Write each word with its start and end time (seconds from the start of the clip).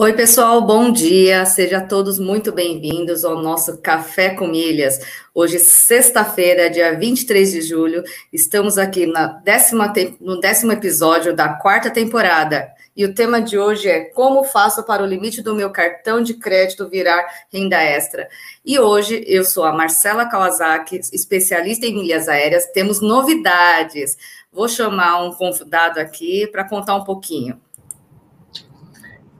Oi, 0.00 0.12
pessoal, 0.12 0.60
bom 0.62 0.92
dia. 0.92 1.44
Sejam 1.44 1.88
todos 1.88 2.20
muito 2.20 2.52
bem-vindos 2.52 3.24
ao 3.24 3.42
nosso 3.42 3.78
Café 3.78 4.30
com 4.30 4.46
Milhas. 4.46 5.00
Hoje, 5.34 5.58
sexta-feira, 5.58 6.70
dia 6.70 6.96
23 6.96 7.50
de 7.50 7.60
julho, 7.62 8.04
estamos 8.32 8.78
aqui 8.78 9.06
na 9.06 9.26
décima, 9.26 9.92
no 10.20 10.38
décimo 10.38 10.70
episódio 10.70 11.34
da 11.34 11.48
quarta 11.54 11.90
temporada. 11.90 12.68
E 12.96 13.04
o 13.04 13.12
tema 13.12 13.42
de 13.42 13.58
hoje 13.58 13.88
é 13.88 14.04
Como 14.04 14.44
faço 14.44 14.84
para 14.84 15.02
o 15.02 15.06
limite 15.06 15.42
do 15.42 15.52
meu 15.52 15.70
cartão 15.70 16.22
de 16.22 16.34
crédito 16.34 16.88
virar 16.88 17.26
renda 17.52 17.82
extra? 17.82 18.28
E 18.64 18.78
hoje 18.78 19.24
eu 19.26 19.44
sou 19.44 19.64
a 19.64 19.72
Marcela 19.72 20.26
Kawasaki, 20.26 21.00
especialista 21.12 21.86
em 21.86 21.94
milhas 21.94 22.28
aéreas. 22.28 22.66
Temos 22.66 23.00
novidades. 23.00 24.16
Vou 24.52 24.68
chamar 24.68 25.24
um 25.24 25.32
convidado 25.32 25.98
aqui 25.98 26.46
para 26.46 26.62
contar 26.62 26.94
um 26.94 27.02
pouquinho. 27.02 27.60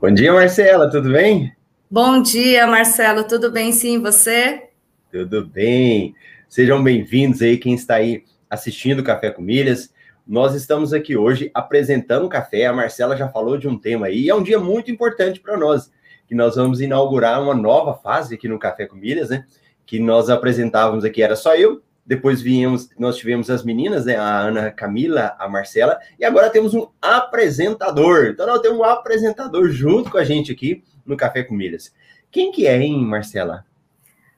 Bom 0.01 0.15
dia, 0.15 0.33
Marcela, 0.33 0.89
tudo 0.89 1.11
bem? 1.11 1.53
Bom 1.91 2.23
dia, 2.23 2.69
Marcelo, 2.69 3.25
tudo 3.25 3.51
bem 3.51 3.73
sim, 3.73 4.01
você? 4.01 4.69
Tudo 5.11 5.45
bem. 5.45 6.15
Sejam 6.49 6.81
bem-vindos 6.81 7.43
aí 7.43 7.59
quem 7.59 7.75
está 7.75 7.97
aí 7.97 8.23
assistindo 8.49 9.03
Café 9.03 9.33
com 9.33 9.43
Milhas. 9.43 9.93
Nós 10.25 10.55
estamos 10.55 10.93
aqui 10.93 11.17
hoje 11.17 11.51
apresentando 11.53 12.27
o 12.27 12.29
café. 12.29 12.67
A 12.67 12.73
Marcela 12.73 13.17
já 13.17 13.29
falou 13.29 13.59
de 13.59 13.67
um 13.67 13.77
tema 13.77 14.07
aí, 14.07 14.21
e 14.21 14.31
é 14.31 14.35
um 14.37 14.43
dia 14.45 14.61
muito 14.61 14.89
importante 14.89 15.41
para 15.41 15.57
nós, 15.57 15.91
que 16.29 16.35
nós 16.35 16.55
vamos 16.55 16.81
inaugurar 16.81 17.43
uma 17.43 17.53
nova 17.55 17.93
fase 17.93 18.37
aqui 18.37 18.47
no 18.47 18.57
Café 18.57 18.87
com 18.87 18.95
Milhas, 18.95 19.31
né? 19.31 19.47
Que 19.85 19.99
nós 19.99 20.31
apresentávamos 20.31 21.05
aqui, 21.05 21.25
era 21.25 21.35
só 21.35 21.57
eu, 21.57 21.83
depois 22.09 22.41
viemos, 22.41 22.89
nós 22.99 23.19
tivemos 23.19 23.51
as 23.51 23.63
meninas, 23.63 24.07
né? 24.07 24.17
A 24.17 24.39
Ana 24.39 24.71
Camila, 24.71 25.37
a 25.39 25.47
Marcela, 25.47 26.01
e 26.19 26.25
agora 26.25 26.49
temos 26.49 26.73
um 26.73 26.89
apresentador. 27.03 28.29
Então 28.33 28.47
nós 28.47 28.63
temos 28.63 28.79
um 28.79 28.85
apresentador 28.85 29.69
junto 29.69 30.11
com 30.11 30.17
a 30.17 30.25
gente 30.25 30.51
aqui 30.51 30.83
no 31.05 31.19
Café 31.19 31.43
com 31.43 31.55
Milhas. 31.55 31.93
Quem 32.31 32.51
que 32.51 32.67
é, 32.67 32.81
hein, 32.81 32.99
Marcela? 33.05 33.63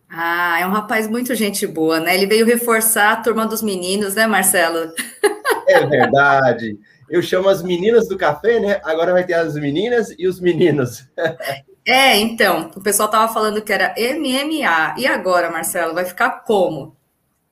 Ah, 0.09 0.59
é 0.61 0.67
um 0.67 0.73
rapaz 0.73 1.07
muito 1.07 1.33
gente 1.37 1.65
boa, 1.65 2.01
né? 2.01 2.17
Ele 2.17 2.27
veio 2.27 2.45
reforçar 2.45 3.13
a 3.13 3.17
turma 3.23 3.47
dos 3.47 3.63
meninos, 3.63 4.17
né, 4.17 4.27
Marcelo? 4.27 4.93
É 5.69 5.87
verdade. 5.87 6.77
Eu 7.09 7.23
chamo 7.23 7.49
as 7.49 7.63
meninas 7.63 8.09
do 8.09 8.19
café, 8.19 8.59
né? 8.59 8.81
Agora 8.83 9.13
vai 9.13 9.23
ter 9.23 9.35
as 9.35 9.55
meninas 9.55 10.13
e 10.19 10.27
os 10.27 10.41
meninos. 10.41 11.09
É, 11.87 12.19
então, 12.19 12.71
o 12.77 12.81
pessoal 12.81 13.09
tava 13.09 13.33
falando 13.33 13.63
que 13.63 13.73
era 13.73 13.95
MMA. 13.97 14.97
E 14.99 15.07
agora, 15.07 15.51
Marcelo, 15.51 15.95
vai 15.95 16.05
ficar 16.05 16.43
como? 16.45 17.00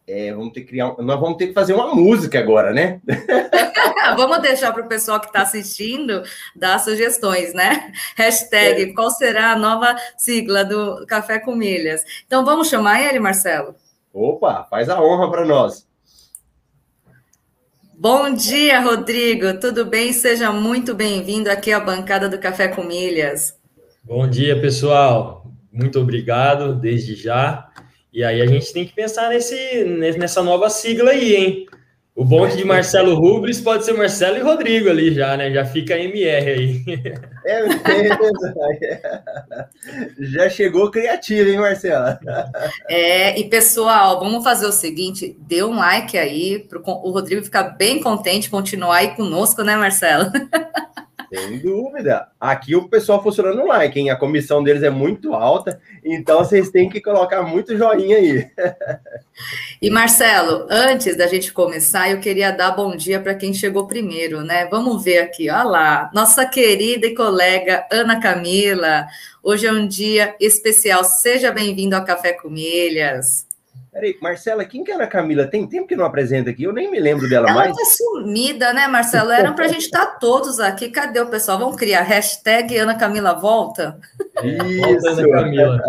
É, 0.08 0.32
vamos 0.32 0.54
ter 0.54 0.62
que 0.62 0.68
criar, 0.68 0.94
nós 0.96 1.20
vamos 1.20 1.36
ter 1.36 1.48
que 1.48 1.52
fazer 1.52 1.74
uma 1.74 1.94
música 1.94 2.38
agora, 2.38 2.72
né? 2.72 2.98
vamos 4.16 4.40
deixar 4.40 4.72
para 4.72 4.82
o 4.82 4.88
pessoal 4.88 5.20
que 5.20 5.26
está 5.26 5.42
assistindo 5.42 6.22
dar 6.56 6.78
sugestões, 6.78 7.52
né? 7.52 7.92
Hashtag, 8.16 8.82
é. 8.84 8.92
qual 8.94 9.10
será 9.10 9.52
a 9.52 9.58
nova 9.58 9.94
sigla 10.16 10.64
do 10.64 11.04
Café 11.06 11.38
com 11.38 11.54
Milhas? 11.54 12.02
Então 12.26 12.42
vamos 12.42 12.70
chamar 12.70 13.02
ele, 13.02 13.20
Marcelo? 13.20 13.74
Opa, 14.10 14.66
faz 14.70 14.88
a 14.88 14.98
honra 14.98 15.30
para 15.30 15.44
nós. 15.44 15.86
Bom 17.94 18.32
dia, 18.32 18.80
Rodrigo. 18.80 19.60
Tudo 19.60 19.84
bem? 19.84 20.14
Seja 20.14 20.50
muito 20.50 20.94
bem-vindo 20.94 21.50
aqui 21.50 21.70
à 21.70 21.80
bancada 21.80 22.30
do 22.30 22.38
Café 22.38 22.68
com 22.68 22.82
Milhas. 22.82 23.58
Bom 24.02 24.26
dia, 24.26 24.58
pessoal. 24.58 25.44
Muito 25.70 26.00
obrigado 26.00 26.74
desde 26.74 27.14
já. 27.14 27.67
E 28.18 28.24
aí 28.24 28.42
a 28.42 28.46
gente 28.46 28.72
tem 28.72 28.84
que 28.84 28.92
pensar 28.92 29.28
nesse, 29.28 29.84
nessa 29.84 30.42
nova 30.42 30.68
sigla 30.68 31.12
aí, 31.12 31.36
hein? 31.36 31.66
O 32.16 32.24
bom 32.24 32.44
é 32.44 32.48
de 32.48 32.64
Marcelo 32.64 33.14
Rubens 33.14 33.60
pode 33.60 33.84
ser 33.84 33.92
Marcelo 33.92 34.36
e 34.36 34.40
Rodrigo 34.40 34.90
ali 34.90 35.14
já, 35.14 35.36
né? 35.36 35.52
Já 35.52 35.64
fica 35.64 35.96
MR 35.96 36.50
aí. 36.50 36.84
É 37.46 37.62
mesmo. 37.62 37.80
já 40.18 40.50
chegou 40.50 40.90
criativo, 40.90 41.48
hein, 41.48 41.58
Marcela? 41.58 42.18
É, 42.90 43.38
e 43.38 43.48
pessoal, 43.48 44.18
vamos 44.18 44.42
fazer 44.42 44.66
o 44.66 44.72
seguinte: 44.72 45.36
dê 45.38 45.62
um 45.62 45.76
like 45.76 46.18
aí 46.18 46.58
para 46.58 46.80
o 46.80 47.10
Rodrigo 47.12 47.44
ficar 47.44 47.62
bem 47.78 48.02
contente, 48.02 48.50
continuar 48.50 48.96
aí 48.96 49.14
conosco, 49.14 49.62
né, 49.62 49.76
Marcelo? 49.76 50.32
Sem 51.32 51.58
dúvida. 51.58 52.28
Aqui 52.40 52.74
o 52.74 52.88
pessoal 52.88 53.22
funciona 53.22 53.52
no 53.52 53.66
like, 53.66 53.98
hein? 53.98 54.10
A 54.10 54.16
comissão 54.16 54.62
deles 54.62 54.82
é 54.82 54.90
muito 54.90 55.34
alta, 55.34 55.80
então 56.02 56.38
vocês 56.38 56.70
têm 56.70 56.88
que 56.88 57.00
colocar 57.00 57.42
muito 57.42 57.76
joinha 57.76 58.16
aí. 58.16 58.50
E 59.80 59.90
Marcelo, 59.90 60.66
antes 60.68 61.16
da 61.16 61.26
gente 61.26 61.52
começar, 61.52 62.10
eu 62.10 62.18
queria 62.18 62.50
dar 62.50 62.72
bom 62.72 62.96
dia 62.96 63.20
para 63.20 63.34
quem 63.34 63.54
chegou 63.54 63.86
primeiro, 63.86 64.42
né? 64.42 64.66
Vamos 64.66 65.04
ver 65.04 65.18
aqui, 65.18 65.48
olha 65.48 65.62
lá, 65.64 66.10
nossa 66.12 66.44
querida 66.46 67.06
e 67.06 67.14
colega 67.14 67.86
Ana 67.92 68.20
Camila. 68.20 69.06
Hoje 69.42 69.66
é 69.66 69.72
um 69.72 69.86
dia 69.86 70.34
especial. 70.40 71.04
Seja 71.04 71.52
bem-vindo 71.52 71.94
ao 71.94 72.04
Café 72.04 72.32
com 72.32 72.50
Milhas. 72.50 73.47
Peraí, 73.98 74.16
Marcela, 74.22 74.64
quem 74.64 74.84
que 74.84 74.92
era 74.92 75.04
a 75.04 75.08
Camila? 75.08 75.46
Tem 75.46 75.66
tempo 75.66 75.88
que 75.88 75.96
não 75.96 76.04
apresenta 76.04 76.50
aqui, 76.50 76.62
eu 76.62 76.72
nem 76.72 76.88
me 76.88 77.00
lembro 77.00 77.28
dela 77.28 77.48
Ela 77.48 77.56
mais. 77.56 77.70
Ela 77.70 77.78
tá 77.78 77.84
sumida, 77.84 78.72
né, 78.72 78.86
Marcelo? 78.86 79.32
Era 79.32 79.52
para 79.52 79.64
a 79.64 79.68
gente 79.68 79.86
estar 79.86 80.06
tá 80.06 80.18
todos 80.18 80.60
aqui. 80.60 80.88
Cadê 80.88 81.20
o 81.20 81.28
pessoal? 81.28 81.58
Vamos 81.58 81.76
criar 81.76 82.02
hashtag 82.02 82.76
Ana 82.76 82.94
Camila 82.94 83.34
volta? 83.34 83.98
Isso, 84.42 84.76
volta 84.78 85.10
Ana 85.10 85.30
Camila. 85.30 85.80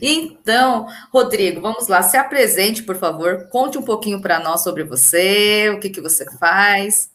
Então, 0.00 0.86
Rodrigo, 1.12 1.60
vamos 1.60 1.88
lá, 1.88 2.02
se 2.02 2.16
apresente, 2.16 2.82
por 2.82 2.96
favor, 2.96 3.48
conte 3.48 3.78
um 3.78 3.82
pouquinho 3.82 4.20
para 4.20 4.38
nós 4.38 4.62
sobre 4.62 4.84
você, 4.84 5.70
o 5.70 5.80
que, 5.80 5.90
que 5.90 6.00
você 6.00 6.24
faz. 6.38 7.10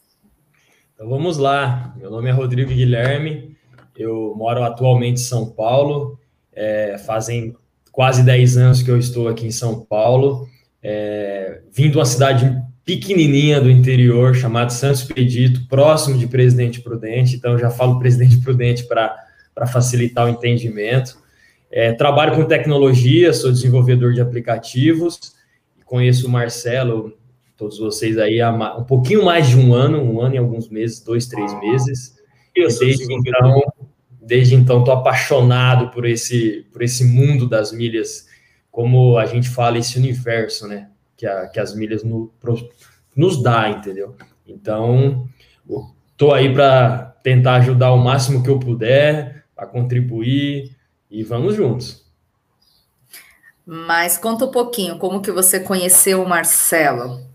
Então 0.94 1.08
vamos 1.08 1.38
lá, 1.38 1.94
meu 1.96 2.10
nome 2.10 2.28
é 2.28 2.32
Rodrigo 2.32 2.70
Guilherme, 2.70 3.56
eu 3.96 4.34
moro 4.36 4.64
atualmente 4.64 5.20
em 5.20 5.24
São 5.24 5.48
Paulo, 5.48 6.17
é, 6.58 6.98
fazem 6.98 7.54
quase 7.92 8.24
10 8.24 8.56
anos 8.56 8.82
que 8.82 8.90
eu 8.90 8.98
estou 8.98 9.28
aqui 9.28 9.46
em 9.46 9.50
São 9.52 9.80
Paulo, 9.80 10.48
é, 10.82 11.60
vim 11.72 11.88
de 11.90 11.96
uma 11.96 12.04
cidade 12.04 12.60
pequenininha 12.84 13.60
do 13.60 13.70
interior, 13.70 14.34
chamada 14.34 14.70
Santos 14.70 15.02
Expedito, 15.02 15.68
próximo 15.68 16.18
de 16.18 16.26
Presidente 16.26 16.80
Prudente, 16.80 17.36
então 17.36 17.56
já 17.58 17.70
falo 17.70 17.98
Presidente 17.98 18.38
Prudente 18.38 18.84
para 18.84 19.66
facilitar 19.70 20.26
o 20.26 20.28
entendimento. 20.28 21.16
É, 21.70 21.92
trabalho 21.92 22.34
com 22.34 22.44
tecnologia, 22.44 23.32
sou 23.32 23.52
desenvolvedor 23.52 24.12
de 24.12 24.20
aplicativos, 24.20 25.34
conheço 25.84 26.26
o 26.26 26.30
Marcelo, 26.30 27.12
todos 27.56 27.78
vocês 27.78 28.18
aí 28.18 28.40
há 28.40 28.50
um 28.76 28.84
pouquinho 28.84 29.24
mais 29.24 29.48
de 29.48 29.56
um 29.56 29.74
ano, 29.74 30.00
um 30.00 30.20
ano 30.20 30.34
e 30.34 30.38
alguns 30.38 30.68
meses, 30.68 31.00
dois, 31.00 31.26
três 31.26 31.52
meses. 31.60 32.16
Eu 32.54 32.68
desde 32.78 33.04
então, 33.12 33.62
desde 34.28 34.54
então 34.54 34.80
estou 34.80 34.92
apaixonado 34.92 35.90
por 35.90 36.04
esse, 36.04 36.66
por 36.70 36.82
esse 36.82 37.02
mundo 37.02 37.48
das 37.48 37.72
milhas, 37.72 38.28
como 38.70 39.16
a 39.16 39.24
gente 39.24 39.48
fala, 39.48 39.78
esse 39.78 39.98
universo, 39.98 40.68
né? 40.68 40.90
Que, 41.16 41.26
a, 41.26 41.48
que 41.48 41.58
as 41.58 41.74
milhas 41.74 42.04
no, 42.04 42.30
pro, 42.38 42.54
nos 43.16 43.42
dá, 43.42 43.70
entendeu? 43.70 44.14
Então, 44.46 45.26
estou 46.12 46.34
aí 46.34 46.52
para 46.52 47.16
tentar 47.22 47.56
ajudar 47.56 47.92
o 47.92 48.04
máximo 48.04 48.42
que 48.42 48.50
eu 48.50 48.58
puder, 48.58 49.44
a 49.56 49.66
contribuir 49.66 50.76
e 51.10 51.24
vamos 51.24 51.56
juntos. 51.56 52.06
Mas 53.64 54.18
conta 54.18 54.44
um 54.44 54.50
pouquinho, 54.50 54.98
como 54.98 55.22
que 55.22 55.32
você 55.32 55.58
conheceu 55.58 56.22
o 56.22 56.28
Marcelo? 56.28 57.27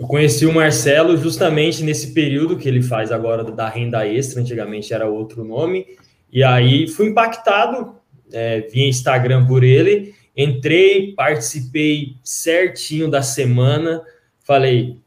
Eu 0.00 0.06
conheci 0.06 0.46
o 0.46 0.54
Marcelo 0.54 1.16
justamente 1.16 1.82
nesse 1.82 2.12
período 2.12 2.56
que 2.56 2.68
ele 2.68 2.82
faz 2.82 3.10
agora 3.10 3.42
da 3.42 3.68
renda 3.68 4.06
extra, 4.06 4.40
antigamente 4.40 4.94
era 4.94 5.08
outro 5.08 5.44
nome, 5.44 5.86
e 6.32 6.44
aí 6.44 6.86
fui 6.86 7.08
impactado, 7.08 7.96
é, 8.32 8.60
via 8.60 8.86
Instagram 8.86 9.44
por 9.46 9.64
ele, 9.64 10.14
entrei, 10.36 11.14
participei 11.14 12.14
certinho 12.22 13.10
da 13.10 13.22
semana, 13.22 14.00
falei, 14.44 14.98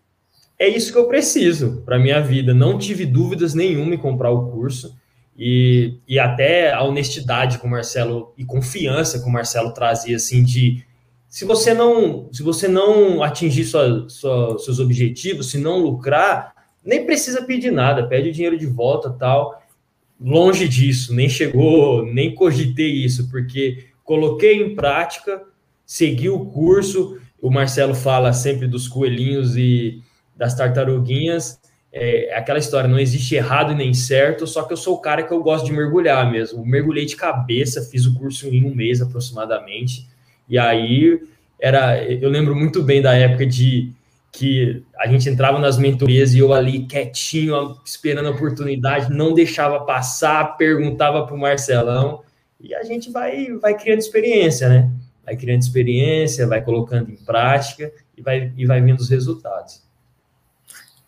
é 0.59 0.67
isso 0.67 0.91
que 0.91 0.97
eu 0.97 1.07
preciso 1.07 1.81
para 1.85 1.97
minha 1.97 2.19
vida, 2.19 2.53
não 2.53 2.77
tive 2.77 3.05
dúvidas 3.05 3.53
nenhuma 3.53 3.95
em 3.95 3.97
comprar 3.97 4.29
o 4.29 4.51
curso, 4.51 4.99
e, 5.37 5.99
e 6.05 6.19
até 6.19 6.73
a 6.73 6.83
honestidade 6.83 7.59
com 7.59 7.67
o 7.67 7.71
Marcelo 7.71 8.33
e 8.37 8.43
confiança 8.43 9.19
que 9.19 9.25
o 9.25 9.31
Marcelo 9.31 9.73
trazia, 9.73 10.17
assim, 10.17 10.43
de 10.43 10.83
se 11.31 11.45
você 11.45 11.73
não, 11.73 12.27
se 12.33 12.43
você 12.43 12.67
não 12.67 13.23
atingir 13.23 13.63
sua, 13.63 14.09
sua, 14.09 14.59
seus 14.59 14.79
objetivos, 14.79 15.49
se 15.49 15.57
não 15.57 15.77
lucrar, 15.77 16.53
nem 16.83 17.05
precisa 17.05 17.41
pedir 17.41 17.71
nada, 17.71 18.05
pede 18.05 18.27
o 18.27 18.33
dinheiro 18.33 18.57
de 18.57 18.65
volta, 18.65 19.09
tal. 19.09 19.63
Longe 20.19 20.67
disso, 20.67 21.15
nem 21.15 21.29
chegou, 21.29 22.05
nem 22.05 22.35
cogitei 22.35 22.91
isso, 22.91 23.29
porque 23.31 23.85
coloquei 24.03 24.61
em 24.61 24.75
prática, 24.75 25.41
segui 25.85 26.27
o 26.27 26.47
curso. 26.47 27.17
O 27.41 27.49
Marcelo 27.49 27.95
fala 27.95 28.33
sempre 28.33 28.67
dos 28.67 28.89
coelhinhos 28.89 29.55
e 29.55 30.03
das 30.35 30.53
tartaruguinhas. 30.53 31.61
É 31.93 32.35
aquela 32.35 32.59
história, 32.59 32.89
não 32.89 32.99
existe 32.99 33.35
errado 33.35 33.73
nem 33.73 33.93
certo, 33.93 34.45
só 34.45 34.63
que 34.63 34.73
eu 34.73 34.77
sou 34.77 34.95
o 34.95 35.01
cara 35.01 35.23
que 35.23 35.33
eu 35.33 35.41
gosto 35.41 35.65
de 35.65 35.71
mergulhar 35.71 36.29
mesmo. 36.29 36.65
Mergulhei 36.65 37.05
de 37.05 37.15
cabeça, 37.15 37.81
fiz 37.89 38.05
o 38.05 38.13
curso 38.15 38.49
em 38.49 38.65
um 38.65 38.75
mês 38.75 39.01
aproximadamente 39.01 40.10
e 40.51 40.59
aí 40.59 41.17
era, 41.57 42.03
eu 42.03 42.29
lembro 42.29 42.53
muito 42.53 42.83
bem 42.83 43.01
da 43.01 43.15
época 43.15 43.45
de 43.45 43.93
que 44.33 44.83
a 44.99 45.07
gente 45.07 45.29
entrava 45.29 45.59
nas 45.59 45.77
mentorias 45.77 46.33
e 46.33 46.39
eu 46.39 46.53
ali 46.53 46.85
quietinho, 46.85 47.77
esperando 47.85 48.27
a 48.27 48.31
oportunidade, 48.31 49.13
não 49.13 49.33
deixava 49.33 49.79
passar, 49.85 50.57
perguntava 50.57 51.25
para 51.25 51.33
o 51.33 51.39
Marcelão, 51.39 52.21
e 52.59 52.75
a 52.75 52.83
gente 52.83 53.09
vai, 53.09 53.47
vai 53.61 53.77
criando 53.77 53.99
experiência, 53.99 54.67
né? 54.67 54.91
Vai 55.25 55.37
criando 55.37 55.61
experiência, 55.61 56.47
vai 56.47 56.61
colocando 56.61 57.09
em 57.09 57.15
prática 57.15 57.91
e 58.17 58.21
vai, 58.21 58.51
e 58.57 58.65
vai 58.65 58.81
vendo 58.81 58.99
os 58.99 59.09
resultados. 59.09 59.81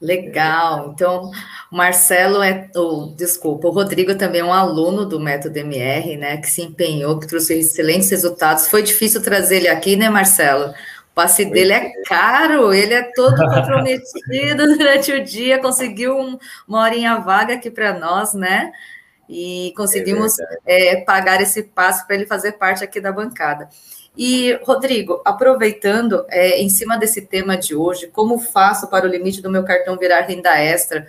Legal. 0.04 0.92
Então, 0.94 1.32
o 1.72 1.78
Marcelo 1.78 2.44
é, 2.44 2.70
oh, 2.76 3.14
desculpa, 3.16 3.70
o 3.70 3.72
Rodrigo 3.72 4.14
também 4.16 4.42
é 4.42 4.44
um 4.44 4.52
aluno 4.52 5.06
do 5.06 5.18
método 5.18 5.58
MR, 5.58 6.18
né? 6.18 6.36
Que 6.36 6.50
se 6.50 6.62
empenhou, 6.62 7.18
que 7.18 7.26
trouxe 7.26 7.58
excelentes 7.58 8.10
resultados. 8.12 8.68
Foi 8.68 8.84
difícil 8.84 9.24
trazer 9.24 9.58
ele 9.58 9.70
aqui, 9.70 9.96
né, 9.96 10.10
Marcelo? 10.10 10.72
O 10.72 11.16
passe 11.16 11.46
dele 11.46 11.72
é 11.72 11.92
caro, 12.04 12.74
ele 12.74 12.94
é 12.94 13.04
todo 13.16 13.38
comprometido 13.48 14.78
durante 14.78 15.14
o 15.14 15.24
dia, 15.24 15.60
conseguiu 15.60 16.18
um, 16.18 16.38
uma 16.68 16.82
horinha 16.82 17.20
vaga 17.20 17.54
aqui 17.54 17.72
para 17.72 17.98
nós, 17.98 18.34
né? 18.34 18.74
E 19.30 19.74
conseguimos 19.78 20.38
é 20.66 20.96
é, 20.96 21.02
pagar 21.06 21.40
esse 21.40 21.64
passe 21.64 22.06
para 22.06 22.18
ele 22.18 22.26
fazer 22.26 22.54
parte 22.54 22.84
aqui 22.84 23.00
da 23.00 23.14
bancada. 23.14 23.70
E, 24.16 24.54
Rodrigo, 24.64 25.22
aproveitando 25.26 26.26
é, 26.30 26.62
em 26.62 26.70
cima 26.70 26.98
desse 26.98 27.22
tema 27.22 27.58
de 27.58 27.76
hoje, 27.76 28.08
como 28.08 28.38
faço 28.38 28.88
para 28.88 29.08
o 29.08 29.10
limite 29.10 29.42
do 29.42 29.50
meu 29.50 29.64
cartão 29.64 29.98
virar 29.98 30.22
renda 30.22 30.58
extra? 30.60 31.08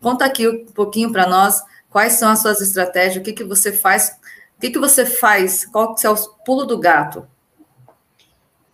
Conta 0.00 0.26
aqui 0.26 0.46
um 0.46 0.66
pouquinho 0.66 1.10
para 1.10 1.26
nós 1.26 1.62
quais 1.88 2.14
são 2.14 2.28
as 2.28 2.40
suas 2.40 2.60
estratégias, 2.60 3.16
o 3.16 3.22
que, 3.22 3.32
que 3.32 3.44
você 3.44 3.72
faz, 3.72 4.18
o 4.58 4.60
que, 4.60 4.70
que 4.70 4.78
você 4.78 5.06
faz, 5.06 5.64
qual 5.64 5.94
que 5.94 6.06
é 6.06 6.10
o 6.10 6.16
pulo 6.44 6.66
do 6.66 6.78
gato? 6.78 7.26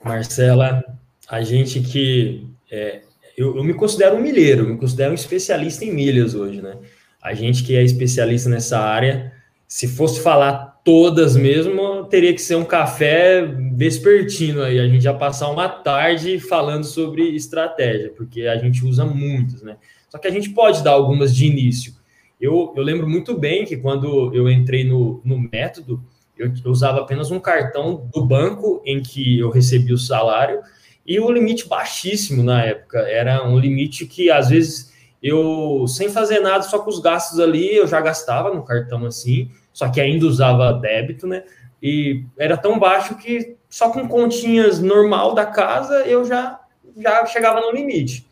Marcela, 0.02 0.82
a 1.28 1.42
gente 1.42 1.80
que. 1.80 2.48
É, 2.70 3.02
eu, 3.36 3.56
eu 3.56 3.62
me 3.62 3.74
considero 3.74 4.16
um 4.16 4.20
milheiro, 4.20 4.66
me 4.66 4.78
considero 4.78 5.12
um 5.12 5.14
especialista 5.14 5.84
em 5.84 5.92
milhas 5.92 6.34
hoje, 6.34 6.60
né? 6.60 6.76
A 7.22 7.34
gente 7.34 7.62
que 7.62 7.76
é 7.76 7.82
especialista 7.82 8.48
nessa 8.48 8.78
área, 8.78 9.32
se 9.68 9.86
fosse 9.86 10.20
falar 10.20 10.69
todas 10.84 11.36
mesmo, 11.36 12.04
teria 12.04 12.32
que 12.32 12.40
ser 12.40 12.56
um 12.56 12.64
café 12.64 13.42
vespertino 13.74 14.62
aí, 14.62 14.78
a 14.78 14.88
gente 14.88 15.02
já 15.02 15.14
passar 15.14 15.48
uma 15.50 15.68
tarde 15.68 16.38
falando 16.38 16.84
sobre 16.84 17.34
estratégia, 17.34 18.12
porque 18.16 18.42
a 18.42 18.56
gente 18.56 18.84
usa 18.84 19.04
muitos, 19.04 19.62
né? 19.62 19.76
Só 20.08 20.18
que 20.18 20.26
a 20.26 20.30
gente 20.30 20.50
pode 20.50 20.82
dar 20.82 20.92
algumas 20.92 21.34
de 21.34 21.46
início. 21.46 21.94
Eu, 22.40 22.72
eu 22.76 22.82
lembro 22.82 23.08
muito 23.08 23.38
bem 23.38 23.64
que 23.64 23.76
quando 23.76 24.34
eu 24.34 24.50
entrei 24.50 24.82
no, 24.82 25.20
no 25.24 25.38
método, 25.38 26.02
eu, 26.36 26.50
eu 26.64 26.70
usava 26.70 27.00
apenas 27.00 27.30
um 27.30 27.38
cartão 27.38 28.08
do 28.12 28.24
banco 28.24 28.82
em 28.84 29.02
que 29.02 29.38
eu 29.38 29.50
recebia 29.50 29.94
o 29.94 29.98
salário 29.98 30.60
e 31.06 31.20
o 31.20 31.30
limite 31.30 31.68
baixíssimo 31.68 32.42
na 32.42 32.64
época. 32.64 32.98
Era 33.00 33.46
um 33.46 33.58
limite 33.58 34.06
que 34.06 34.30
às 34.30 34.48
vezes 34.48 34.90
eu, 35.22 35.84
sem 35.86 36.08
fazer 36.08 36.40
nada, 36.40 36.62
só 36.62 36.78
com 36.78 36.88
os 36.88 36.98
gastos 36.98 37.38
ali, 37.38 37.76
eu 37.76 37.86
já 37.86 38.00
gastava 38.00 38.54
no 38.54 38.62
cartão 38.62 39.04
assim, 39.04 39.50
só 39.80 39.88
que 39.88 39.98
ainda 39.98 40.26
usava 40.26 40.74
débito, 40.74 41.26
né? 41.26 41.42
E 41.82 42.22
era 42.38 42.54
tão 42.54 42.78
baixo 42.78 43.16
que 43.16 43.56
só 43.66 43.88
com 43.88 44.06
continhas 44.06 44.78
normal 44.78 45.32
da 45.34 45.46
casa 45.46 46.02
eu 46.06 46.22
já, 46.22 46.60
já 46.98 47.24
chegava 47.24 47.62
no 47.62 47.72
limite. 47.72 48.28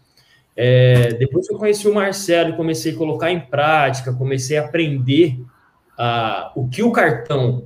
É, 0.55 1.15
depois 1.15 1.49
que 1.49 1.55
eu 1.55 1.56
conheci 1.56 1.89
o 1.89 1.95
Marcelo 1.95 2.55
comecei 2.55 2.93
a 2.93 2.97
colocar 2.97 3.31
em 3.31 3.41
prática, 3.41 4.12
comecei 4.12 4.59
a 4.59 4.67
aprender 4.67 5.41
a, 5.97 6.53
o 6.55 6.69
que 6.69 6.83
o 6.83 6.93
cartão 6.93 7.65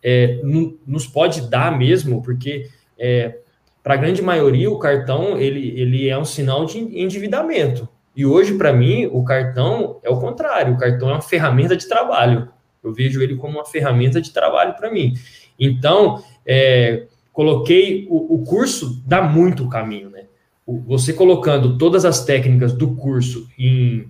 é, 0.00 0.40
nos 0.86 1.08
pode 1.08 1.50
dar 1.50 1.76
mesmo, 1.76 2.22
porque 2.22 2.68
é, 2.96 3.38
para 3.82 3.94
a 3.94 3.96
grande 3.96 4.22
maioria 4.22 4.70
o 4.70 4.78
cartão 4.78 5.36
ele, 5.36 5.74
ele 5.76 6.08
é 6.08 6.16
um 6.16 6.24
sinal 6.24 6.66
de 6.66 6.78
endividamento. 6.78 7.88
E 8.14 8.24
hoje, 8.24 8.54
para 8.56 8.72
mim, 8.72 9.06
o 9.06 9.24
cartão 9.24 9.98
é 10.04 10.08
o 10.08 10.20
contrário, 10.20 10.74
o 10.74 10.78
cartão 10.78 11.10
é 11.10 11.14
uma 11.14 11.20
ferramenta 11.20 11.76
de 11.76 11.88
trabalho. 11.88 12.53
Eu 12.84 12.92
vejo 12.92 13.22
ele 13.22 13.36
como 13.36 13.58
uma 13.58 13.64
ferramenta 13.64 14.20
de 14.20 14.32
trabalho 14.32 14.74
para 14.74 14.90
mim. 14.90 15.14
Então, 15.58 16.22
é, 16.46 17.06
coloquei 17.32 18.06
o, 18.08 18.34
o, 18.34 18.44
curso 18.44 19.02
dá 19.06 19.22
muito 19.22 19.68
caminho, 19.68 20.10
né? 20.10 20.24
O, 20.66 20.78
você 20.80 21.12
colocando 21.12 21.78
todas 21.78 22.04
as 22.04 22.24
técnicas 22.24 22.72
do 22.72 22.94
curso 22.94 23.48
em, 23.58 24.08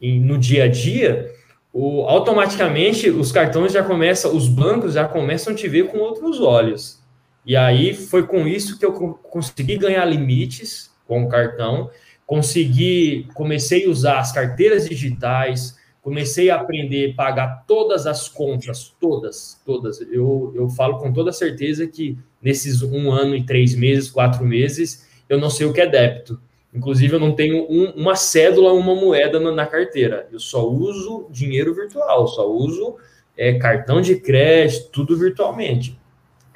em 0.00 0.20
no 0.20 0.38
dia 0.38 0.64
a 0.64 0.68
dia, 0.68 1.32
o, 1.72 2.02
automaticamente 2.02 3.10
os 3.10 3.30
cartões 3.30 3.72
já 3.72 3.82
começam, 3.82 4.34
os 4.34 4.48
bancos 4.48 4.94
já 4.94 5.06
começam 5.06 5.52
a 5.52 5.56
te 5.56 5.68
ver 5.68 5.88
com 5.88 5.98
outros 5.98 6.40
olhos. 6.40 7.02
E 7.44 7.54
aí 7.54 7.94
foi 7.94 8.26
com 8.26 8.46
isso 8.46 8.78
que 8.78 8.84
eu 8.84 8.92
consegui 8.92 9.76
ganhar 9.76 10.04
limites 10.04 10.90
com 11.06 11.22
o 11.22 11.28
cartão, 11.28 11.90
consegui, 12.26 13.28
comecei 13.34 13.86
a 13.86 13.90
usar 13.90 14.18
as 14.18 14.32
carteiras 14.32 14.88
digitais, 14.88 15.76
comecei 16.06 16.50
a 16.50 16.54
aprender 16.54 17.10
a 17.10 17.14
pagar 17.16 17.64
todas 17.66 18.06
as 18.06 18.28
contas, 18.28 18.94
todas, 19.00 19.60
todas. 19.66 20.00
Eu, 20.02 20.52
eu 20.54 20.68
falo 20.68 20.98
com 20.98 21.12
toda 21.12 21.32
certeza 21.32 21.84
que 21.84 22.16
nesses 22.40 22.80
um 22.80 23.10
ano 23.10 23.34
e 23.34 23.44
três 23.44 23.74
meses, 23.74 24.08
quatro 24.08 24.44
meses, 24.44 25.04
eu 25.28 25.36
não 25.36 25.50
sei 25.50 25.66
o 25.66 25.72
que 25.72 25.80
é 25.80 25.86
débito. 25.86 26.40
Inclusive, 26.72 27.16
eu 27.16 27.18
não 27.18 27.34
tenho 27.34 27.66
um, 27.68 27.90
uma 27.96 28.14
cédula, 28.14 28.72
uma 28.72 28.94
moeda 28.94 29.40
na, 29.40 29.50
na, 29.50 29.66
carteira. 29.66 30.28
Eu 30.30 30.38
só 30.38 30.64
uso 30.64 31.26
dinheiro 31.28 31.74
virtual, 31.74 32.28
só 32.28 32.48
uso 32.48 32.94
é, 33.36 33.54
cartão 33.54 34.00
de 34.00 34.14
crédito, 34.14 34.90
tudo 34.92 35.18
virtualmente. 35.18 35.98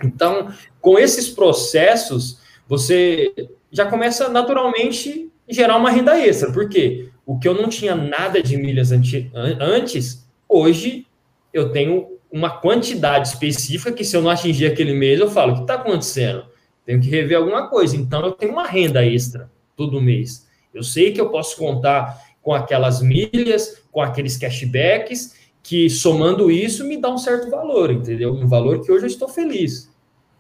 Então, 0.00 0.54
com 0.80 0.96
esses 0.96 1.28
processos, 1.28 2.38
você 2.68 3.34
já 3.72 3.84
começa 3.84 4.28
naturalmente 4.28 5.28
gerar 5.50 5.76
uma 5.76 5.90
renda 5.90 6.18
extra. 6.18 6.52
Por 6.52 6.68
quê? 6.68 7.08
O 7.26 7.38
que 7.38 7.46
eu 7.46 7.54
não 7.54 7.68
tinha 7.68 7.94
nada 7.94 8.42
de 8.42 8.56
milhas 8.56 8.90
antes, 8.92 10.28
hoje 10.48 11.06
eu 11.52 11.70
tenho 11.70 12.18
uma 12.30 12.50
quantidade 12.50 13.28
específica 13.28 13.92
que 13.92 14.04
se 14.04 14.16
eu 14.16 14.22
não 14.22 14.30
atingir 14.30 14.66
aquele 14.66 14.94
mês, 14.94 15.18
eu 15.20 15.30
falo, 15.30 15.52
o 15.52 15.54
que 15.56 15.62
está 15.62 15.74
acontecendo? 15.74 16.44
Tenho 16.84 17.00
que 17.00 17.08
rever 17.08 17.36
alguma 17.36 17.68
coisa. 17.68 17.96
Então, 17.96 18.24
eu 18.24 18.32
tenho 18.32 18.52
uma 18.52 18.66
renda 18.66 19.04
extra 19.04 19.50
todo 19.76 20.00
mês. 20.00 20.48
Eu 20.72 20.82
sei 20.82 21.12
que 21.12 21.20
eu 21.20 21.30
posso 21.30 21.56
contar 21.56 22.20
com 22.42 22.54
aquelas 22.54 23.02
milhas, 23.02 23.82
com 23.90 24.00
aqueles 24.00 24.36
cashbacks, 24.36 25.34
que 25.62 25.90
somando 25.90 26.50
isso 26.50 26.86
me 26.86 26.96
dá 26.96 27.10
um 27.10 27.18
certo 27.18 27.50
valor, 27.50 27.90
entendeu? 27.90 28.32
Um 28.32 28.46
valor 28.46 28.80
que 28.80 28.90
hoje 28.90 29.04
eu 29.04 29.08
estou 29.08 29.28
feliz. 29.28 29.90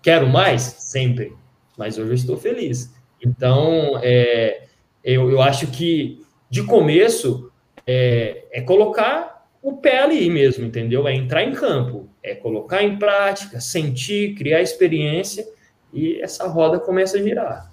Quero 0.02 0.28
mais? 0.28 0.62
Sempre. 0.62 1.34
Mas 1.76 1.98
hoje 1.98 2.10
eu 2.10 2.14
estou 2.14 2.36
feliz. 2.36 2.92
Então, 3.22 4.00
é, 4.02 4.66
eu, 5.04 5.30
eu 5.30 5.40
acho 5.40 5.66
que 5.68 6.24
de 6.48 6.62
começo 6.62 7.50
é, 7.86 8.44
é 8.52 8.60
colocar 8.60 9.46
o 9.62 9.76
pé 9.76 10.02
ali 10.02 10.28
mesmo, 10.30 10.64
entendeu? 10.64 11.06
É 11.06 11.14
entrar 11.14 11.42
em 11.42 11.52
campo, 11.52 12.08
é 12.22 12.34
colocar 12.34 12.82
em 12.82 12.98
prática, 12.98 13.60
sentir, 13.60 14.34
criar 14.34 14.62
experiência 14.62 15.46
e 15.92 16.20
essa 16.20 16.46
roda 16.46 16.78
começa 16.78 17.18
a 17.18 17.22
girar. 17.22 17.70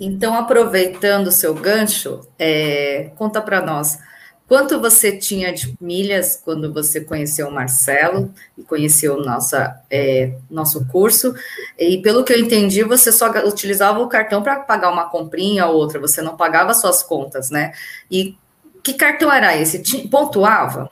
Então, 0.00 0.34
aproveitando 0.34 1.26
o 1.26 1.32
seu 1.32 1.54
gancho, 1.54 2.26
é, 2.38 3.10
conta 3.16 3.42
para 3.42 3.60
nós 3.60 3.98
quanto 4.52 4.78
você 4.78 5.16
tinha 5.16 5.50
de 5.50 5.74
milhas 5.80 6.36
quando 6.36 6.70
você 6.70 7.00
conheceu 7.00 7.48
o 7.48 7.50
Marcelo 7.50 8.30
e 8.58 8.62
conheceu 8.62 9.16
nossa, 9.16 9.82
é, 9.90 10.34
nosso 10.50 10.86
curso. 10.88 11.34
E 11.78 12.02
pelo 12.02 12.22
que 12.22 12.34
eu 12.34 12.38
entendi, 12.38 12.84
você 12.84 13.10
só 13.10 13.30
utilizava 13.46 14.00
o 14.00 14.08
cartão 14.08 14.42
para 14.42 14.56
pagar 14.56 14.92
uma 14.92 15.08
comprinha 15.08 15.64
ou 15.64 15.76
outra, 15.76 15.98
você 15.98 16.20
não 16.20 16.36
pagava 16.36 16.74
suas 16.74 17.02
contas, 17.02 17.48
né? 17.50 17.72
E 18.10 18.36
que 18.82 18.92
cartão 18.92 19.32
era 19.32 19.56
esse? 19.56 19.78
Pontuava? 20.10 20.90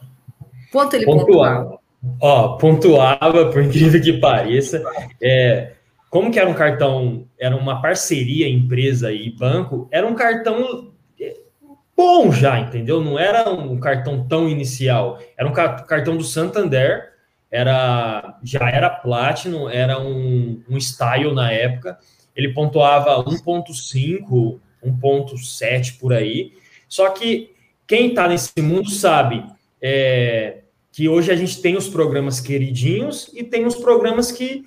Quanto 0.72 0.94
ele 0.94 1.04
pontuava? 1.04 1.64
pontuava? 1.64 1.80
Ó, 2.18 2.56
pontuava, 2.56 3.50
por 3.52 3.62
incrível 3.62 4.00
que 4.00 4.14
pareça. 4.14 4.82
É, 5.20 5.72
como 6.08 6.30
que 6.30 6.40
era 6.40 6.48
um 6.48 6.54
cartão, 6.54 7.26
era 7.38 7.54
uma 7.54 7.82
parceria 7.82 8.48
empresa 8.48 9.12
e 9.12 9.30
banco, 9.30 9.86
era 9.92 10.06
um 10.06 10.14
cartão 10.14 10.94
bom 12.00 12.32
já, 12.32 12.58
entendeu? 12.58 13.02
Não 13.02 13.18
era 13.18 13.52
um 13.52 13.78
cartão 13.78 14.26
tão 14.26 14.48
inicial, 14.48 15.20
era 15.36 15.46
um 15.46 15.52
cartão 15.52 16.16
do 16.16 16.24
Santander, 16.24 17.10
era 17.50 18.38
já 18.42 18.70
era 18.70 18.88
Platinum, 18.88 19.68
era 19.68 20.00
um, 20.00 20.62
um 20.66 20.78
style 20.78 21.34
na 21.34 21.52
época, 21.52 21.98
ele 22.34 22.54
pontuava 22.54 23.22
1.5, 23.22 24.58
1.7 24.82 25.98
por 25.98 26.14
aí, 26.14 26.54
só 26.88 27.10
que 27.10 27.54
quem 27.86 28.08
está 28.08 28.26
nesse 28.26 28.62
mundo 28.62 28.88
sabe 28.88 29.44
é, 29.82 30.60
que 30.90 31.06
hoje 31.06 31.30
a 31.30 31.36
gente 31.36 31.60
tem 31.60 31.76
os 31.76 31.86
programas 31.86 32.40
queridinhos 32.40 33.30
e 33.34 33.44
tem 33.44 33.66
os 33.66 33.74
programas 33.74 34.32
que 34.32 34.64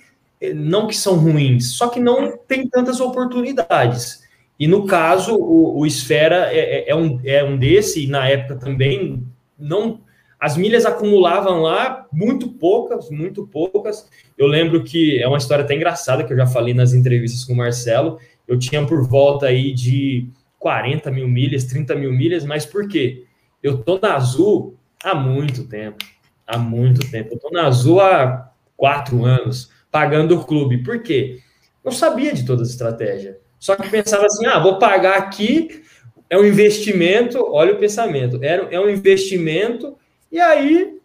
não 0.54 0.86
que 0.86 0.96
são 0.96 1.16
ruins, 1.16 1.72
só 1.72 1.88
que 1.88 1.98
não 1.98 2.36
tem 2.36 2.68
tantas 2.68 3.00
oportunidades. 3.00 4.23
E 4.64 4.66
no 4.66 4.86
caso, 4.86 5.36
o, 5.36 5.78
o 5.78 5.84
Esfera 5.84 6.50
é, 6.50 6.58
é, 6.58 6.90
é, 6.90 6.96
um, 6.96 7.20
é 7.22 7.44
um 7.44 7.54
desse, 7.54 8.04
e 8.04 8.06
na 8.06 8.26
época 8.26 8.56
também, 8.56 9.22
não 9.58 10.00
as 10.40 10.56
milhas 10.56 10.86
acumulavam 10.86 11.60
lá 11.60 12.06
muito 12.10 12.48
poucas, 12.48 13.10
muito 13.10 13.46
poucas. 13.46 14.08
Eu 14.38 14.46
lembro 14.46 14.82
que 14.82 15.22
é 15.22 15.28
uma 15.28 15.36
história 15.36 15.66
até 15.66 15.74
engraçada 15.74 16.24
que 16.24 16.32
eu 16.32 16.36
já 16.38 16.46
falei 16.46 16.72
nas 16.72 16.94
entrevistas 16.94 17.44
com 17.44 17.52
o 17.52 17.56
Marcelo, 17.56 18.18
eu 18.48 18.58
tinha 18.58 18.82
por 18.86 19.06
volta 19.06 19.48
aí 19.48 19.70
de 19.70 20.30
40 20.58 21.10
mil 21.10 21.28
milhas, 21.28 21.64
30 21.64 21.94
mil 21.96 22.10
milhas, 22.10 22.42
mas 22.42 22.64
por 22.64 22.88
quê? 22.88 23.26
Eu 23.62 23.82
tô 23.82 23.98
na 23.98 24.14
Azul 24.14 24.78
há 25.04 25.14
muito 25.14 25.68
tempo, 25.68 26.02
há 26.46 26.56
muito 26.56 27.10
tempo. 27.10 27.34
Eu 27.34 27.38
tô 27.38 27.50
na 27.50 27.66
Azul 27.66 28.00
há 28.00 28.50
quatro 28.78 29.26
anos, 29.26 29.70
pagando 29.90 30.38
o 30.38 30.42
clube. 30.42 30.82
Por 30.82 31.02
quê? 31.02 31.40
Não 31.84 31.92
sabia 31.92 32.32
de 32.32 32.46
toda 32.46 32.62
a 32.62 32.66
estratégia. 32.66 33.43
Só 33.64 33.76
que 33.76 33.88
pensava 33.88 34.26
assim, 34.26 34.44
ah, 34.44 34.58
vou 34.58 34.78
pagar 34.78 35.16
aqui, 35.16 35.82
é 36.28 36.36
um 36.36 36.44
investimento, 36.44 37.42
olha 37.50 37.72
o 37.72 37.78
pensamento, 37.78 38.38
é 38.42 38.78
um 38.78 38.90
investimento, 38.90 39.96
e 40.30 40.38
aí 40.38 40.98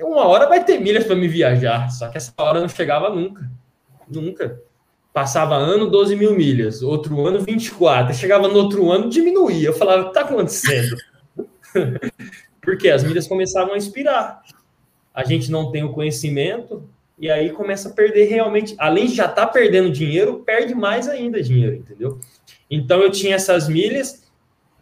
uma 0.00 0.26
hora 0.26 0.48
vai 0.48 0.64
ter 0.64 0.80
milhas 0.80 1.04
para 1.04 1.14
me 1.14 1.28
viajar, 1.28 1.90
só 1.90 2.08
que 2.08 2.16
essa 2.16 2.32
hora 2.38 2.62
não 2.62 2.68
chegava 2.70 3.10
nunca, 3.10 3.46
nunca. 4.08 4.58
Passava 5.12 5.54
ano, 5.54 5.90
12 5.90 6.16
mil 6.16 6.34
milhas, 6.34 6.80
outro 6.80 7.26
ano, 7.26 7.40
24, 7.40 8.14
chegava 8.14 8.48
no 8.48 8.56
outro 8.56 8.90
ano, 8.90 9.10
diminuía, 9.10 9.68
eu 9.68 9.74
falava, 9.74 10.00
o 10.00 10.04
que 10.04 10.18
está 10.18 10.22
acontecendo? 10.22 10.96
Porque 12.62 12.88
as 12.88 13.04
milhas 13.04 13.28
começavam 13.28 13.74
a 13.74 13.76
expirar, 13.76 14.40
a 15.12 15.24
gente 15.24 15.50
não 15.50 15.70
tem 15.70 15.84
o 15.84 15.92
conhecimento, 15.92 16.88
e 17.22 17.30
aí 17.30 17.50
começa 17.50 17.88
a 17.88 17.92
perder 17.92 18.24
realmente, 18.24 18.74
além 18.76 19.06
de 19.06 19.14
já 19.14 19.26
estar 19.26 19.46
tá 19.46 19.52
perdendo 19.52 19.92
dinheiro, 19.92 20.42
perde 20.44 20.74
mais 20.74 21.08
ainda 21.08 21.40
dinheiro, 21.40 21.76
entendeu? 21.76 22.18
Então 22.68 23.00
eu 23.00 23.12
tinha 23.12 23.36
essas 23.36 23.68
milhas, 23.68 24.24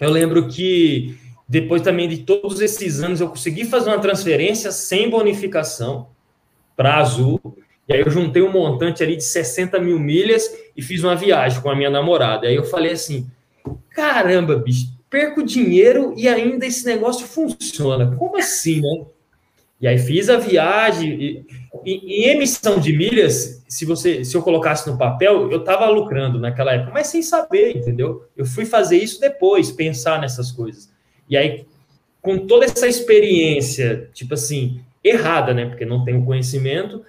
eu 0.01 0.11
lembro 0.11 0.49
que 0.49 1.19
depois 1.47 1.83
também 1.83 2.09
de 2.09 2.19
todos 2.19 2.63
esses 2.63 3.03
anos, 3.03 3.21
eu 3.21 3.29
consegui 3.29 3.67
fazer 3.67 3.91
uma 3.91 3.99
transferência 3.99 4.73
sem 4.73 5.11
bonificação 5.11 6.09
para 6.75 6.97
Azul. 6.97 7.39
E 7.87 7.93
aí 7.93 8.01
eu 8.01 8.11
juntei 8.11 8.41
um 8.41 8.51
montante 8.51 9.03
ali 9.03 9.17
de 9.17 9.25
60 9.25 9.79
mil 9.79 9.99
milhas 9.99 10.51
e 10.75 10.81
fiz 10.81 11.05
uma 11.05 11.15
viagem 11.15 11.61
com 11.61 11.69
a 11.69 11.77
minha 11.77 11.91
namorada. 11.91 12.47
Aí 12.47 12.55
eu 12.55 12.65
falei 12.65 12.93
assim: 12.93 13.29
caramba, 13.91 14.57
bicho, 14.57 14.87
perco 15.11 15.43
dinheiro 15.43 16.15
e 16.17 16.27
ainda 16.27 16.65
esse 16.65 16.87
negócio 16.87 17.27
funciona. 17.27 18.17
Como 18.17 18.39
assim, 18.39 18.81
né? 18.81 19.05
E 19.81 19.89
aí 19.89 19.99
fiz 19.99 20.29
a 20.29 20.37
viagem. 20.37 21.11
E, 21.13 21.47
e, 21.85 22.27
em 22.27 22.31
emissão 22.31 22.79
de 22.79 22.93
milhas, 22.93 23.65
se 23.67 23.85
você, 23.85 24.25
se 24.25 24.37
eu 24.37 24.43
colocasse 24.43 24.89
no 24.91 24.99
papel, 24.99 25.51
eu 25.51 25.61
estava 25.61 25.89
lucrando 25.89 26.39
naquela 26.39 26.75
época, 26.75 26.93
mas 26.93 27.07
sem 27.07 27.23
saber, 27.23 27.77
entendeu? 27.77 28.25
Eu 28.37 28.45
fui 28.45 28.67
fazer 28.67 28.99
isso 28.99 29.21
depois, 29.21 29.71
pensar 29.71 30.21
nessas 30.21 30.53
coisas. 30.53 30.93
E 31.29 31.37
aí, 31.37 31.65
com 32.21 32.47
toda 32.47 32.67
essa 32.67 32.87
experiência, 32.87 34.11
tipo 34.13 34.35
assim, 34.35 34.81
errada, 35.03 35.55
né? 35.55 35.67
Porque 35.67 35.87
não 35.87 36.05
tenho 36.05 36.25
conhecimento. 36.25 37.03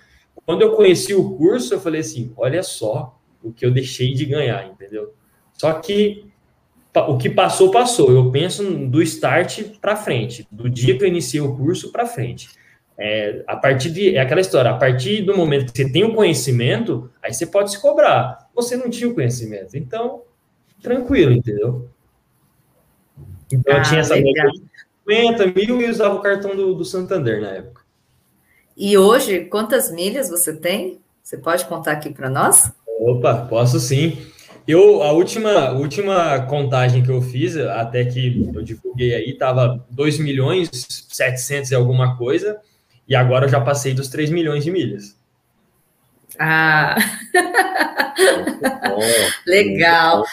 Quando 0.45 0.61
eu 0.61 0.75
conheci 0.75 1.13
o 1.13 1.35
curso, 1.35 1.73
eu 1.73 1.79
falei 1.79 2.01
assim: 2.01 2.31
olha 2.37 2.63
só 2.63 3.19
o 3.43 3.51
que 3.51 3.65
eu 3.65 3.71
deixei 3.71 4.13
de 4.13 4.25
ganhar, 4.25 4.65
entendeu? 4.67 5.13
Só 5.53 5.73
que 5.73 6.25
o 6.95 7.17
que 7.17 7.29
passou, 7.29 7.71
passou. 7.71 8.11
Eu 8.11 8.31
penso 8.31 8.63
do 8.87 9.01
start 9.01 9.63
para 9.79 9.95
frente, 9.95 10.47
do 10.51 10.69
dia 10.69 10.97
que 10.97 11.03
eu 11.03 11.07
iniciei 11.07 11.41
o 11.41 11.55
curso 11.55 11.91
para 11.91 12.05
frente. 12.05 12.49
É, 13.03 13.43
a 13.47 13.55
partir 13.55 13.89
de. 13.89 14.15
É 14.15 14.21
aquela 14.21 14.41
história, 14.41 14.69
a 14.69 14.77
partir 14.77 15.23
do 15.23 15.35
momento 15.35 15.73
que 15.73 15.83
você 15.83 15.91
tem 15.91 16.03
o 16.03 16.13
conhecimento, 16.13 17.09
aí 17.19 17.33
você 17.33 17.47
pode 17.47 17.71
se 17.71 17.81
cobrar. 17.81 18.47
Você 18.53 18.77
não 18.77 18.91
tinha 18.91 19.09
o 19.09 19.15
conhecimento. 19.15 19.75
Então, 19.75 20.21
tranquilo, 20.79 21.31
entendeu? 21.31 21.89
Então 23.51 23.73
ah, 23.73 23.79
eu 23.79 23.83
tinha 23.83 24.01
essa 24.01 24.13
legal. 24.13 24.51
50 25.09 25.47
mil 25.47 25.81
e 25.81 25.89
usava 25.89 26.13
o 26.13 26.21
cartão 26.21 26.55
do, 26.55 26.75
do 26.75 26.85
Santander 26.85 27.41
na 27.41 27.49
época. 27.49 27.81
E 28.77 28.95
hoje, 28.95 29.45
quantas 29.45 29.91
milhas 29.91 30.29
você 30.29 30.55
tem? 30.55 31.01
Você 31.23 31.37
pode 31.37 31.65
contar 31.65 31.93
aqui 31.93 32.11
para 32.11 32.29
nós? 32.29 32.71
Opa, 32.99 33.47
posso 33.49 33.79
sim. 33.79 34.15
Eu, 34.67 35.01
a 35.01 35.11
última, 35.11 35.71
última 35.71 36.39
contagem 36.45 37.01
que 37.01 37.09
eu 37.09 37.19
fiz, 37.19 37.57
até 37.57 38.05
que 38.05 38.47
eu 38.53 38.61
divulguei 38.61 39.15
aí, 39.15 39.31
estava 39.31 39.83
2 39.89 40.19
milhões 40.19 40.69
700 41.09 41.71
e 41.71 41.75
alguma 41.75 42.15
coisa, 42.15 42.61
e 43.11 43.15
agora 43.15 43.43
eu 43.43 43.49
já 43.49 43.59
passei 43.59 43.93
dos 43.93 44.07
3 44.07 44.29
milhões 44.29 44.63
de 44.63 44.71
milhas. 44.71 45.17
Ah, 46.39 46.95
legal. 49.45 50.23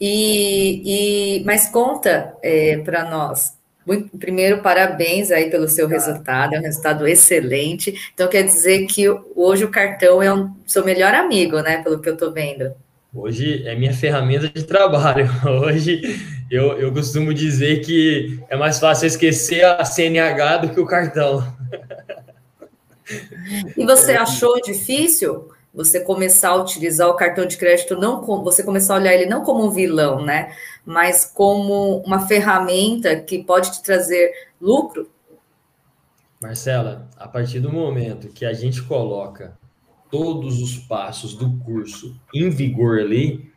E, 0.00 1.36
e 1.40 1.44
mas 1.44 1.68
conta 1.68 2.32
é, 2.42 2.78
para 2.78 3.04
nós. 3.10 3.58
Muito, 3.86 4.16
primeiro, 4.16 4.62
parabéns 4.62 5.30
aí 5.30 5.50
pelo 5.50 5.68
seu 5.68 5.86
resultado, 5.86 6.54
é 6.54 6.60
um 6.60 6.62
resultado 6.62 7.06
excelente. 7.06 7.94
Então, 8.14 8.26
quer 8.26 8.44
dizer 8.44 8.86
que 8.86 9.04
hoje 9.36 9.66
o 9.66 9.70
cartão 9.70 10.22
é 10.22 10.32
um 10.32 10.50
seu 10.66 10.82
melhor 10.82 11.12
amigo, 11.12 11.60
né? 11.60 11.82
Pelo 11.82 12.00
que 12.00 12.08
eu 12.08 12.14
estou 12.14 12.32
vendo. 12.32 12.72
Hoje 13.14 13.68
é 13.68 13.74
minha 13.74 13.92
ferramenta 13.92 14.48
de 14.48 14.64
trabalho. 14.64 15.28
Hoje 15.44 16.18
eu, 16.50 16.78
eu 16.78 16.90
costumo 16.90 17.34
dizer 17.34 17.80
que 17.80 18.40
é 18.48 18.56
mais 18.56 18.78
fácil 18.78 19.06
esquecer 19.06 19.62
a 19.62 19.84
CNH 19.84 20.56
do 20.56 20.70
que 20.70 20.80
o 20.80 20.86
cartão. 20.86 21.60
E 23.76 23.84
você 23.84 24.12
achou 24.12 24.60
difícil 24.62 25.50
você 25.74 26.00
começar 26.00 26.50
a 26.50 26.56
utilizar 26.56 27.08
o 27.08 27.16
cartão 27.16 27.46
de 27.46 27.56
crédito 27.56 27.96
não 27.96 28.20
como 28.20 28.44
você 28.44 28.62
começar 28.62 28.94
a 28.94 28.98
olhar 28.98 29.14
ele 29.14 29.26
não 29.26 29.42
como 29.42 29.64
um 29.64 29.70
vilão, 29.70 30.24
né? 30.24 30.54
Mas 30.84 31.24
como 31.24 31.98
uma 31.98 32.26
ferramenta 32.26 33.16
que 33.16 33.42
pode 33.42 33.72
te 33.72 33.82
trazer 33.82 34.32
lucro. 34.60 35.10
Marcela, 36.40 37.08
a 37.16 37.26
partir 37.26 37.60
do 37.60 37.72
momento 37.72 38.28
que 38.28 38.44
a 38.44 38.52
gente 38.52 38.82
coloca 38.82 39.56
todos 40.10 40.60
os 40.60 40.76
passos 40.76 41.34
do 41.34 41.56
curso 41.58 42.20
em 42.34 42.50
vigor 42.50 42.98
ali, 42.98 43.50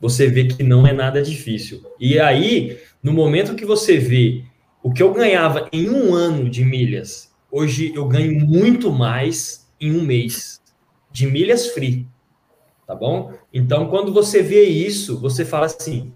você 0.00 0.28
vê 0.28 0.44
que 0.44 0.62
não 0.62 0.86
é 0.86 0.92
nada 0.92 1.22
difícil. 1.22 1.82
E 1.98 2.20
aí, 2.20 2.78
no 3.02 3.12
momento 3.12 3.56
que 3.56 3.64
você 3.64 3.96
vê 3.96 4.44
o 4.82 4.92
que 4.92 5.02
eu 5.02 5.12
ganhava 5.12 5.68
em 5.72 5.88
um 5.88 6.14
ano 6.14 6.48
de 6.48 6.64
milhas, 6.64 7.25
hoje 7.50 7.92
eu 7.94 8.06
ganho 8.06 8.38
muito 8.46 8.90
mais 8.90 9.66
em 9.80 9.96
um 9.96 10.02
mês 10.02 10.60
de 11.10 11.26
milhas 11.26 11.68
free, 11.68 12.06
tá 12.86 12.94
bom? 12.94 13.32
Então, 13.52 13.88
quando 13.88 14.12
você 14.12 14.42
vê 14.42 14.64
isso, 14.64 15.18
você 15.20 15.44
fala 15.44 15.66
assim, 15.66 16.12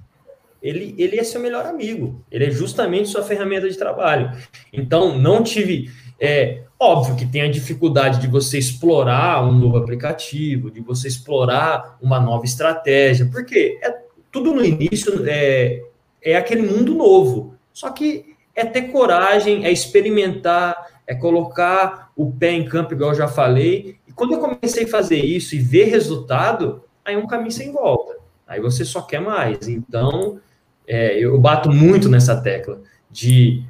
ele, 0.62 0.94
ele 0.98 1.18
é 1.18 1.24
seu 1.24 1.40
melhor 1.40 1.64
amigo, 1.66 2.22
ele 2.30 2.44
é 2.44 2.50
justamente 2.50 3.08
sua 3.08 3.22
ferramenta 3.22 3.68
de 3.68 3.76
trabalho. 3.76 4.30
Então, 4.72 5.18
não 5.18 5.42
tive... 5.42 5.90
É, 6.22 6.64
óbvio 6.78 7.16
que 7.16 7.24
tem 7.24 7.40
a 7.40 7.50
dificuldade 7.50 8.20
de 8.20 8.26
você 8.26 8.58
explorar 8.58 9.42
um 9.42 9.52
novo 9.52 9.78
aplicativo, 9.78 10.70
de 10.70 10.80
você 10.80 11.08
explorar 11.08 11.96
uma 12.00 12.20
nova 12.20 12.44
estratégia, 12.44 13.26
porque 13.32 13.78
é, 13.82 14.02
tudo 14.30 14.52
no 14.54 14.62
início 14.62 15.26
é, 15.26 15.82
é 16.22 16.36
aquele 16.36 16.60
mundo 16.60 16.94
novo. 16.94 17.54
Só 17.72 17.88
que 17.88 18.36
é 18.54 18.66
ter 18.66 18.92
coragem, 18.92 19.64
é 19.64 19.72
experimentar, 19.72 20.89
é 21.10 21.14
colocar 21.16 22.12
o 22.14 22.30
pé 22.30 22.52
em 22.52 22.64
campo, 22.64 22.94
igual 22.94 23.10
eu 23.10 23.16
já 23.16 23.26
falei, 23.26 23.98
quando 24.14 24.34
eu 24.34 24.38
comecei 24.38 24.84
a 24.84 24.88
fazer 24.88 25.16
isso 25.16 25.56
e 25.56 25.58
ver 25.58 25.86
resultado, 25.86 26.84
aí 27.04 27.16
é 27.16 27.18
um 27.18 27.26
caminho 27.26 27.50
sem 27.50 27.72
volta. 27.72 28.16
Aí 28.46 28.60
você 28.60 28.84
só 28.84 29.02
quer 29.02 29.20
mais. 29.20 29.66
Então, 29.66 30.38
é, 30.86 31.18
eu 31.18 31.36
bato 31.36 31.68
muito 31.68 32.08
nessa 32.08 32.40
tecla 32.40 32.80
de 33.10 33.64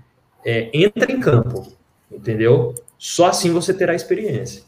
é, 0.45 0.69
entra 0.75 1.11
em 1.11 1.19
campo, 1.19 1.67
entendeu? 2.13 2.75
Só 2.99 3.29
assim 3.29 3.51
você 3.51 3.73
terá 3.73 3.95
experiência. 3.95 4.63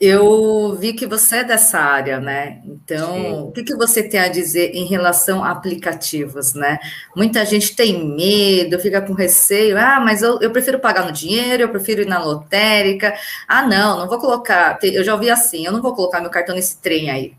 Eu 0.00 0.74
vi 0.76 0.94
que 0.94 1.06
você 1.06 1.36
é 1.36 1.44
dessa 1.44 1.78
área, 1.78 2.18
né? 2.18 2.62
Então, 2.64 3.12
Sim. 3.12 3.32
o 3.42 3.52
que, 3.52 3.62
que 3.62 3.76
você 3.76 4.02
tem 4.02 4.18
a 4.18 4.28
dizer 4.28 4.74
em 4.74 4.86
relação 4.86 5.44
a 5.44 5.50
aplicativos, 5.50 6.54
né? 6.54 6.78
Muita 7.14 7.44
gente 7.44 7.76
tem 7.76 8.02
medo, 8.02 8.78
fica 8.78 9.02
com 9.02 9.12
receio. 9.12 9.76
Ah, 9.76 10.00
mas 10.00 10.22
eu, 10.22 10.40
eu 10.40 10.50
prefiro 10.50 10.78
pagar 10.78 11.04
no 11.04 11.12
dinheiro, 11.12 11.64
eu 11.64 11.68
prefiro 11.68 12.00
ir 12.00 12.06
na 12.06 12.18
lotérica. 12.18 13.14
Ah, 13.46 13.66
não, 13.66 13.98
não 13.98 14.08
vou 14.08 14.18
colocar. 14.18 14.78
Eu 14.82 15.04
já 15.04 15.12
ouvi 15.12 15.28
assim, 15.28 15.66
eu 15.66 15.72
não 15.72 15.82
vou 15.82 15.94
colocar 15.94 16.22
meu 16.22 16.30
cartão 16.30 16.54
nesse 16.54 16.80
trem 16.80 17.10
aí. 17.10 17.34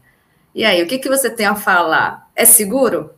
E 0.54 0.64
aí, 0.64 0.84
o 0.84 0.88
que, 0.88 1.00
que 1.00 1.10
você 1.10 1.32
tem 1.32 1.48
a 1.48 1.56
falar? 1.56 2.30
É 2.36 2.46
seguro? 2.46 3.10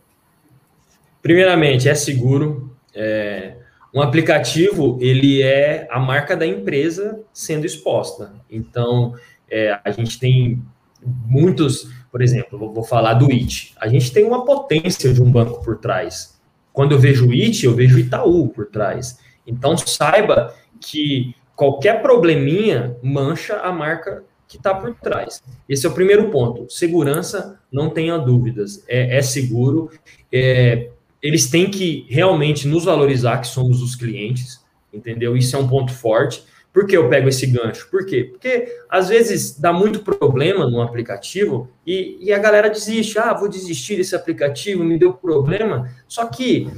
Primeiramente, 1.20 1.86
é 1.86 1.94
seguro. 1.94 2.74
É, 2.94 3.56
um 3.92 4.00
aplicativo, 4.00 4.98
ele 5.00 5.42
é 5.42 5.86
a 5.90 6.00
marca 6.00 6.36
da 6.36 6.46
empresa 6.46 7.20
sendo 7.32 7.66
exposta. 7.66 8.32
Então, 8.50 9.14
é, 9.54 9.78
a 9.84 9.90
gente 9.92 10.18
tem 10.18 10.60
muitos, 11.00 11.88
por 12.10 12.20
exemplo, 12.20 12.58
vou, 12.58 12.74
vou 12.74 12.82
falar 12.82 13.14
do 13.14 13.30
IT. 13.30 13.72
A 13.80 13.86
gente 13.86 14.12
tem 14.12 14.24
uma 14.24 14.44
potência 14.44 15.14
de 15.14 15.22
um 15.22 15.30
banco 15.30 15.62
por 15.62 15.78
trás. 15.78 16.40
Quando 16.72 16.90
eu 16.90 16.98
vejo 16.98 17.28
o 17.28 17.32
IT, 17.32 17.64
eu 17.64 17.72
vejo 17.72 17.96
Itaú 17.96 18.48
por 18.48 18.66
trás. 18.66 19.20
Então, 19.46 19.76
saiba 19.76 20.52
que 20.80 21.36
qualquer 21.54 22.02
probleminha 22.02 22.96
mancha 23.00 23.58
a 23.58 23.70
marca 23.70 24.24
que 24.48 24.56
está 24.56 24.74
por 24.74 24.92
trás. 24.96 25.40
Esse 25.68 25.86
é 25.86 25.88
o 25.88 25.94
primeiro 25.94 26.30
ponto. 26.30 26.68
Segurança, 26.68 27.60
não 27.70 27.90
tenha 27.90 28.18
dúvidas. 28.18 28.84
É, 28.88 29.18
é 29.18 29.22
seguro. 29.22 29.88
É, 30.32 30.90
eles 31.22 31.48
têm 31.48 31.70
que 31.70 32.06
realmente 32.08 32.66
nos 32.66 32.84
valorizar, 32.84 33.38
que 33.38 33.46
somos 33.46 33.80
os 33.80 33.94
clientes, 33.94 34.64
entendeu? 34.92 35.36
Isso 35.36 35.54
é 35.54 35.58
um 35.60 35.68
ponto 35.68 35.92
forte 35.92 36.42
Por 36.74 36.88
que 36.88 36.96
eu 36.96 37.08
pego 37.08 37.28
esse 37.28 37.46
gancho? 37.46 37.88
Por 37.88 38.04
quê? 38.04 38.24
Porque 38.24 38.66
às 38.90 39.08
vezes 39.08 39.56
dá 39.56 39.72
muito 39.72 40.00
problema 40.00 40.68
no 40.68 40.82
aplicativo 40.82 41.70
e, 41.86 42.18
e 42.20 42.32
a 42.32 42.38
galera 42.38 42.68
desiste. 42.68 43.16
Ah, 43.16 43.32
vou 43.32 43.48
desistir 43.48 43.96
desse 43.96 44.16
aplicativo, 44.16 44.82
me 44.82 44.98
deu 44.98 45.12
problema. 45.12 45.88
Só 46.08 46.26
que 46.26 46.68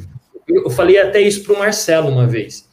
eu 0.46 0.68
falei 0.68 0.98
até 0.98 1.18
isso 1.22 1.42
para 1.44 1.54
o 1.54 1.58
Marcelo 1.58 2.10
uma 2.10 2.26
vez. 2.26 2.68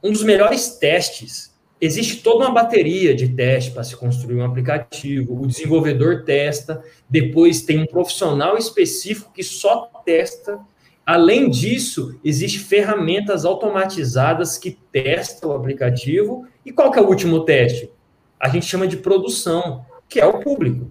Um 0.00 0.12
dos 0.12 0.22
melhores 0.22 0.78
testes, 0.78 1.52
existe 1.80 2.22
toda 2.22 2.44
uma 2.44 2.54
bateria 2.54 3.12
de 3.12 3.28
teste 3.30 3.72
para 3.72 3.82
se 3.82 3.96
construir 3.96 4.36
um 4.36 4.44
aplicativo. 4.44 5.42
O 5.42 5.48
desenvolvedor 5.48 6.22
testa, 6.22 6.80
depois 7.10 7.62
tem 7.62 7.80
um 7.80 7.86
profissional 7.86 8.56
específico 8.56 9.32
que 9.32 9.42
só 9.42 9.90
testa 10.06 10.60
Além 11.04 11.50
disso, 11.50 12.18
existem 12.24 12.60
ferramentas 12.60 13.44
automatizadas 13.44 14.56
que 14.56 14.78
testam 14.92 15.50
o 15.50 15.54
aplicativo. 15.54 16.46
E 16.64 16.72
qual 16.72 16.90
que 16.90 16.98
é 16.98 17.02
o 17.02 17.08
último 17.08 17.44
teste? 17.44 17.90
A 18.38 18.48
gente 18.48 18.66
chama 18.66 18.86
de 18.86 18.96
produção, 18.96 19.84
que 20.08 20.20
é 20.20 20.26
o 20.26 20.40
público. 20.40 20.90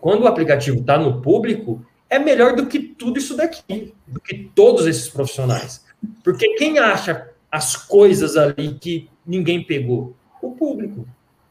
Quando 0.00 0.22
o 0.22 0.26
aplicativo 0.26 0.80
está 0.80 0.98
no 0.98 1.20
público, 1.20 1.84
é 2.08 2.18
melhor 2.18 2.56
do 2.56 2.66
que 2.66 2.78
tudo 2.78 3.18
isso 3.18 3.36
daqui, 3.36 3.94
do 4.06 4.18
que 4.18 4.50
todos 4.54 4.86
esses 4.86 5.08
profissionais. 5.08 5.84
Porque 6.24 6.54
quem 6.54 6.78
acha 6.78 7.28
as 7.52 7.76
coisas 7.76 8.36
ali 8.36 8.74
que 8.80 9.10
ninguém 9.26 9.62
pegou? 9.62 10.16
O 10.40 10.52
público. 10.52 11.06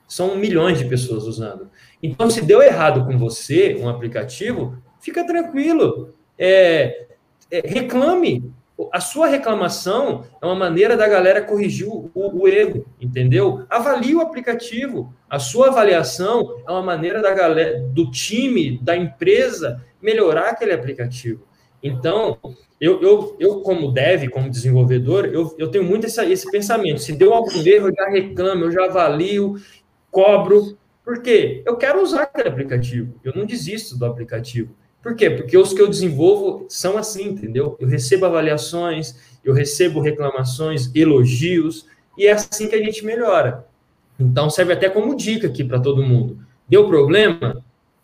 São 0.07 0.35
milhões 0.35 0.79
de 0.79 0.85
pessoas 0.85 1.25
usando. 1.25 1.69
Então, 2.01 2.29
se 2.29 2.41
deu 2.41 2.63
errado 2.63 3.05
com 3.05 3.17
você, 3.19 3.75
um 3.79 3.87
aplicativo, 3.87 4.75
fica 4.99 5.23
tranquilo. 5.23 6.13
É, 6.37 7.08
reclame. 7.51 8.51
A 8.93 9.01
sua 9.01 9.27
reclamação 9.27 10.23
é 10.41 10.45
uma 10.45 10.55
maneira 10.55 10.95
da 10.95 11.05
galera 11.05 11.41
corrigir 11.41 11.87
o, 11.87 12.09
o, 12.13 12.47
erro, 12.47 12.85
entendeu? 12.99 13.65
Avalie 13.69 14.15
o 14.15 14.21
aplicativo. 14.21 15.13
A 15.29 15.37
sua 15.37 15.67
avaliação 15.67 16.61
é 16.65 16.71
uma 16.71 16.81
maneira 16.81 17.21
da 17.21 17.33
galera, 17.33 17.81
do 17.81 18.09
time, 18.09 18.79
da 18.81 18.95
empresa, 18.95 19.83
melhorar 20.01 20.51
aquele 20.51 20.71
aplicativo. 20.71 21.43
Então, 21.83 22.37
eu, 22.79 23.01
eu, 23.01 23.35
eu 23.37 23.61
como 23.61 23.91
dev, 23.91 24.29
como 24.29 24.49
desenvolvedor, 24.49 25.25
eu, 25.25 25.53
eu 25.57 25.69
tenho 25.69 25.83
muito 25.83 26.07
esse, 26.07 26.49
pensamento. 26.49 27.01
Se 27.01 27.13
deu 27.13 27.33
algum 27.33 27.61
erro, 27.65 27.89
eu 27.89 27.93
já 27.93 28.09
reclamo, 28.09 28.65
eu 28.65 28.71
já 28.71 28.85
avalio, 28.85 29.55
cobro. 30.09 30.77
Por 31.03 31.21
quê? 31.21 31.61
Eu 31.65 31.75
quero 31.75 32.01
usar 32.01 32.23
aquele 32.23 32.47
aplicativo. 32.47 33.19
Eu 33.23 33.33
não 33.35 33.45
desisto 33.45 33.97
do 33.97 34.05
aplicativo. 34.05 34.73
Por 35.01 35.15
quê? 35.15 35.29
Porque 35.29 35.57
os 35.57 35.73
que 35.73 35.81
eu 35.81 35.87
desenvolvo 35.87 36.65
são 36.69 36.97
assim, 36.97 37.29
entendeu? 37.29 37.77
Eu 37.79 37.87
recebo 37.87 38.25
avaliações, 38.25 39.15
eu 39.43 39.53
recebo 39.53 40.01
reclamações, 40.01 40.93
elogios, 40.93 41.85
e 42.17 42.27
é 42.27 42.31
assim 42.31 42.67
que 42.67 42.75
a 42.75 42.83
gente 42.83 43.05
melhora. 43.05 43.65
Então, 44.19 44.49
serve 44.49 44.73
até 44.73 44.89
como 44.89 45.15
dica 45.15 45.47
aqui 45.47 45.63
para 45.63 45.79
todo 45.79 46.03
mundo. 46.03 46.39
Deu 46.67 46.85
problema? 46.87 47.63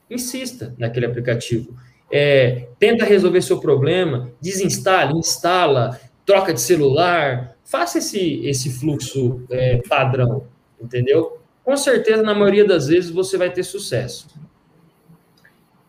Insista 0.09 0.73
naquele 0.77 1.05
aplicativo. 1.05 1.75
É, 2.09 2.67
tenta 2.79 3.03
resolver 3.03 3.41
seu 3.41 3.59
problema, 3.59 4.31
desinstala, 4.39 5.11
instala, 5.11 5.99
troca 6.25 6.53
de 6.53 6.61
celular, 6.61 7.57
faça 7.65 7.97
esse, 7.97 8.45
esse 8.45 8.69
fluxo 8.69 9.43
é, 9.49 9.81
padrão, 9.89 10.47
entendeu? 10.81 11.39
Com 11.63 11.75
certeza, 11.75 12.23
na 12.23 12.33
maioria 12.33 12.63
das 12.63 12.87
vezes, 12.87 13.09
você 13.09 13.37
vai 13.37 13.51
ter 13.51 13.63
sucesso. 13.63 14.27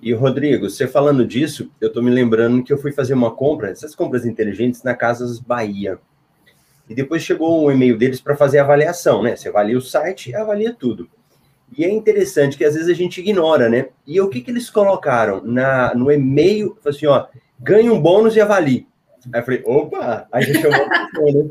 E, 0.06 0.12
Rodrigo, 0.12 0.70
você 0.70 0.86
falando 0.86 1.26
disso, 1.26 1.68
eu 1.80 1.88
estou 1.88 2.00
me 2.00 2.12
lembrando 2.12 2.62
que 2.62 2.72
eu 2.72 2.78
fui 2.78 2.92
fazer 2.92 3.12
uma 3.12 3.34
compra, 3.34 3.70
essas 3.70 3.92
compras 3.92 4.24
inteligentes, 4.24 4.84
na 4.84 4.94
Casas 4.94 5.40
Bahia. 5.40 5.98
E 6.88 6.94
depois 6.94 7.22
chegou 7.22 7.66
um 7.66 7.72
e-mail 7.72 7.98
deles 7.98 8.20
para 8.20 8.36
fazer 8.36 8.60
avaliação, 8.60 9.20
né? 9.20 9.34
Você 9.34 9.48
avalia 9.48 9.76
o 9.76 9.80
site 9.80 10.32
avalia 10.32 10.72
tudo. 10.72 11.10
E 11.76 11.84
é 11.84 11.90
interessante 11.90 12.56
que 12.56 12.64
às 12.64 12.74
vezes 12.74 12.88
a 12.88 12.94
gente 12.94 13.18
ignora, 13.18 13.68
né? 13.68 13.88
E 14.06 14.20
o 14.20 14.28
que, 14.28 14.42
que 14.42 14.52
eles 14.52 14.70
colocaram 14.70 15.42
na, 15.42 15.92
no 15.92 16.08
e-mail? 16.12 16.78
Assim, 16.86 17.06
ó, 17.06 17.26
ganhe 17.58 17.90
um 17.90 18.00
bônus 18.00 18.36
e 18.36 18.40
avalie. 18.40 18.86
Aí 19.32 19.40
eu 19.40 19.44
falei, 19.44 19.62
opa, 19.66 20.28
aí 20.30 20.44
já 20.44 20.60
chamou 20.60 20.82
a 20.82 20.86
atenção, 20.86 21.32
né? 21.32 21.50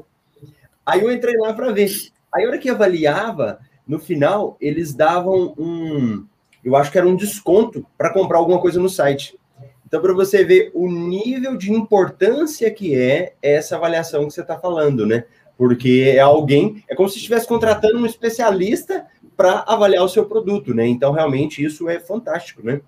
Aí 0.86 1.02
eu 1.02 1.12
entrei 1.12 1.36
lá 1.36 1.52
para 1.54 1.74
ver. 1.74 1.92
Aí 2.34 2.46
a 2.46 2.48
hora 2.48 2.58
que 2.58 2.70
avaliava, 2.70 3.60
no 3.86 4.00
final, 4.00 4.56
eles 4.62 4.94
davam 4.94 5.54
um, 5.58 6.26
eu 6.66 6.76
acho 6.76 6.92
que 6.92 6.98
era 6.98 7.08
um 7.08 7.16
desconto 7.16 7.86
para 7.96 8.12
comprar 8.12 8.40
alguma 8.40 8.60
coisa 8.60 8.80
no 8.80 8.90
site. 8.90 9.38
Então, 9.86 10.02
para 10.02 10.14
você 10.14 10.44
ver 10.44 10.72
o 10.74 10.90
nível 10.90 11.56
de 11.56 11.72
importância 11.72 12.72
que 12.72 12.96
é 12.96 13.36
essa 13.40 13.76
avaliação 13.76 14.26
que 14.28 14.34
você 14.34 14.42
está 14.42 14.58
falando, 14.58 15.06
né? 15.06 15.26
Porque 15.56 16.12
é 16.16 16.20
alguém, 16.20 16.84
é 16.90 16.96
como 16.96 17.08
se 17.08 17.18
estivesse 17.18 17.48
contratando 17.48 18.00
um 18.00 18.06
especialista 18.06 19.06
para 19.38 19.64
avaliar 19.68 20.04
o 20.04 20.10
seu 20.10 20.26
produto, 20.26 20.74
né? 20.74 20.88
Então, 20.88 21.12
realmente, 21.12 21.64
isso 21.64 21.88
é 21.88 22.00
fantástico, 22.00 22.66
né? 22.66 22.82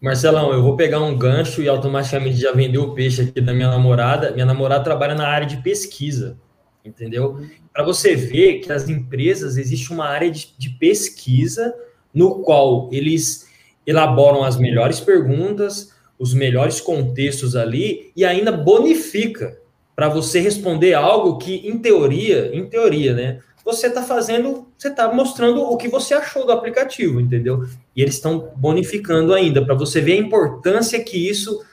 Marcelão, 0.00 0.52
eu 0.52 0.62
vou 0.62 0.76
pegar 0.76 1.00
um 1.00 1.16
gancho 1.16 1.62
e 1.62 1.68
automaticamente 1.68 2.36
já 2.36 2.52
vendeu 2.52 2.82
o 2.82 2.94
peixe 2.94 3.22
aqui 3.22 3.40
da 3.40 3.54
minha 3.54 3.70
namorada. 3.70 4.32
Minha 4.32 4.46
namorada 4.46 4.84
trabalha 4.84 5.14
na 5.14 5.26
área 5.26 5.46
de 5.46 5.56
pesquisa, 5.58 6.36
entendeu? 6.84 7.40
Para 7.72 7.84
você 7.84 8.14
ver 8.14 8.58
que 8.58 8.70
as 8.70 8.88
empresas 8.88 9.56
existe 9.56 9.92
uma 9.92 10.06
área 10.06 10.30
de, 10.30 10.52
de 10.58 10.70
pesquisa 10.70 11.72
no 12.14 12.40
qual 12.40 12.88
eles 12.92 13.48
elaboram 13.86 14.44
as 14.44 14.56
melhores 14.56 15.00
perguntas, 15.00 15.92
os 16.18 16.34
melhores 16.34 16.80
contextos 16.80 17.56
ali 17.56 18.12
e 18.14 18.24
ainda 18.24 18.52
bonifica 18.52 19.58
para 19.94 20.08
você 20.08 20.40
responder 20.40 20.94
algo 20.94 21.38
que, 21.38 21.68
em 21.68 21.78
teoria, 21.78 22.50
em 22.54 22.66
teoria, 22.66 23.14
né? 23.14 23.40
Você 23.64 23.86
está 23.86 24.02
fazendo, 24.02 24.66
você 24.76 24.88
está 24.88 25.12
mostrando 25.12 25.62
o 25.62 25.76
que 25.76 25.88
você 25.88 26.14
achou 26.14 26.44
do 26.44 26.52
aplicativo, 26.52 27.20
entendeu? 27.20 27.64
E 27.94 28.02
eles 28.02 28.14
estão 28.14 28.50
bonificando 28.56 29.32
ainda 29.32 29.64
para 29.64 29.74
você 29.74 30.00
ver 30.00 30.14
a 30.14 30.20
importância 30.20 31.02
que 31.02 31.28
isso 31.28 31.64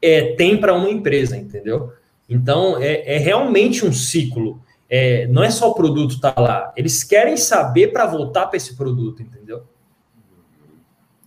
é, 0.00 0.34
tem 0.34 0.58
para 0.58 0.74
uma 0.74 0.88
empresa, 0.88 1.36
entendeu? 1.36 1.92
Então 2.28 2.80
é, 2.80 3.16
é 3.16 3.18
realmente 3.18 3.84
um 3.84 3.92
ciclo. 3.92 4.60
É, 4.88 5.26
não 5.26 5.42
é 5.42 5.50
só 5.50 5.70
o 5.70 5.74
produto 5.74 6.14
estar 6.14 6.32
tá 6.32 6.40
lá, 6.40 6.72
eles 6.76 7.02
querem 7.02 7.36
saber 7.36 7.92
para 7.92 8.06
voltar 8.06 8.46
para 8.46 8.56
esse 8.56 8.76
produto, 8.76 9.20
entendeu? 9.20 9.64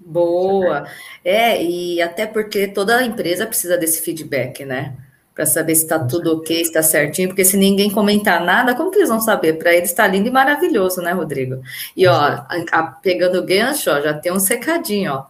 Boa. 0.09 0.87
É, 1.23 1.63
e 1.63 2.01
até 2.01 2.25
porque 2.25 2.67
toda 2.67 3.03
empresa 3.03 3.45
precisa 3.45 3.77
desse 3.77 4.01
feedback, 4.01 4.65
né? 4.65 4.95
Para 5.35 5.45
saber 5.45 5.75
se 5.75 5.83
está 5.83 5.99
tudo 5.99 6.35
ok, 6.37 6.55
se 6.55 6.63
está 6.63 6.81
certinho, 6.81 7.29
porque 7.29 7.45
se 7.45 7.55
ninguém 7.55 7.91
comentar 7.91 8.43
nada, 8.43 8.73
como 8.73 8.89
que 8.89 8.97
eles 8.97 9.09
vão 9.09 9.21
saber? 9.21 9.53
Para 9.59 9.71
eles 9.73 9.91
está 9.91 10.07
lindo 10.07 10.27
e 10.27 10.31
maravilhoso, 10.31 10.99
né, 11.01 11.11
Rodrigo? 11.11 11.61
E 11.95 12.07
ó, 12.07 12.13
a, 12.15 12.47
a, 12.71 12.83
pegando 12.83 13.37
o 13.39 13.45
gancho, 13.45 13.91
ó, 13.91 14.01
já 14.01 14.13
tem 14.15 14.31
um 14.33 14.39
secadinho, 14.39 15.13
ó. 15.13 15.25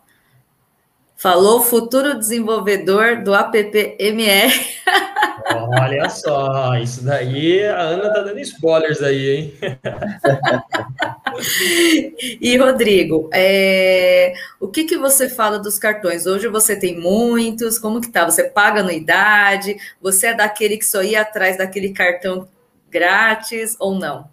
Falou 1.20 1.62
futuro 1.62 2.18
desenvolvedor 2.18 3.22
do 3.22 3.36
app 3.36 3.58
MR. 4.00 4.54
Olha 5.82 6.10
só, 6.10 6.76
isso 6.76 7.04
daí 7.04 7.62
a 7.66 7.82
Ana 7.82 8.14
tá 8.14 8.22
dando 8.22 8.40
spoilers 8.40 9.02
aí, 9.02 9.30
hein? 9.30 9.54
e 12.40 12.56
Rodrigo, 12.56 13.30
é, 13.34 14.34
o 14.62 14.70
que 14.70 14.86
que 14.86 14.98
você 14.98 15.28
fala 15.28 15.60
dos 15.60 15.78
cartões? 15.78 16.26
Hoje 16.26 16.48
você 16.48 16.80
tem 16.80 16.98
muitos, 16.98 17.78
como 17.78 18.00
que 18.00 18.10
tá? 18.10 18.24
Você 18.24 18.46
paga 18.46 18.80
anuidade? 18.80 19.76
Você 20.02 20.28
é 20.28 20.34
daquele 20.34 20.78
que 20.78 20.86
só 20.86 21.04
ia 21.04 21.20
atrás 21.20 21.58
daquele 21.58 21.90
cartão 21.90 22.48
grátis 22.90 23.76
ou 23.78 23.94
não? 23.94 24.30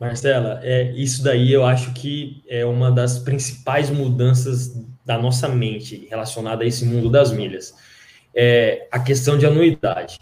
Marcela, 0.00 0.60
é, 0.62 0.92
isso 0.92 1.24
daí 1.24 1.52
eu 1.52 1.64
acho 1.64 1.92
que 1.92 2.42
é 2.48 2.64
uma 2.64 2.90
das 2.90 3.18
principais 3.18 3.90
mudanças 3.90 4.72
da 5.04 5.18
nossa 5.18 5.48
mente 5.48 6.06
relacionada 6.08 6.62
a 6.62 6.66
esse 6.66 6.84
mundo 6.84 7.10
das 7.10 7.32
milhas. 7.32 7.74
É 8.34 8.86
a 8.92 9.00
questão 9.00 9.36
de 9.36 9.44
anuidade. 9.44 10.20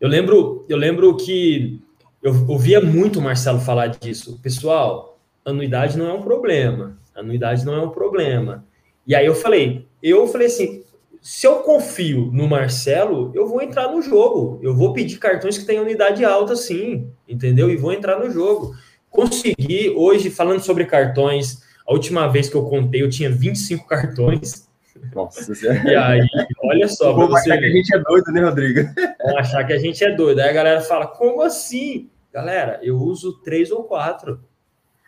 Eu 0.00 0.08
lembro, 0.08 0.64
eu 0.68 0.76
lembro 0.76 1.16
que 1.16 1.82
eu 2.22 2.32
ouvia 2.48 2.80
muito 2.80 3.18
o 3.18 3.22
Marcelo 3.22 3.58
falar 3.58 3.88
disso. 3.88 4.38
Pessoal, 4.40 5.18
anuidade 5.44 5.98
não 5.98 6.08
é 6.08 6.12
um 6.12 6.22
problema. 6.22 6.96
Anuidade 7.14 7.64
não 7.64 7.74
é 7.74 7.80
um 7.80 7.90
problema. 7.90 8.64
E 9.06 9.14
aí 9.14 9.26
eu 9.26 9.34
falei, 9.34 9.86
eu 10.02 10.26
falei 10.28 10.46
assim, 10.46 10.84
se 11.20 11.46
eu 11.46 11.56
confio 11.60 12.30
no 12.32 12.46
Marcelo, 12.46 13.32
eu 13.34 13.48
vou 13.48 13.60
entrar 13.60 13.90
no 13.90 14.00
jogo. 14.00 14.60
Eu 14.62 14.74
vou 14.74 14.92
pedir 14.92 15.18
cartões 15.18 15.58
que 15.58 15.64
tenham 15.64 15.82
unidade 15.82 16.24
alta, 16.24 16.54
sim, 16.54 17.10
entendeu? 17.28 17.68
E 17.70 17.76
vou 17.76 17.92
entrar 17.92 18.20
no 18.20 18.30
jogo 18.30 18.76
consegui, 19.16 19.90
hoje, 19.96 20.30
falando 20.30 20.60
sobre 20.60 20.84
cartões, 20.84 21.62
a 21.86 21.92
última 21.92 22.28
vez 22.28 22.48
que 22.48 22.54
eu 22.54 22.64
contei, 22.64 23.02
eu 23.02 23.08
tinha 23.08 23.30
25 23.30 23.86
cartões. 23.88 24.68
Nossa, 25.14 25.52
e 25.88 25.96
aí, 25.96 26.26
olha 26.62 26.86
só. 26.88 27.12
Vão 27.12 27.28
você 27.28 27.50
achar 27.50 27.58
que 27.58 27.66
a 27.66 27.70
gente 27.70 27.94
é 27.94 27.98
doido, 27.98 28.32
né, 28.32 28.42
Rodrigo? 28.42 28.80
Vão 29.24 29.38
achar 29.38 29.64
que 29.64 29.72
a 29.72 29.78
gente 29.78 30.04
é 30.04 30.14
doido. 30.14 30.40
Aí 30.40 30.50
a 30.50 30.52
galera 30.52 30.80
fala, 30.82 31.06
como 31.06 31.42
assim? 31.42 32.10
Galera, 32.32 32.78
eu 32.82 32.96
uso 32.96 33.40
três 33.42 33.70
ou 33.70 33.84
quatro. 33.84 34.40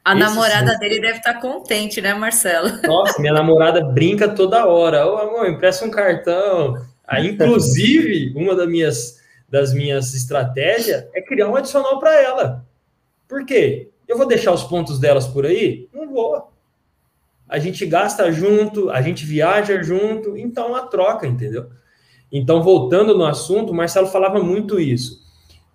A 0.04 0.12
Esse 0.12 0.20
namorada 0.20 0.72
sim. 0.72 0.78
dele 0.78 1.00
deve 1.00 1.18
estar 1.18 1.34
contente, 1.34 2.00
né, 2.00 2.14
Marcelo? 2.14 2.80
Nossa, 2.86 3.20
minha 3.20 3.34
namorada 3.34 3.84
brinca 3.84 4.28
toda 4.28 4.66
hora. 4.66 5.06
Ô, 5.06 5.18
amor, 5.18 5.48
empresta 5.48 5.84
um 5.84 5.90
cartão. 5.90 6.74
Aí, 7.06 7.28
inclusive, 7.28 8.32
uma 8.34 8.54
das 8.54 8.68
minhas, 8.68 9.20
das 9.48 9.74
minhas 9.74 10.14
estratégias 10.14 11.04
é 11.14 11.20
criar 11.20 11.48
um 11.48 11.56
adicional 11.56 11.98
para 11.98 12.14
ela. 12.20 12.66
Por 13.28 13.44
quê? 13.44 13.90
Eu 14.08 14.16
vou 14.16 14.26
deixar 14.26 14.52
os 14.52 14.64
pontos 14.64 14.98
delas 14.98 15.26
por 15.26 15.44
aí? 15.44 15.86
Não 15.92 16.10
vou. 16.10 16.50
A 17.46 17.58
gente 17.58 17.84
gasta 17.84 18.32
junto, 18.32 18.90
a 18.90 19.02
gente 19.02 19.24
viaja 19.24 19.82
junto, 19.82 20.36
então 20.36 20.74
a 20.74 20.86
troca, 20.86 21.26
entendeu? 21.26 21.68
Então, 22.32 22.62
voltando 22.62 23.16
no 23.16 23.24
assunto, 23.24 23.70
o 23.70 23.74
Marcelo 23.74 24.06
falava 24.06 24.42
muito 24.42 24.80
isso. 24.80 25.26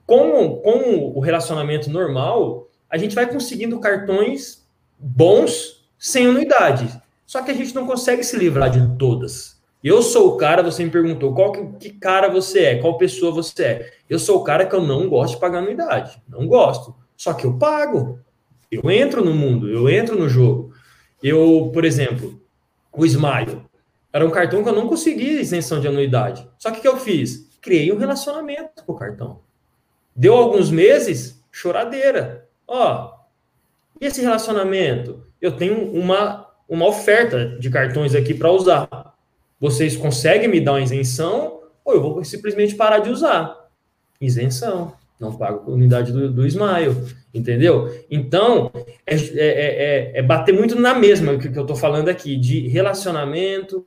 Com, 0.06 0.58
com 0.58 1.14
o 1.16 1.20
relacionamento 1.20 1.90
normal, 1.90 2.68
a 2.90 2.98
gente 2.98 3.16
vai 3.16 3.32
conseguindo 3.32 3.80
cartões 3.80 4.68
bons 5.00 5.88
sem 5.98 6.28
anuidade. 6.28 7.02
Só 7.26 7.42
que 7.42 7.52
a 7.52 7.54
gente 7.56 7.74
não 7.74 7.88
consegue 7.88 8.24
se 8.24 8.38
livrar 8.38 8.70
de 8.70 8.98
todas. 8.98 9.62
Eu 9.84 10.02
sou 10.02 10.30
o 10.30 10.38
cara, 10.38 10.62
você 10.64 10.84
me 10.84 10.92
perguntou, 10.92 11.34
qual 11.34 11.52
que, 11.52 11.90
que, 11.90 12.00
cara 12.00 12.30
você 12.30 12.60
é, 12.60 12.76
qual 12.78 12.98
pessoa 12.98 13.32
você 13.32 13.64
é. 13.64 13.94
Eu 14.10 14.20
sou 14.20 14.40
o 14.40 14.44
cara 14.44 14.66
que 14.66 14.76
eu 14.76 14.82
não 14.82 15.10
gosto 15.10 15.34
de 15.34 15.40
pagar 15.40 15.60
anuidade. 15.60 16.22
Não 16.28 16.48
gosto. 16.48 16.96
Só 17.16 17.34
que 17.34 17.46
eu 17.46 17.58
pago. 17.58 18.20
Eu 18.72 18.90
entro 18.90 19.24
no 19.24 19.34
mundo, 19.34 19.70
eu 19.70 19.90
entro 19.90 20.18
no 20.18 20.28
jogo. 20.28 20.74
Eu, 21.22 21.70
por 21.74 21.86
exemplo, 21.86 22.42
o 22.92 23.06
Smile. 23.06 23.62
Era 24.12 24.26
um 24.26 24.32
cartão 24.32 24.64
que 24.64 24.70
eu 24.70 24.76
não 24.76 24.88
conseguia 24.88 25.42
isenção 25.42 25.80
de 25.80 25.88
anuidade. 25.88 26.48
Só 26.58 26.72
que 26.72 26.80
o 26.80 26.82
que 26.82 26.88
eu 26.88 26.98
fiz? 26.98 27.50
Criei 27.62 27.92
um 27.92 27.98
relacionamento 27.98 28.84
com 28.86 28.94
o 28.94 28.98
cartão. 28.98 29.42
Deu 30.16 30.34
alguns 30.36 30.70
meses, 30.70 31.44
choradeira. 31.52 32.48
Ó, 32.68 33.14
e 34.00 34.06
esse 34.06 34.22
relacionamento? 34.22 35.26
Eu 35.42 35.54
tenho 35.54 35.92
uma, 35.92 36.48
uma 36.68 36.88
oferta 36.88 37.58
de 37.60 37.70
cartões 37.70 38.14
aqui 38.14 38.34
para 38.34 38.52
usar 38.52 39.14
vocês 39.64 39.96
conseguem 39.96 40.50
me 40.50 40.60
dar 40.60 40.74
uma 40.74 40.82
isenção 40.82 41.62
ou 41.86 41.94
eu 41.94 42.02
vou 42.02 42.22
simplesmente 42.26 42.76
parar 42.76 43.00
de 43.00 43.10
usar? 43.10 43.70
Isenção. 44.20 44.94
Não 45.20 45.36
pago 45.36 45.72
a 45.72 45.74
unidade 45.74 46.12
do, 46.12 46.32
do 46.32 46.46
Smile, 46.46 46.96
entendeu? 47.34 47.90
Então, 48.10 48.72
é, 49.06 49.16
é, 49.16 49.22
é, 49.36 50.12
é 50.20 50.22
bater 50.22 50.54
muito 50.54 50.80
na 50.80 50.94
mesma 50.94 51.38
que, 51.38 51.50
que 51.50 51.58
eu 51.58 51.64
estou 51.64 51.76
falando 51.76 52.10
aqui, 52.10 52.36
de 52.36 52.68
relacionamento. 52.68 53.86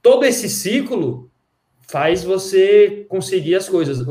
Todo 0.00 0.24
esse 0.24 0.48
ciclo 0.48 1.30
faz 1.80 2.24
você 2.24 3.04
conseguir 3.08 3.54
as 3.54 3.68
coisas. 3.68 4.04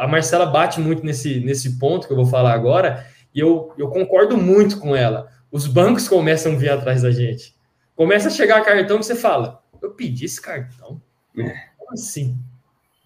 A 0.00 0.06
Marcela 0.06 0.46
bate 0.46 0.80
muito 0.80 1.04
nesse, 1.04 1.40
nesse 1.40 1.78
ponto 1.78 2.06
que 2.06 2.12
eu 2.12 2.16
vou 2.16 2.26
falar 2.26 2.52
agora, 2.52 3.06
e 3.34 3.40
eu, 3.40 3.72
eu 3.76 3.88
concordo 3.88 4.36
muito 4.36 4.78
com 4.78 4.96
ela. 4.96 5.28
Os 5.50 5.66
bancos 5.66 6.08
começam 6.08 6.52
a 6.52 6.56
vir 6.56 6.70
atrás 6.70 7.02
da 7.02 7.10
gente. 7.10 7.54
Começa 7.94 8.28
a 8.28 8.30
chegar 8.30 8.64
cartão 8.64 8.98
que 8.98 9.06
você 9.06 9.14
fala, 9.14 9.62
eu 9.82 9.90
pedi 9.90 10.24
esse 10.24 10.40
cartão? 10.40 11.00
É. 11.36 11.68
Como 11.76 11.92
assim? 11.92 12.38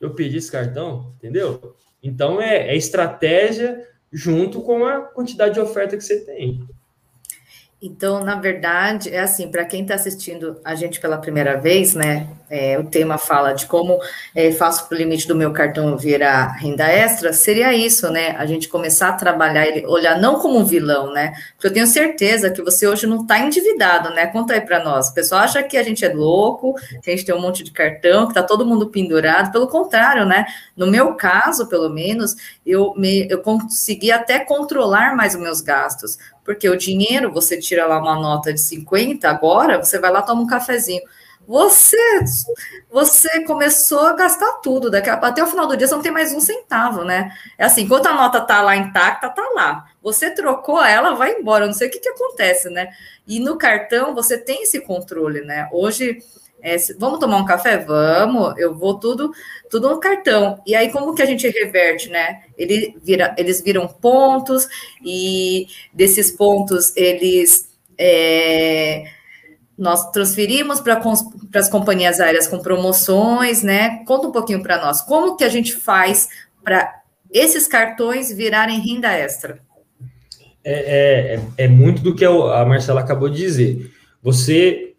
Eu 0.01 0.15
pedi 0.15 0.37
esse 0.37 0.51
cartão, 0.51 1.13
entendeu? 1.17 1.75
Então 2.03 2.41
é, 2.41 2.69
é 2.69 2.77
estratégia 2.77 3.87
junto 4.13 4.61
com 4.61 4.85
a 4.85 5.01
quantidade 5.01 5.55
de 5.55 5.61
oferta 5.61 5.97
que 5.97 6.03
você 6.05 6.25
tem. 6.25 6.67
Então, 7.85 8.23
na 8.23 8.37
verdade, 8.37 9.13
é 9.13 9.19
assim, 9.19 9.51
para 9.51 9.65
quem 9.65 9.83
está 9.83 9.97
assistindo 9.97 10.57
a 10.65 10.73
gente 10.77 11.01
pela 11.01 11.19
primeira 11.19 11.59
vez, 11.61 11.95
né? 11.95 12.29
É, 12.49 12.79
o 12.79 12.85
tema 12.85 13.19
fala 13.19 13.55
de 13.55 13.67
como 13.67 13.99
é, 14.37 14.53
faço 14.53 14.87
para 14.87 14.95
o 14.95 14.99
limite 14.99 15.27
do 15.27 15.35
meu 15.35 15.53
cartão 15.53 15.97
virar 15.97 16.53
renda 16.53 16.87
extra, 16.87 17.33
seria 17.33 17.75
isso, 17.75 18.09
né? 18.09 18.37
A 18.39 18.47
gente 18.47 18.69
começar 18.69 19.09
a 19.09 19.13
trabalhar 19.15 19.67
ele, 19.67 19.85
olhar 19.85 20.21
não 20.21 20.39
como 20.39 20.61
um 20.61 20.65
vilão, 20.65 21.13
né? 21.13 21.33
Porque 21.55 21.67
eu 21.67 21.73
tenho 21.73 21.87
certeza 21.89 22.51
que 22.51 22.63
você 22.63 22.87
hoje 22.87 23.05
não 23.05 23.23
está 23.23 23.41
endividado, 23.41 24.11
né? 24.11 24.29
Conta 24.29 24.55
aí 24.55 24.61
para 24.61 24.85
nós. 24.85 25.09
O 25.09 25.15
pessoal 25.15 25.41
acha 25.41 25.61
que 25.61 25.77
a 25.77 25.83
gente 25.83 26.05
é 26.05 26.15
louco, 26.15 26.75
que 27.03 27.11
a 27.11 27.17
gente 27.17 27.25
tem 27.25 27.35
um 27.35 27.41
monte 27.41 27.65
de 27.65 27.73
cartão, 27.73 28.27
que 28.27 28.31
está 28.31 28.45
todo 28.45 28.65
mundo 28.65 28.91
pendurado. 28.91 29.51
Pelo 29.51 29.67
contrário, 29.67 30.25
né? 30.25 30.47
No 30.77 30.87
meu 30.87 31.15
caso, 31.15 31.67
pelo 31.67 31.89
menos, 31.89 32.37
eu, 32.65 32.95
me, 32.97 33.27
eu 33.29 33.39
consegui 33.41 34.13
até 34.13 34.39
controlar 34.39 35.17
mais 35.17 35.35
os 35.35 35.41
meus 35.41 35.61
gastos. 35.61 36.17
Porque 36.45 36.69
o 36.69 36.77
dinheiro, 36.77 37.33
você 37.33 37.59
tira 37.59 37.87
lá 37.87 37.99
uma 37.99 38.17
nota 38.17 38.53
de 38.53 38.61
50, 38.61 39.29
agora 39.29 39.83
você 39.83 39.99
vai 39.99 40.11
lá 40.11 40.23
toma 40.23 40.43
um 40.43 40.47
cafezinho. 40.47 41.03
Você 41.47 41.97
você 42.91 43.45
começou 43.45 44.07
a 44.07 44.13
gastar 44.13 44.61
tudo, 44.63 44.91
daqui 44.91 45.11
a, 45.11 45.15
até 45.15 45.43
o 45.43 45.47
final 45.47 45.67
do 45.67 45.77
dia 45.77 45.87
você 45.89 45.95
não 45.95 46.03
tem 46.03 46.13
mais 46.13 46.33
um 46.33 46.41
centavo, 46.41 47.05
né? 47.05 47.33
É 47.59 47.65
assim, 47.65 47.83
enquanto 47.83 48.07
a 48.07 48.15
nota 48.15 48.41
tá 48.41 48.63
lá 48.63 48.77
intacta, 48.77 49.29
tá 49.29 49.43
lá. 49.55 49.87
Você 50.03 50.31
trocou 50.31 50.83
ela, 50.85 51.15
vai 51.15 51.33
embora, 51.33 51.67
não 51.67 51.73
sei 51.73 51.89
o 51.89 51.91
que, 51.91 51.99
que 51.99 52.09
acontece, 52.09 52.69
né? 52.71 52.91
E 53.27 53.41
no 53.41 53.57
cartão 53.57 54.15
você 54.15 54.39
tem 54.39 54.63
esse 54.63 54.81
controle, 54.81 55.41
né? 55.41 55.69
Hoje 55.73 56.23
é, 56.63 56.77
vamos 56.97 57.19
tomar 57.19 57.39
um 57.39 57.45
café? 57.45 57.77
Vamos, 57.79 58.57
eu 58.57 58.73
vou 58.73 58.99
tudo, 58.99 59.33
tudo 59.69 59.89
no 59.89 59.99
cartão. 59.99 60.63
E 60.65 60.77
aí, 60.77 60.91
como 60.91 61.15
que 61.15 61.23
a 61.23 61.27
gente 61.27 61.49
reverte, 61.49 62.09
né? 62.09 62.43
Ele 62.57 62.97
vira, 63.03 63.35
eles 63.37 63.61
viram 63.61 63.89
pontos, 63.89 64.69
e 65.05 65.67
desses 65.93 66.31
pontos 66.31 66.97
eles 66.97 67.69
é, 67.99 69.05
nós 69.77 70.11
transferimos 70.13 70.81
para 70.81 71.01
as 71.55 71.69
companhias 71.69 72.21
aéreas 72.21 72.47
com 72.47 72.61
promoções, 72.61 73.65
né? 73.65 74.05
Conta 74.05 74.29
um 74.29 74.33
pouquinho 74.33 74.63
para 74.63 74.81
nós. 74.81 75.03
Como 75.03 75.37
que 75.37 75.43
a 75.43 75.49
gente 75.49 75.73
faz 75.73 76.29
para 76.63 77.03
esses 77.33 77.67
cartões 77.67 78.33
virarem 78.33 78.81
renda 78.81 79.11
extra? 79.11 79.59
É, 80.65 81.35
é, 81.59 81.65
é 81.65 81.69
muito 81.69 82.03
do 82.03 82.15
que 82.15 82.25
a 82.25 82.65
Marcela 82.65 83.01
acabou 83.01 83.29
de 83.29 83.39
dizer. 83.39 83.91
Você 84.23 84.92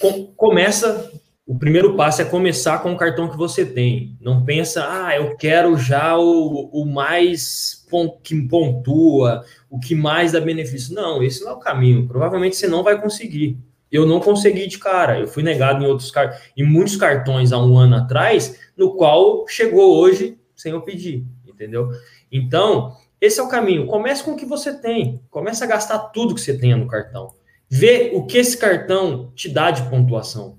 com, 0.00 0.26
começa, 0.36 1.10
o 1.46 1.58
primeiro 1.58 1.96
passo 1.96 2.22
é 2.22 2.24
começar 2.24 2.78
com 2.82 2.92
o 2.92 2.96
cartão 2.96 3.28
que 3.28 3.36
você 3.36 3.64
tem. 3.64 4.16
Não 4.20 4.44
pensa, 4.44 4.86
ah, 4.88 5.16
eu 5.16 5.36
quero 5.36 5.76
já 5.76 6.16
o, 6.18 6.70
o 6.72 6.84
mais 6.84 7.86
que 8.22 8.40
pontua, 8.48 9.44
o 9.70 9.78
que 9.78 9.94
mais 9.94 10.32
dá 10.32 10.40
benefício. 10.40 10.94
Não, 10.94 11.22
esse 11.22 11.42
não 11.42 11.52
é 11.52 11.54
o 11.54 11.58
caminho. 11.58 12.06
Provavelmente 12.06 12.56
você 12.56 12.68
não 12.68 12.82
vai 12.82 13.00
conseguir. 13.00 13.58
Eu 13.90 14.04
não 14.04 14.20
consegui 14.20 14.66
de 14.66 14.78
cara. 14.78 15.18
Eu 15.18 15.26
fui 15.26 15.42
negado 15.42 15.82
em 15.82 15.86
outros 15.86 16.12
em 16.56 16.64
muitos 16.64 16.96
cartões 16.96 17.52
há 17.52 17.58
um 17.58 17.78
ano 17.78 17.96
atrás, 17.96 18.58
no 18.76 18.94
qual 18.94 19.46
chegou 19.48 19.98
hoje 19.98 20.38
sem 20.54 20.72
eu 20.72 20.82
pedir, 20.82 21.24
entendeu? 21.46 21.88
Então, 22.30 22.94
esse 23.20 23.40
é 23.40 23.42
o 23.42 23.48
caminho. 23.48 23.86
Comece 23.86 24.22
com 24.22 24.32
o 24.32 24.36
que 24.36 24.44
você 24.44 24.76
tem. 24.78 25.22
Comece 25.30 25.64
a 25.64 25.66
gastar 25.66 25.98
tudo 26.10 26.34
que 26.34 26.40
você 26.40 26.56
tenha 26.58 26.76
no 26.76 26.86
cartão. 26.86 27.37
Vê 27.70 28.12
o 28.14 28.24
que 28.24 28.38
esse 28.38 28.56
cartão 28.56 29.30
te 29.34 29.48
dá 29.48 29.70
de 29.70 29.82
pontuação, 29.90 30.58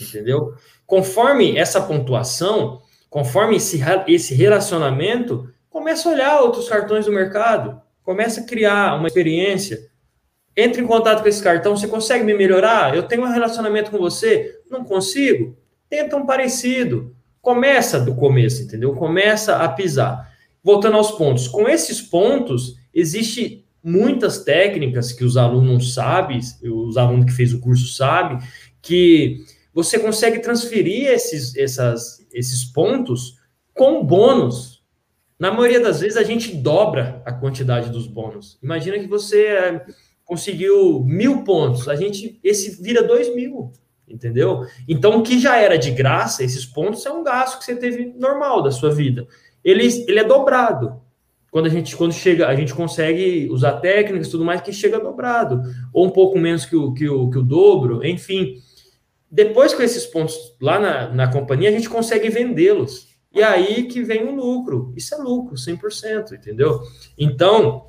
entendeu? 0.00 0.54
Conforme 0.86 1.56
essa 1.56 1.80
pontuação, 1.80 2.82
conforme 3.08 3.56
esse, 3.56 3.80
esse 4.06 4.34
relacionamento, 4.34 5.50
começa 5.70 6.08
a 6.08 6.12
olhar 6.12 6.40
outros 6.40 6.68
cartões 6.68 7.06
do 7.06 7.12
mercado, 7.12 7.80
começa 8.02 8.40
a 8.40 8.44
criar 8.44 8.96
uma 8.96 9.08
experiência. 9.08 9.90
Entre 10.54 10.82
em 10.82 10.86
contato 10.86 11.22
com 11.22 11.28
esse 11.28 11.42
cartão, 11.42 11.74
você 11.74 11.88
consegue 11.88 12.24
me 12.24 12.34
melhorar? 12.34 12.94
Eu 12.94 13.04
tenho 13.04 13.22
um 13.22 13.32
relacionamento 13.32 13.90
com 13.90 13.96
você? 13.96 14.60
Não 14.70 14.84
consigo? 14.84 15.56
Tenta 15.88 16.16
um 16.16 16.26
parecido. 16.26 17.16
Começa 17.40 17.98
do 17.98 18.14
começo, 18.14 18.62
entendeu? 18.62 18.94
Começa 18.94 19.56
a 19.56 19.68
pisar. 19.68 20.30
Voltando 20.62 20.98
aos 20.98 21.10
pontos. 21.12 21.48
Com 21.48 21.66
esses 21.68 22.02
pontos, 22.02 22.76
existe 22.92 23.61
muitas 23.82 24.44
técnicas 24.44 25.12
que 25.12 25.24
os 25.24 25.36
alunos 25.36 25.94
sabem, 25.94 26.40
os 26.62 26.96
alunos 26.96 27.26
que 27.26 27.32
fez 27.32 27.52
o 27.52 27.60
curso 27.60 27.86
sabem, 27.94 28.38
que 28.80 29.44
você 29.74 29.98
consegue 29.98 30.38
transferir 30.40 31.08
esses, 31.08 31.56
essas, 31.56 32.26
esses 32.32 32.64
pontos 32.64 33.38
com 33.74 34.04
bônus. 34.04 34.82
Na 35.38 35.50
maioria 35.50 35.80
das 35.80 36.00
vezes, 36.00 36.16
a 36.16 36.22
gente 36.22 36.54
dobra 36.54 37.22
a 37.24 37.32
quantidade 37.32 37.90
dos 37.90 38.06
bônus. 38.06 38.58
Imagina 38.62 38.98
que 38.98 39.08
você 39.08 39.46
é, 39.46 39.86
conseguiu 40.24 41.02
mil 41.04 41.42
pontos, 41.42 41.88
a 41.88 41.96
gente 41.96 42.38
esse 42.44 42.80
vira 42.80 43.02
dois 43.02 43.34
mil, 43.34 43.72
entendeu? 44.06 44.64
Então, 44.86 45.18
o 45.18 45.22
que 45.22 45.40
já 45.40 45.56
era 45.56 45.76
de 45.76 45.90
graça, 45.90 46.44
esses 46.44 46.64
pontos, 46.64 47.04
é 47.06 47.10
um 47.10 47.24
gasto 47.24 47.58
que 47.58 47.64
você 47.64 47.74
teve 47.74 48.14
normal 48.16 48.62
da 48.62 48.70
sua 48.70 48.94
vida. 48.94 49.26
Ele, 49.64 49.86
ele 50.06 50.20
é 50.20 50.24
dobrado 50.24 51.00
quando 51.52 51.66
a 51.66 51.68
gente 51.68 51.94
quando 51.94 52.14
chega, 52.14 52.48
a 52.48 52.56
gente 52.56 52.72
consegue 52.72 53.46
usar 53.50 53.72
técnicas 53.72 54.26
e 54.26 54.30
tudo 54.30 54.42
mais 54.42 54.62
que 54.62 54.72
chega 54.72 54.98
dobrado, 54.98 55.60
ou 55.92 56.06
um 56.06 56.10
pouco 56.10 56.38
menos 56.38 56.64
que 56.64 56.74
o, 56.74 56.94
que 56.94 57.06
o, 57.06 57.28
que 57.28 57.38
o 57.38 57.42
dobro, 57.42 58.04
enfim. 58.04 58.54
Depois 59.30 59.74
com 59.74 59.82
esses 59.82 60.06
pontos 60.06 60.34
lá 60.58 60.80
na, 60.80 61.08
na 61.10 61.30
companhia, 61.30 61.68
a 61.68 61.72
gente 61.72 61.90
consegue 61.90 62.30
vendê-los. 62.30 63.08
E 63.34 63.42
aí 63.42 63.84
que 63.84 64.02
vem 64.02 64.24
o 64.24 64.34
lucro. 64.34 64.94
Isso 64.96 65.14
é 65.14 65.18
lucro, 65.18 65.54
100%, 65.54 66.32
entendeu? 66.32 66.80
Então, 67.18 67.88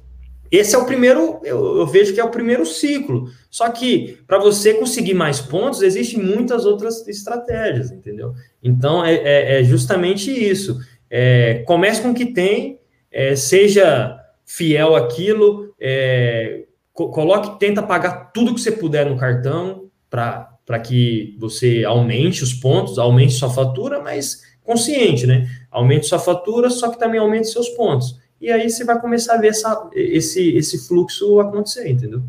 esse 0.52 0.76
é 0.76 0.78
o 0.78 0.86
primeiro, 0.86 1.40
eu, 1.46 1.78
eu 1.78 1.88
vejo 1.88 2.14
que 2.14 2.20
é 2.20 2.24
o 2.24 2.32
primeiro 2.32 2.66
ciclo. 2.66 3.30
Só 3.50 3.70
que 3.70 4.20
para 4.28 4.40
você 4.40 4.74
conseguir 4.74 5.14
mais 5.14 5.40
pontos, 5.40 5.82
existem 5.82 6.22
muitas 6.22 6.66
outras 6.66 7.08
estratégias, 7.08 7.92
entendeu? 7.92 8.34
Então, 8.62 9.06
é, 9.06 9.16
é, 9.16 9.62
é 9.62 9.64
justamente 9.64 10.30
isso. 10.30 10.78
É, 11.10 11.64
comece 11.66 12.02
com 12.02 12.10
o 12.10 12.14
que 12.14 12.26
tem, 12.26 12.83
é, 13.14 13.36
seja 13.36 14.20
fiel 14.44 14.96
àquilo, 14.96 15.74
é, 15.80 16.66
co 16.92 17.10
coloque, 17.10 17.60
tenta 17.60 17.82
pagar 17.84 18.32
tudo 18.34 18.54
que 18.54 18.60
você 18.60 18.72
puder 18.72 19.06
no 19.06 19.18
cartão 19.18 19.90
para 20.10 20.80
que 20.84 21.38
você 21.40 21.84
aumente 21.86 22.44
os 22.44 22.54
pontos, 22.54 22.98
aumente 22.98 23.34
sua 23.34 23.50
fatura, 23.50 24.02
mas 24.02 24.42
consciente, 24.64 25.28
né? 25.28 25.48
Aumente 25.72 26.08
sua 26.08 26.20
fatura, 26.20 26.70
só 26.70 26.90
que 26.90 27.00
também 27.00 27.20
aumente 27.20 27.48
seus 27.48 27.70
pontos. 27.70 28.20
e 28.42 28.52
aí 28.52 28.70
você 28.70 28.84
vai 28.84 29.00
começar 29.00 29.36
a 29.36 29.38
ver 29.38 29.50
essa, 29.50 29.90
esse, 29.94 30.56
esse 30.56 30.88
fluxo 30.88 31.40
acontecer, 31.40 31.90
entendeu? 31.90 32.22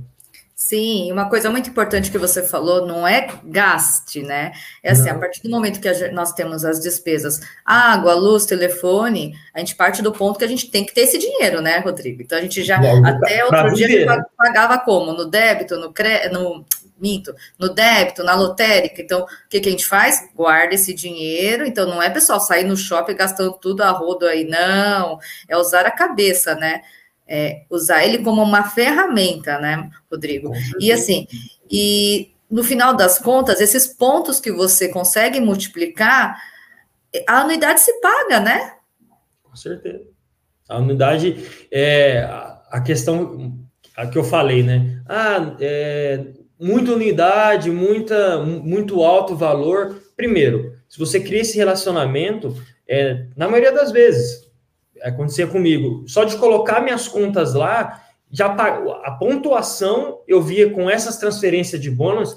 Sim, 0.64 1.12
uma 1.12 1.28
coisa 1.28 1.50
muito 1.50 1.68
importante 1.68 2.10
que 2.10 2.16
você 2.16 2.42
falou 2.42 2.86
não 2.86 3.06
é 3.06 3.28
gaste, 3.44 4.22
né? 4.22 4.50
É 4.82 4.92
assim, 4.92 5.10
não. 5.10 5.16
a 5.16 5.18
partir 5.18 5.42
do 5.42 5.50
momento 5.50 5.78
que 5.78 5.86
a, 5.86 6.10
nós 6.10 6.32
temos 6.32 6.64
as 6.64 6.80
despesas, 6.80 7.38
água, 7.62 8.14
luz, 8.14 8.46
telefone, 8.46 9.34
a 9.52 9.58
gente 9.58 9.76
parte 9.76 10.00
do 10.00 10.10
ponto 10.10 10.38
que 10.38 10.44
a 10.44 10.48
gente 10.48 10.70
tem 10.70 10.82
que 10.82 10.94
ter 10.94 11.02
esse 11.02 11.18
dinheiro, 11.18 11.60
né, 11.60 11.80
Rodrigo? 11.80 12.22
Então 12.22 12.38
a 12.38 12.40
gente 12.40 12.64
já 12.64 12.78
até 12.78 13.44
pra, 13.44 13.44
outro 13.44 13.74
pra 13.74 13.74
dia 13.74 14.26
pagava 14.38 14.78
como? 14.78 15.12
No 15.12 15.26
débito, 15.26 15.76
no 15.76 15.92
crédito, 15.92 16.32
no 16.32 16.64
minto, 16.98 17.34
no 17.58 17.68
débito, 17.68 18.24
na 18.24 18.34
lotérica. 18.34 19.02
Então, 19.02 19.20
o 19.20 19.26
que, 19.50 19.60
que 19.60 19.68
a 19.68 19.70
gente 19.70 19.84
faz? 19.84 20.30
Guarda 20.34 20.74
esse 20.74 20.94
dinheiro. 20.94 21.66
Então, 21.66 21.86
não 21.86 22.02
é 22.02 22.08
pessoal 22.08 22.40
sair 22.40 22.64
no 22.64 22.74
shopping 22.74 23.16
gastando 23.16 23.52
tudo 23.52 23.82
a 23.82 23.90
rodo 23.90 24.24
aí, 24.24 24.44
não. 24.44 25.18
É 25.46 25.58
usar 25.58 25.84
a 25.84 25.90
cabeça, 25.90 26.54
né? 26.54 26.80
É, 27.26 27.64
usar 27.70 28.04
ele 28.04 28.18
como 28.18 28.42
uma 28.42 28.64
ferramenta, 28.64 29.58
né, 29.58 29.90
Rodrigo? 30.10 30.52
E 30.78 30.92
assim, 30.92 31.26
e 31.70 32.32
no 32.50 32.62
final 32.62 32.94
das 32.94 33.18
contas, 33.18 33.60
esses 33.60 33.86
pontos 33.86 34.38
que 34.38 34.52
você 34.52 34.88
consegue 34.88 35.40
multiplicar, 35.40 36.40
a 37.28 37.40
anuidade 37.40 37.80
se 37.80 37.92
paga, 38.00 38.40
né? 38.40 38.74
Com 39.42 39.56
certeza. 39.56 40.04
A 40.68 40.76
anuidade 40.76 41.44
é 41.70 42.28
a 42.70 42.80
questão 42.80 43.64
a 43.96 44.06
que 44.06 44.18
eu 44.18 44.24
falei, 44.24 44.62
né? 44.62 45.00
Ah, 45.06 45.56
é, 45.60 46.26
muita 46.58 46.92
unidade, 46.92 47.70
muita, 47.70 48.38
muito 48.42 49.02
alto 49.02 49.36
valor. 49.36 50.02
Primeiro, 50.16 50.76
se 50.88 50.98
você 50.98 51.20
cria 51.20 51.42
esse 51.42 51.56
relacionamento, 51.56 52.56
é, 52.88 53.26
na 53.36 53.48
maioria 53.48 53.72
das 53.72 53.92
vezes, 53.92 54.43
acontecia 55.04 55.46
comigo. 55.46 56.04
Só 56.06 56.24
de 56.24 56.36
colocar 56.36 56.80
minhas 56.80 57.06
contas 57.06 57.54
lá, 57.54 58.02
já 58.30 58.46
a 58.46 59.10
pontuação 59.12 60.20
eu 60.26 60.42
via 60.42 60.70
com 60.70 60.88
essas 60.90 61.18
transferências 61.18 61.80
de 61.80 61.90
bônus 61.90 62.36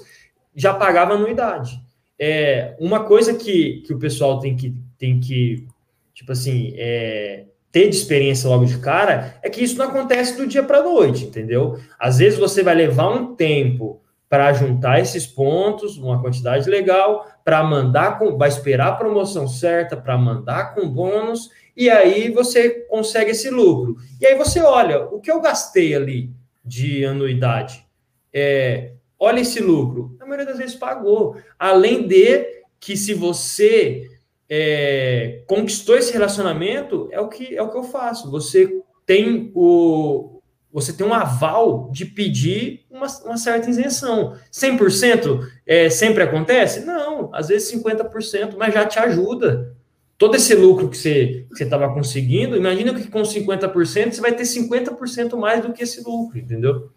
já 0.54 0.74
pagava 0.74 1.14
anuidade. 1.14 1.80
É, 2.18 2.76
uma 2.78 3.04
coisa 3.04 3.34
que, 3.34 3.82
que 3.86 3.94
o 3.94 3.98
pessoal 3.98 4.38
tem 4.38 4.56
que, 4.56 4.74
tem 4.98 5.18
que 5.20 5.66
tipo 6.12 6.32
assim, 6.32 6.74
é, 6.76 7.44
ter 7.70 7.88
de 7.88 7.96
experiência 7.96 8.48
logo 8.48 8.64
de 8.64 8.78
cara 8.78 9.36
é 9.42 9.48
que 9.48 9.62
isso 9.62 9.78
não 9.78 9.86
acontece 9.86 10.36
do 10.36 10.46
dia 10.46 10.62
para 10.62 10.82
noite, 10.82 11.24
entendeu? 11.24 11.78
Às 11.98 12.18
vezes 12.18 12.38
você 12.38 12.62
vai 12.62 12.74
levar 12.74 13.08
um 13.08 13.34
tempo 13.34 14.00
para 14.28 14.52
juntar 14.52 15.00
esses 15.00 15.26
pontos, 15.26 15.96
uma 15.96 16.20
quantidade 16.20 16.68
legal, 16.68 17.26
para 17.44 17.62
mandar 17.62 18.18
com, 18.18 18.36
vai 18.36 18.48
esperar 18.48 18.88
a 18.88 18.96
promoção 18.96 19.48
certa 19.48 19.96
para 19.96 20.18
mandar 20.18 20.74
com 20.74 20.88
bônus 20.88 21.50
e 21.78 21.88
aí 21.88 22.28
você 22.28 22.70
consegue 22.90 23.30
esse 23.30 23.48
lucro. 23.48 23.96
E 24.20 24.26
aí 24.26 24.34
você 24.34 24.60
olha, 24.60 25.04
o 25.04 25.20
que 25.20 25.30
eu 25.30 25.40
gastei 25.40 25.94
ali 25.94 26.28
de 26.64 27.04
anuidade? 27.04 27.86
É, 28.34 28.94
olha 29.16 29.38
esse 29.38 29.60
lucro. 29.60 30.16
Na 30.18 30.26
maioria 30.26 30.46
das 30.46 30.58
vezes 30.58 30.74
pagou. 30.74 31.36
Além 31.56 32.08
de 32.08 32.64
que 32.80 32.96
se 32.96 33.14
você 33.14 34.10
é, 34.50 35.44
conquistou 35.46 35.96
esse 35.96 36.12
relacionamento, 36.12 37.08
é 37.12 37.20
o 37.20 37.28
que 37.28 37.56
é 37.56 37.62
o 37.62 37.70
que 37.70 37.78
eu 37.78 37.84
faço. 37.84 38.28
Você 38.28 38.82
tem 39.06 39.52
o 39.54 40.42
você 40.72 40.92
tem 40.92 41.06
um 41.06 41.14
aval 41.14 41.90
de 41.92 42.04
pedir 42.04 42.86
uma, 42.90 43.06
uma 43.24 43.36
certa 43.36 43.70
isenção. 43.70 44.36
100% 44.52 45.48
é, 45.64 45.88
sempre 45.88 46.24
acontece? 46.24 46.80
Não, 46.80 47.30
às 47.32 47.48
vezes 47.48 47.72
50%, 47.72 48.56
mas 48.58 48.74
já 48.74 48.84
te 48.84 48.98
ajuda 48.98 49.77
todo 50.18 50.34
esse 50.34 50.52
lucro 50.54 50.88
que 50.88 50.96
você 50.96 51.46
estava 51.60 51.94
conseguindo, 51.94 52.56
imagina 52.56 52.92
que 52.92 53.08
com 53.08 53.22
50% 53.22 54.12
você 54.12 54.20
vai 54.20 54.34
ter 54.34 54.42
50% 54.42 55.36
mais 55.36 55.62
do 55.64 55.72
que 55.72 55.84
esse 55.84 56.02
lucro, 56.02 56.36
entendeu? 56.36 56.90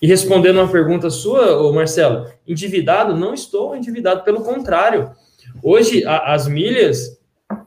E 0.00 0.06
respondendo 0.06 0.58
uma 0.58 0.70
pergunta 0.70 1.08
sua, 1.08 1.58
ô 1.58 1.72
Marcelo, 1.72 2.26
endividado, 2.46 3.16
não 3.16 3.32
estou 3.32 3.74
endividado, 3.74 4.24
pelo 4.24 4.42
contrário. 4.42 5.10
Hoje, 5.62 6.04
a, 6.04 6.34
as 6.34 6.46
milhas, 6.46 7.18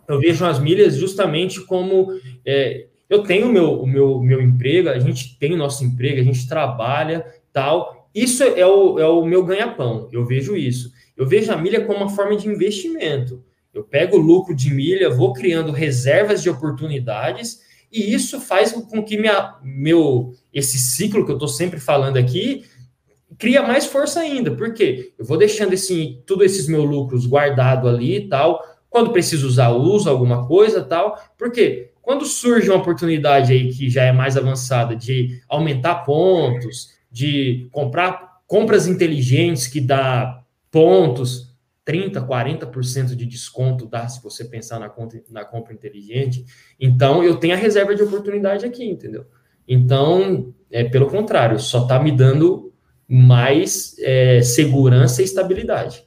eu 0.08 0.20
vejo 0.20 0.46
as 0.46 0.60
milhas 0.60 0.96
justamente 0.96 1.60
como. 1.62 2.08
É, 2.46 2.86
eu 3.10 3.24
tenho 3.24 3.52
meu, 3.52 3.82
o 3.82 3.88
meu, 3.88 4.20
meu 4.22 4.40
emprego, 4.40 4.90
a 4.90 5.00
gente 5.00 5.40
tem 5.40 5.54
o 5.54 5.58
nosso 5.58 5.84
emprego, 5.84 6.22
a 6.22 6.24
gente 6.24 6.48
trabalha, 6.48 7.26
tal. 7.52 8.08
Isso 8.14 8.44
é 8.44 8.66
o, 8.66 9.00
é 9.00 9.08
o 9.08 9.26
meu 9.26 9.44
ganha-pão, 9.44 10.08
eu 10.12 10.24
vejo 10.26 10.56
isso. 10.56 10.92
Eu 11.18 11.28
vejo 11.28 11.52
a 11.52 11.58
milha 11.58 11.84
como 11.86 12.00
uma 12.00 12.10
forma 12.10 12.36
de 12.36 12.48
investimento. 12.48 13.44
Eu 13.80 13.84
pego 13.86 14.18
o 14.18 14.22
lucro 14.22 14.54
de 14.54 14.74
milha, 14.74 15.10
vou 15.10 15.32
criando 15.32 15.72
reservas 15.72 16.44
de 16.44 16.50
oportunidades 16.50 17.62
e 17.92 18.14
isso 18.14 18.40
faz 18.40 18.72
com 18.72 19.04
que 19.04 19.18
minha, 19.18 19.56
meu 19.64 20.34
esse 20.54 20.78
ciclo 20.78 21.26
que 21.26 21.32
eu 21.32 21.36
estou 21.36 21.48
sempre 21.48 21.80
falando 21.80 22.18
aqui 22.18 22.66
cria 23.38 23.62
mais 23.62 23.86
força 23.86 24.20
ainda. 24.20 24.52
Por 24.52 24.74
quê? 24.74 25.14
Eu 25.18 25.26
vou 25.26 25.38
deixando 25.38 25.74
esse, 25.74 26.22
todos 26.26 26.46
esses 26.46 26.68
meus 26.68 26.86
lucros 26.88 27.26
guardado 27.26 27.88
ali 27.88 28.18
e 28.18 28.28
tal. 28.28 28.62
Quando 28.90 29.12
preciso 29.12 29.48
usar, 29.48 29.70
uso 29.70 30.10
alguma 30.10 30.46
coisa 30.46 30.84
tal. 30.84 31.18
Porque 31.38 31.92
quando 32.02 32.26
surge 32.26 32.70
uma 32.70 32.80
oportunidade 32.80 33.54
aí 33.54 33.72
que 33.72 33.90
já 33.90 34.04
é 34.04 34.12
mais 34.12 34.36
avançada 34.36 34.96
de 34.96 35.42
aumentar 35.48 36.04
pontos, 36.04 36.90
de 37.10 37.70
comprar 37.72 38.40
compras 38.46 38.88
inteligentes 38.88 39.68
que 39.68 39.80
dá 39.80 40.44
pontos, 40.70 41.49
30%, 41.90 42.28
40% 42.28 43.16
de 43.16 43.26
desconto 43.26 43.88
dá 43.88 44.08
se 44.08 44.22
você 44.22 44.46
pensar 44.46 44.80
na, 44.80 44.90
conta, 44.90 45.20
na 45.32 45.44
compra 45.44 45.74
inteligente. 45.74 46.46
Então, 46.80 47.24
eu 47.24 47.38
tenho 47.38 47.56
a 47.56 47.58
reserva 47.58 47.96
de 47.96 48.04
oportunidade 48.04 48.64
aqui, 48.64 48.86
entendeu? 48.86 49.26
Então, 49.68 50.54
é 50.70 50.84
pelo 50.84 51.08
contrário, 51.08 51.60
só 51.60 51.84
está 51.84 52.00
me 52.00 52.12
dando 52.12 52.72
mais 53.08 53.96
é, 54.00 54.42
segurança 54.44 55.24
e 55.24 55.26
estabilidade. 55.26 56.04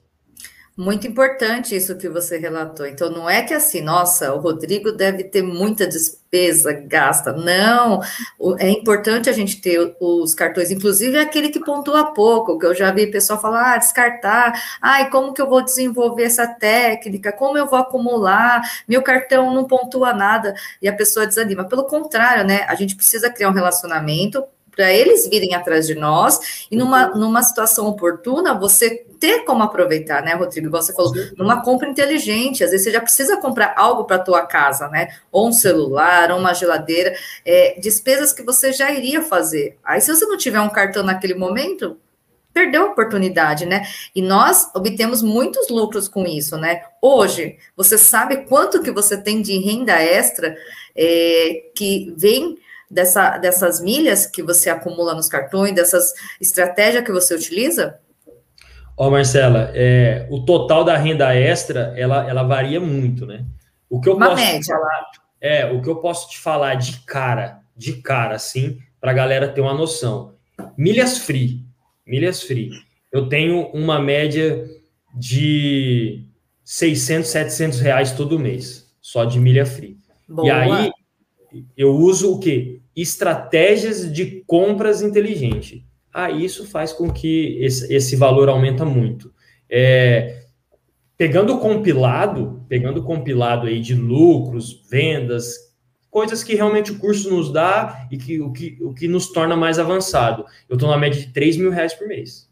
Muito 0.74 1.06
importante 1.06 1.76
isso 1.76 1.98
que 1.98 2.08
você 2.08 2.38
relatou. 2.38 2.86
Então, 2.86 3.10
não 3.10 3.28
é 3.28 3.42
que 3.42 3.52
assim, 3.52 3.82
nossa, 3.82 4.32
o 4.32 4.38
Rodrigo 4.38 4.90
deve 4.90 5.24
ter 5.24 5.42
muita 5.42 5.86
despesa 5.86 6.72
gasta. 6.72 7.30
Não, 7.30 8.00
é 8.58 8.70
importante 8.70 9.28
a 9.28 9.34
gente 9.34 9.60
ter 9.60 9.94
os 10.00 10.34
cartões, 10.34 10.70
inclusive 10.70 11.18
aquele 11.18 11.50
que 11.50 11.60
pontua 11.60 12.14
pouco, 12.14 12.58
que 12.58 12.64
eu 12.64 12.74
já 12.74 12.90
vi 12.90 13.06
pessoal 13.06 13.38
falar, 13.38 13.74
ah, 13.74 13.76
descartar, 13.76 14.78
ai, 14.80 15.10
como 15.10 15.34
que 15.34 15.42
eu 15.42 15.48
vou 15.48 15.62
desenvolver 15.62 16.24
essa 16.24 16.46
técnica, 16.46 17.32
como 17.32 17.58
eu 17.58 17.66
vou 17.68 17.78
acumular, 17.78 18.62
meu 18.88 19.02
cartão 19.02 19.52
não 19.52 19.66
pontua 19.66 20.14
nada, 20.14 20.54
e 20.80 20.88
a 20.88 20.92
pessoa 20.94 21.26
desanima. 21.26 21.64
Pelo 21.68 21.84
contrário, 21.84 22.44
né, 22.46 22.64
a 22.66 22.74
gente 22.74 22.96
precisa 22.96 23.28
criar 23.30 23.50
um 23.50 23.52
relacionamento 23.52 24.42
para 24.74 24.92
eles 24.92 25.28
virem 25.28 25.54
atrás 25.54 25.86
de 25.86 25.94
nós 25.94 26.66
e 26.70 26.76
numa, 26.76 27.08
numa 27.08 27.42
situação 27.42 27.86
oportuna 27.86 28.58
você 28.58 29.04
ter 29.20 29.44
como 29.44 29.62
aproveitar, 29.62 30.22
né, 30.22 30.34
Rodrigo? 30.34 30.70
Você 30.70 30.92
falou, 30.92 31.12
numa 31.36 31.62
compra 31.62 31.88
inteligente, 31.88 32.64
às 32.64 32.70
vezes 32.70 32.84
você 32.84 32.90
já 32.90 33.00
precisa 33.00 33.36
comprar 33.36 33.74
algo 33.76 34.04
para 34.04 34.16
a 34.16 34.22
tua 34.22 34.46
casa, 34.46 34.88
né? 34.88 35.08
Ou 35.30 35.48
um 35.48 35.52
celular, 35.52 36.32
ou 36.32 36.38
uma 36.38 36.54
geladeira, 36.54 37.14
é, 37.44 37.78
despesas 37.78 38.32
que 38.32 38.42
você 38.42 38.72
já 38.72 38.90
iria 38.90 39.22
fazer. 39.22 39.78
Aí, 39.84 40.00
se 40.00 40.12
você 40.12 40.24
não 40.26 40.36
tiver 40.36 40.60
um 40.60 40.68
cartão 40.68 41.04
naquele 41.04 41.34
momento, 41.34 41.96
perdeu 42.52 42.82
a 42.82 42.90
oportunidade, 42.90 43.64
né? 43.64 43.86
E 44.14 44.20
nós 44.20 44.68
obtemos 44.74 45.22
muitos 45.22 45.68
lucros 45.68 46.08
com 46.08 46.26
isso, 46.26 46.56
né? 46.56 46.82
Hoje, 47.00 47.58
você 47.76 47.96
sabe 47.96 48.44
quanto 48.46 48.82
que 48.82 48.90
você 48.90 49.16
tem 49.16 49.40
de 49.40 49.56
renda 49.58 49.92
extra 50.02 50.56
é, 50.96 51.70
que 51.74 52.12
vem 52.16 52.58
dessa, 52.92 53.38
dessas 53.38 53.80
milhas 53.80 54.26
que 54.26 54.42
você 54.42 54.68
acumula 54.68 55.14
nos 55.14 55.26
cartões, 55.26 55.74
dessas 55.74 56.12
estratégias 56.38 57.02
que 57.02 57.10
você 57.10 57.34
utiliza? 57.34 57.98
Ó, 58.96 59.10
Marcela, 59.10 59.70
é, 59.74 60.26
o 60.30 60.44
total 60.44 60.84
da 60.84 60.96
renda 60.98 61.34
extra, 61.34 61.94
ela, 61.96 62.28
ela 62.28 62.42
varia 62.42 62.78
muito, 62.78 63.24
né? 63.24 63.46
O 63.88 63.98
que 63.98 64.08
eu 64.10 64.16
Uma 64.16 64.28
posso 64.30 64.42
média. 64.44 64.74
falar, 64.74 65.06
é, 65.40 65.64
o 65.72 65.80
que 65.80 65.88
eu 65.88 65.96
posso 65.96 66.28
te 66.28 66.38
falar 66.38 66.74
de 66.74 67.00
cara, 67.06 67.60
de 67.74 67.94
cara, 67.94 68.34
assim, 68.34 68.78
para 69.00 69.10
a 69.10 69.14
galera 69.14 69.48
ter 69.48 69.62
uma 69.62 69.74
noção. 69.74 70.34
Milhas 70.76 71.18
free, 71.18 71.64
milhas 72.06 72.42
free. 72.42 72.70
Eu 73.10 73.26
tenho 73.28 73.68
uma 73.68 73.98
média 73.98 74.66
de 75.14 76.26
600, 76.62 77.30
700 77.30 77.80
reais 77.80 78.12
todo 78.12 78.38
mês, 78.38 78.94
só 79.00 79.24
de 79.24 79.40
milha 79.40 79.64
free. 79.64 79.96
Boa. 80.28 80.46
E 80.46 80.50
aí, 80.50 80.92
eu 81.76 81.94
uso 81.94 82.34
o 82.34 82.38
quê? 82.38 82.81
Estratégias 82.96 84.12
de 84.12 84.42
compras 84.46 85.02
inteligente. 85.02 85.86
Ah, 86.12 86.30
isso 86.30 86.66
faz 86.66 86.92
com 86.92 87.10
que 87.10 87.58
esse, 87.60 87.92
esse 87.92 88.16
valor 88.16 88.48
aumenta 88.48 88.84
muito. 88.84 89.32
É, 89.68 90.44
pegando 91.16 91.54
o 91.54 91.58
compilado, 91.58 92.64
pegando 92.68 93.00
o 93.00 93.04
compilado 93.04 93.66
aí 93.66 93.80
de 93.80 93.94
lucros, 93.94 94.86
vendas, 94.90 95.72
coisas 96.10 96.44
que 96.44 96.54
realmente 96.54 96.92
o 96.92 96.98
curso 96.98 97.30
nos 97.30 97.50
dá 97.50 98.06
e 98.10 98.18
que 98.18 98.40
o 98.40 98.52
que, 98.52 98.76
o 98.82 98.92
que 98.92 99.08
nos 99.08 99.32
torna 99.32 99.56
mais 99.56 99.78
avançado. 99.78 100.44
Eu 100.68 100.74
estou 100.74 100.90
na 100.90 100.98
média 100.98 101.18
de 101.18 101.32
3 101.32 101.56
mil 101.56 101.70
reais 101.70 101.94
por 101.94 102.06
mês. 102.06 102.50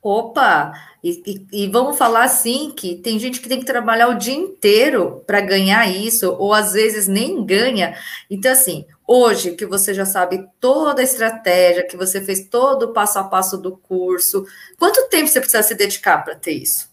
Opa! 0.00 0.72
E, 1.02 1.22
e, 1.52 1.64
e, 1.64 1.68
vamos 1.68 1.96
falar 1.96 2.24
assim 2.24 2.72
que 2.76 2.96
tem 2.96 3.18
gente 3.18 3.40
que 3.40 3.48
tem 3.48 3.60
que 3.60 3.64
trabalhar 3.64 4.08
o 4.08 4.18
dia 4.18 4.34
inteiro 4.34 5.22
para 5.26 5.40
ganhar 5.40 5.86
isso, 5.86 6.34
ou 6.38 6.52
às 6.52 6.72
vezes 6.72 7.06
nem 7.06 7.44
ganha. 7.44 7.94
Então, 8.28 8.50
assim, 8.50 8.84
hoje 9.06 9.52
que 9.52 9.64
você 9.64 9.94
já 9.94 10.04
sabe 10.04 10.44
toda 10.60 11.00
a 11.00 11.04
estratégia, 11.04 11.86
que 11.86 11.96
você 11.96 12.20
fez 12.20 12.48
todo 12.48 12.84
o 12.84 12.92
passo 12.92 13.18
a 13.20 13.24
passo 13.24 13.56
do 13.56 13.76
curso, 13.76 14.44
quanto 14.76 15.08
tempo 15.08 15.28
você 15.28 15.40
precisa 15.40 15.62
se 15.62 15.74
dedicar 15.76 16.24
para 16.24 16.34
ter 16.34 16.52
isso? 16.52 16.88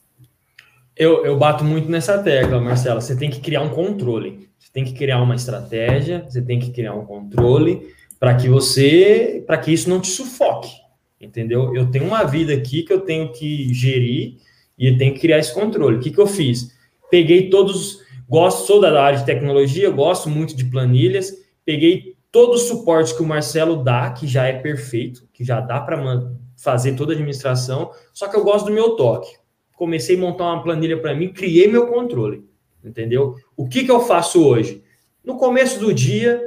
Eu, 0.96 1.26
eu 1.26 1.36
bato 1.36 1.64
muito 1.64 1.90
nessa 1.90 2.22
tecla, 2.22 2.62
Marcela. 2.62 3.02
Você 3.02 3.16
tem 3.16 3.30
que 3.30 3.42
criar 3.42 3.62
um 3.62 3.70
controle. 3.70 4.48
Você 4.60 4.70
tem 4.72 4.86
que 4.86 4.94
criar 4.94 5.22
uma 5.22 5.36
estratégia, 5.36 6.24
você 6.30 6.42
tem 6.42 6.60
que 6.60 6.72
criar 6.72 6.94
um 6.94 7.06
controle 7.06 7.94
para 8.20 8.36
que 8.36 8.48
você, 8.48 9.44
para 9.48 9.58
que 9.58 9.74
isso 9.74 9.90
não 9.90 10.00
te 10.00 10.10
sufoque 10.10 10.85
entendeu? 11.20 11.76
Eu 11.76 11.90
tenho 11.90 12.06
uma 12.06 12.24
vida 12.24 12.54
aqui 12.54 12.84
que 12.84 12.94
eu 12.94 13.02
tenho 13.02 13.32
que 13.32 13.74
gerir 13.74 14.38
e 14.78 14.88
eu 14.88 14.98
tenho 14.98 15.14
que 15.14 15.22
criar 15.22 15.40
esse 15.40 15.54
controle. 15.54 15.98
O 15.98 16.00
que, 16.00 16.12
que 16.12 16.20
eu 16.20 16.28
fiz? 16.28 16.76
Peguei 17.10 17.50
todos, 17.50 18.02
gosto, 18.28 18.66
sou 18.68 18.82
da 18.82 19.02
área 19.02 19.20
de 19.20 19.26
tecnologia, 19.26 19.90
gosto 19.90 20.30
muito 20.30 20.56
de 20.56 20.66
planilhas, 20.66 21.34
peguei 21.64 22.16
todo 22.32 22.56
o 22.56 22.58
suporte 22.58 23.16
que 23.16 23.22
o 23.22 23.26
Marcelo 23.26 23.84
dá, 23.84 24.12
que 24.12 24.28
já 24.28 24.46
é 24.46 24.54
perfeito, 24.54 25.28
que 25.32 25.44
já 25.44 25.62
dá 25.62 25.80
para 25.80 26.30
fazer 26.58 26.96
toda 26.96 27.14
a 27.14 27.16
administração, 27.16 27.92
só 28.12 28.28
que 28.28 28.36
eu 28.36 28.44
gosto 28.44 28.66
do 28.66 28.74
meu 28.74 28.96
toque. 28.96 29.32
Comecei 29.76 30.18
a 30.18 30.20
montar 30.20 30.46
uma 30.46 30.64
planilha 30.64 31.00
para 31.00 31.14
mim, 31.14 31.32
criei 31.32 31.68
meu 31.68 31.88
controle, 31.88 32.46
entendeu? 32.84 33.36
O 33.56 33.68
que, 33.68 33.84
que 33.84 33.92
eu 33.92 34.02
faço 34.02 34.46
hoje? 34.46 34.84
No 35.24 35.38
começo 35.38 35.80
do 35.80 35.94
dia, 35.94 36.42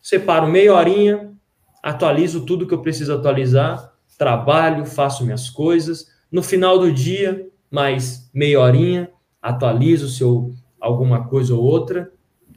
separo 0.00 0.46
meia 0.46 0.74
horinha, 0.74 1.32
atualizo 1.82 2.44
tudo 2.46 2.66
que 2.66 2.74
eu 2.74 2.80
preciso 2.82 3.12
atualizar, 3.12 3.93
trabalho, 4.16 4.86
faço 4.86 5.24
minhas 5.24 5.50
coisas. 5.50 6.06
No 6.30 6.42
final 6.42 6.78
do 6.78 6.92
dia, 6.92 7.46
mais 7.70 8.30
meia 8.32 8.60
horinha, 8.60 9.10
atualizo 9.40 10.08
se 10.08 10.22
eu 10.22 10.52
alguma 10.80 11.28
coisa 11.28 11.54
ou 11.54 11.62
outra, 11.62 12.10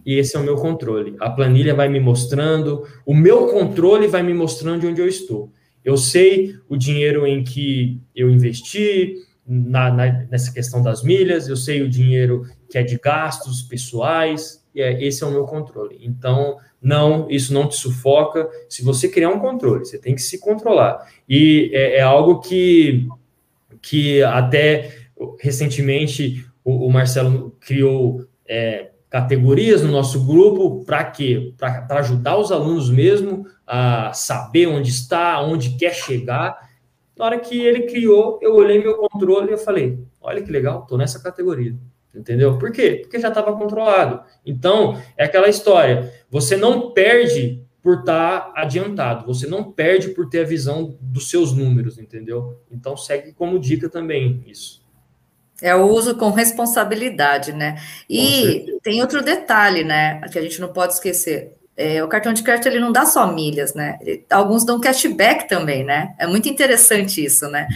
e 0.05 0.15
esse 0.15 0.35
é 0.35 0.39
o 0.39 0.43
meu 0.43 0.55
controle. 0.55 1.15
A 1.19 1.29
planilha 1.29 1.73
vai 1.73 1.89
me 1.89 1.99
mostrando, 1.99 2.83
o 3.05 3.13
meu 3.13 3.47
controle 3.47 4.07
vai 4.07 4.23
me 4.23 4.33
mostrando 4.33 4.81
de 4.81 4.87
onde 4.87 5.01
eu 5.01 5.07
estou. 5.07 5.51
Eu 5.83 5.97
sei 5.97 6.55
o 6.67 6.77
dinheiro 6.77 7.25
em 7.25 7.43
que 7.43 8.01
eu 8.15 8.29
investi, 8.29 9.15
na, 9.47 9.91
na, 9.91 10.25
nessa 10.29 10.51
questão 10.51 10.83
das 10.83 11.01
milhas, 11.01 11.47
eu 11.47 11.55
sei 11.55 11.81
o 11.81 11.89
dinheiro 11.89 12.45
que 12.69 12.77
é 12.77 12.83
de 12.83 12.97
gastos 12.97 13.61
pessoais, 13.61 14.61
é, 14.81 15.03
esse 15.03 15.23
é 15.23 15.27
o 15.27 15.31
meu 15.31 15.45
controle. 15.45 15.99
Então, 16.01 16.57
não, 16.81 17.29
isso 17.29 17.53
não 17.53 17.67
te 17.67 17.75
sufoca. 17.75 18.49
Se 18.69 18.83
você 18.83 19.09
criar 19.09 19.29
um 19.29 19.39
controle, 19.39 19.85
você 19.85 19.97
tem 19.97 20.15
que 20.15 20.21
se 20.21 20.39
controlar. 20.39 21.07
E 21.27 21.71
é, 21.73 21.97
é 21.97 22.01
algo 22.01 22.39
que, 22.39 23.07
que 23.81 24.21
até 24.23 24.91
recentemente 25.39 26.45
o, 26.63 26.87
o 26.87 26.91
Marcelo 26.91 27.55
criou 27.59 28.25
é, 28.47 28.91
categorias 29.09 29.81
no 29.81 29.91
nosso 29.91 30.25
grupo 30.25 30.83
para 30.85 31.03
quê? 31.05 31.53
Para 31.57 31.99
ajudar 31.99 32.37
os 32.37 32.51
alunos 32.51 32.89
mesmo 32.89 33.45
a 33.65 34.13
saber 34.13 34.67
onde 34.67 34.89
está, 34.89 35.41
onde 35.41 35.77
quer 35.77 35.93
chegar. 35.93 36.57
Na 37.17 37.25
hora 37.25 37.39
que 37.39 37.59
ele 37.59 37.83
criou, 37.83 38.37
eu 38.41 38.55
olhei 38.55 38.79
meu 38.79 38.95
controle 38.95 39.49
e 39.49 39.53
eu 39.53 39.57
falei: 39.57 39.99
olha 40.21 40.41
que 40.41 40.51
legal, 40.51 40.83
estou 40.83 40.97
nessa 40.97 41.21
categoria. 41.21 41.75
Entendeu? 42.17 42.57
Por 42.57 42.71
quê? 42.71 42.99
Porque 43.01 43.19
já 43.19 43.29
estava 43.29 43.55
controlado. 43.55 44.21
Então, 44.45 44.99
é 45.15 45.25
aquela 45.25 45.47
história. 45.47 46.11
Você 46.29 46.57
não 46.57 46.91
perde 46.91 47.63
por 47.81 47.99
estar 47.99 48.39
tá 48.39 48.53
adiantado, 48.55 49.25
você 49.25 49.47
não 49.47 49.71
perde 49.71 50.09
por 50.09 50.27
ter 50.27 50.41
a 50.41 50.43
visão 50.43 50.97
dos 50.99 51.29
seus 51.29 51.53
números, 51.53 51.97
entendeu? 51.97 52.59
Então, 52.69 52.97
segue 52.97 53.31
como 53.31 53.59
dica 53.59 53.87
também 53.87 54.43
isso. 54.45 54.85
É 55.61 55.73
o 55.73 55.87
uso 55.87 56.15
com 56.15 56.29
responsabilidade, 56.29 57.53
né? 57.53 57.81
E 58.09 58.77
tem 58.83 59.01
outro 59.01 59.23
detalhe, 59.23 59.83
né, 59.83 60.21
que 60.31 60.37
a 60.37 60.41
gente 60.41 60.59
não 60.59 60.67
pode 60.67 60.93
esquecer. 60.93 61.53
É, 61.75 62.03
o 62.03 62.07
cartão 62.07 62.33
de 62.33 62.43
crédito 62.43 62.67
ele 62.67 62.79
não 62.79 62.91
dá 62.91 63.05
só 63.05 63.31
milhas, 63.31 63.73
né? 63.73 63.97
Ele, 64.01 64.25
alguns 64.29 64.65
dão 64.65 64.81
cashback 64.81 65.47
também, 65.47 65.83
né? 65.83 66.15
É 66.17 66.25
muito 66.25 66.49
interessante 66.49 67.23
isso, 67.23 67.47
né? 67.47 67.67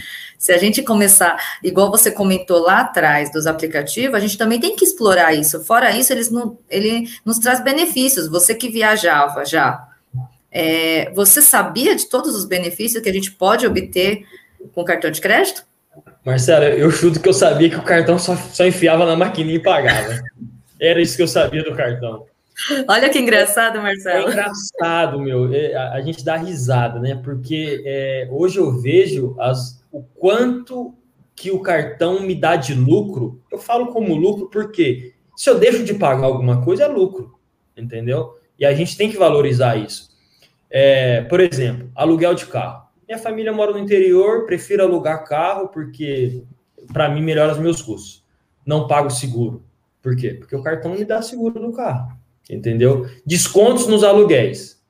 Se 0.42 0.52
a 0.52 0.58
gente 0.58 0.82
começar, 0.82 1.40
igual 1.62 1.88
você 1.88 2.10
comentou 2.10 2.62
lá 2.62 2.80
atrás 2.80 3.30
dos 3.30 3.46
aplicativos, 3.46 4.16
a 4.16 4.18
gente 4.18 4.36
também 4.36 4.58
tem 4.58 4.74
que 4.74 4.84
explorar 4.84 5.32
isso. 5.32 5.62
Fora 5.62 5.96
isso, 5.96 6.12
eles 6.12 6.32
não, 6.32 6.58
ele 6.68 7.08
nos 7.24 7.38
traz 7.38 7.62
benefícios. 7.62 8.26
Você 8.26 8.52
que 8.52 8.68
viajava 8.68 9.44
já, 9.44 9.86
é, 10.50 11.12
você 11.14 11.40
sabia 11.40 11.94
de 11.94 12.06
todos 12.06 12.34
os 12.34 12.44
benefícios 12.44 13.00
que 13.00 13.08
a 13.08 13.12
gente 13.12 13.30
pode 13.30 13.64
obter 13.64 14.26
com 14.74 14.82
cartão 14.82 15.12
de 15.12 15.20
crédito? 15.20 15.64
Marcelo, 16.24 16.64
eu 16.64 16.90
chuto 16.90 17.20
que 17.20 17.28
eu 17.28 17.32
sabia 17.32 17.70
que 17.70 17.76
o 17.76 17.84
cartão 17.84 18.18
só, 18.18 18.34
só 18.34 18.66
enfiava 18.66 19.06
na 19.06 19.14
maquininha 19.14 19.58
e 19.58 19.62
pagava. 19.62 20.24
Era 20.80 21.00
isso 21.00 21.16
que 21.16 21.22
eu 21.22 21.28
sabia 21.28 21.62
do 21.62 21.76
cartão. 21.76 22.26
Olha 22.88 23.08
que 23.08 23.20
engraçado, 23.20 23.80
Marcelo. 23.80 24.26
É 24.26 24.32
engraçado, 24.32 25.20
meu. 25.20 25.54
É, 25.54 25.72
a, 25.76 25.92
a, 25.92 26.00
gente 26.00 26.24
dá 26.24 26.34
risada, 26.34 26.98
né? 26.98 27.14
Porque 27.22 27.80
é, 27.86 28.26
hoje 28.28 28.58
eu 28.58 28.72
vejo 28.80 29.36
as, 29.38 29.81
o 29.92 30.02
quanto 30.02 30.94
que 31.36 31.50
o 31.50 31.60
cartão 31.60 32.20
me 32.20 32.34
dá 32.34 32.56
de 32.56 32.74
lucro. 32.74 33.40
Eu 33.50 33.58
falo 33.58 33.92
como 33.92 34.16
lucro 34.16 34.48
porque 34.50 35.12
se 35.36 35.48
eu 35.48 35.58
deixo 35.58 35.84
de 35.84 35.94
pagar 35.94 36.24
alguma 36.24 36.64
coisa, 36.64 36.84
é 36.84 36.88
lucro, 36.88 37.38
entendeu? 37.76 38.38
E 38.58 38.66
a 38.66 38.74
gente 38.74 38.96
tem 38.96 39.10
que 39.10 39.16
valorizar 39.16 39.76
isso. 39.76 40.10
É, 40.70 41.20
por 41.22 41.40
exemplo, 41.40 41.90
aluguel 41.94 42.34
de 42.34 42.46
carro. 42.46 42.86
Minha 43.06 43.18
família 43.18 43.52
mora 43.52 43.72
no 43.72 43.78
interior, 43.78 44.46
prefiro 44.46 44.82
alugar 44.82 45.24
carro 45.24 45.68
porque 45.68 46.42
para 46.92 47.08
mim 47.08 47.22
melhora 47.22 47.52
os 47.52 47.58
meus 47.58 47.82
custos. 47.82 48.24
Não 48.64 48.86
pago 48.86 49.10
seguro. 49.10 49.62
Por 50.00 50.16
quê? 50.16 50.34
Porque 50.34 50.56
o 50.56 50.62
cartão 50.62 50.94
me 50.94 51.04
dá 51.04 51.20
seguro 51.20 51.60
do 51.60 51.72
carro 51.72 52.22
entendeu? 52.50 53.06
Descontos 53.24 53.86
nos 53.86 54.04
aluguéis. 54.04 54.80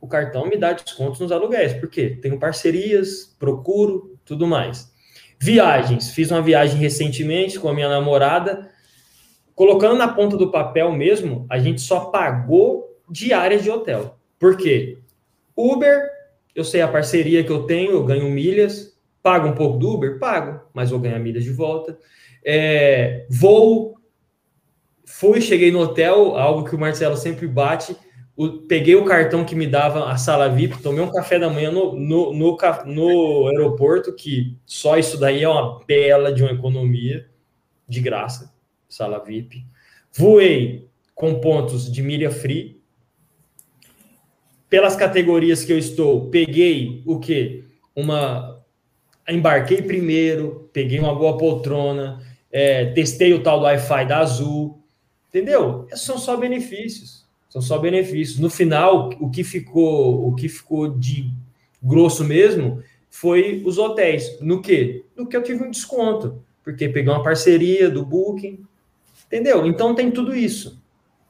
O 0.00 0.06
cartão 0.06 0.46
me 0.46 0.56
dá 0.56 0.72
descontos 0.72 1.20
nos 1.20 1.32
aluguéis, 1.32 1.72
por 1.72 1.88
quê? 1.88 2.18
Tenho 2.20 2.38
parcerias, 2.38 3.34
procuro, 3.38 4.15
tudo 4.26 4.46
mais. 4.46 4.92
Viagens, 5.38 6.10
fiz 6.10 6.30
uma 6.30 6.42
viagem 6.42 6.78
recentemente 6.78 7.58
com 7.58 7.68
a 7.68 7.74
minha 7.74 7.88
namorada, 7.88 8.70
colocando 9.54 9.96
na 9.96 10.08
ponta 10.08 10.36
do 10.36 10.50
papel 10.50 10.92
mesmo, 10.92 11.46
a 11.48 11.58
gente 11.58 11.80
só 11.80 12.06
pagou 12.06 13.00
diárias 13.08 13.62
de 13.62 13.70
hotel. 13.70 14.18
Por 14.38 14.56
quê? 14.56 14.98
Uber, 15.56 16.10
eu 16.54 16.64
sei 16.64 16.82
a 16.82 16.88
parceria 16.88 17.42
que 17.42 17.50
eu 17.50 17.62
tenho, 17.62 17.92
eu 17.92 18.04
ganho 18.04 18.28
milhas, 18.28 18.98
pago 19.22 19.48
um 19.48 19.54
pouco 19.54 19.78
do 19.78 19.94
Uber? 19.94 20.18
Pago, 20.18 20.60
mas 20.74 20.90
vou 20.90 20.98
ganhar 20.98 21.18
milhas 21.18 21.44
de 21.44 21.50
volta. 21.50 21.98
É, 22.44 23.26
voo, 23.30 23.96
Fui, 25.08 25.40
cheguei 25.40 25.70
no 25.70 25.78
hotel, 25.78 26.36
algo 26.36 26.68
que 26.68 26.74
o 26.74 26.78
Marcelo 26.78 27.16
sempre 27.16 27.46
bate. 27.46 27.96
O, 28.36 28.52
peguei 28.52 28.94
o 28.94 29.04
cartão 29.04 29.44
que 29.44 29.54
me 29.54 29.66
dava 29.66 30.10
a 30.10 30.18
sala 30.18 30.48
VIP, 30.48 30.82
tomei 30.82 31.02
um 31.02 31.10
café 31.10 31.38
da 31.38 31.48
manhã 31.48 31.70
no, 31.70 31.94
no, 31.94 32.32
no, 32.34 32.56
no 32.84 33.48
aeroporto, 33.48 34.12
que 34.12 34.56
só 34.66 34.98
isso 34.98 35.18
daí 35.18 35.42
é 35.42 35.48
uma 35.48 35.82
bela 35.86 36.32
de 36.32 36.42
uma 36.42 36.52
economia, 36.52 37.28
de 37.88 38.00
graça, 38.00 38.52
sala 38.88 39.18
VIP. 39.24 39.64
Voei 40.12 40.88
com 41.14 41.40
pontos 41.40 41.90
de 41.90 42.02
milha 42.02 42.30
free. 42.30 42.80
Pelas 44.68 44.96
categorias 44.96 45.64
que 45.64 45.72
eu 45.72 45.78
estou, 45.78 46.28
peguei 46.28 47.02
o 47.06 47.18
que? 47.18 47.64
Uma. 47.94 48.54
Embarquei 49.28 49.82
primeiro, 49.82 50.68
peguei 50.72 51.00
uma 51.00 51.14
boa 51.14 51.36
poltrona, 51.36 52.20
é, 52.52 52.86
testei 52.86 53.32
o 53.32 53.42
tal 53.42 53.58
do 53.58 53.64
Wi-Fi 53.64 54.06
da 54.06 54.18
Azul, 54.18 54.86
Entendeu? 55.36 55.86
São 55.94 56.16
só 56.16 56.34
benefícios. 56.34 57.25
São 57.56 57.62
só 57.62 57.78
benefícios. 57.78 58.38
No 58.38 58.50
final, 58.50 59.08
o 59.18 59.30
que 59.30 59.42
ficou, 59.42 60.28
o 60.28 60.34
que 60.34 60.46
ficou 60.46 60.88
de 60.88 61.30
grosso 61.82 62.22
mesmo 62.22 62.82
foi 63.08 63.62
os 63.64 63.78
hotéis. 63.78 64.38
No 64.42 64.60
que? 64.60 65.06
No 65.16 65.26
que 65.26 65.34
eu 65.34 65.42
tive 65.42 65.64
um 65.64 65.70
desconto, 65.70 66.42
porque 66.62 66.86
peguei 66.86 67.10
uma 67.10 67.22
parceria 67.22 67.88
do 67.88 68.04
Booking. 68.04 68.62
Entendeu? 69.26 69.64
Então 69.64 69.94
tem 69.94 70.10
tudo 70.10 70.36
isso. 70.36 70.78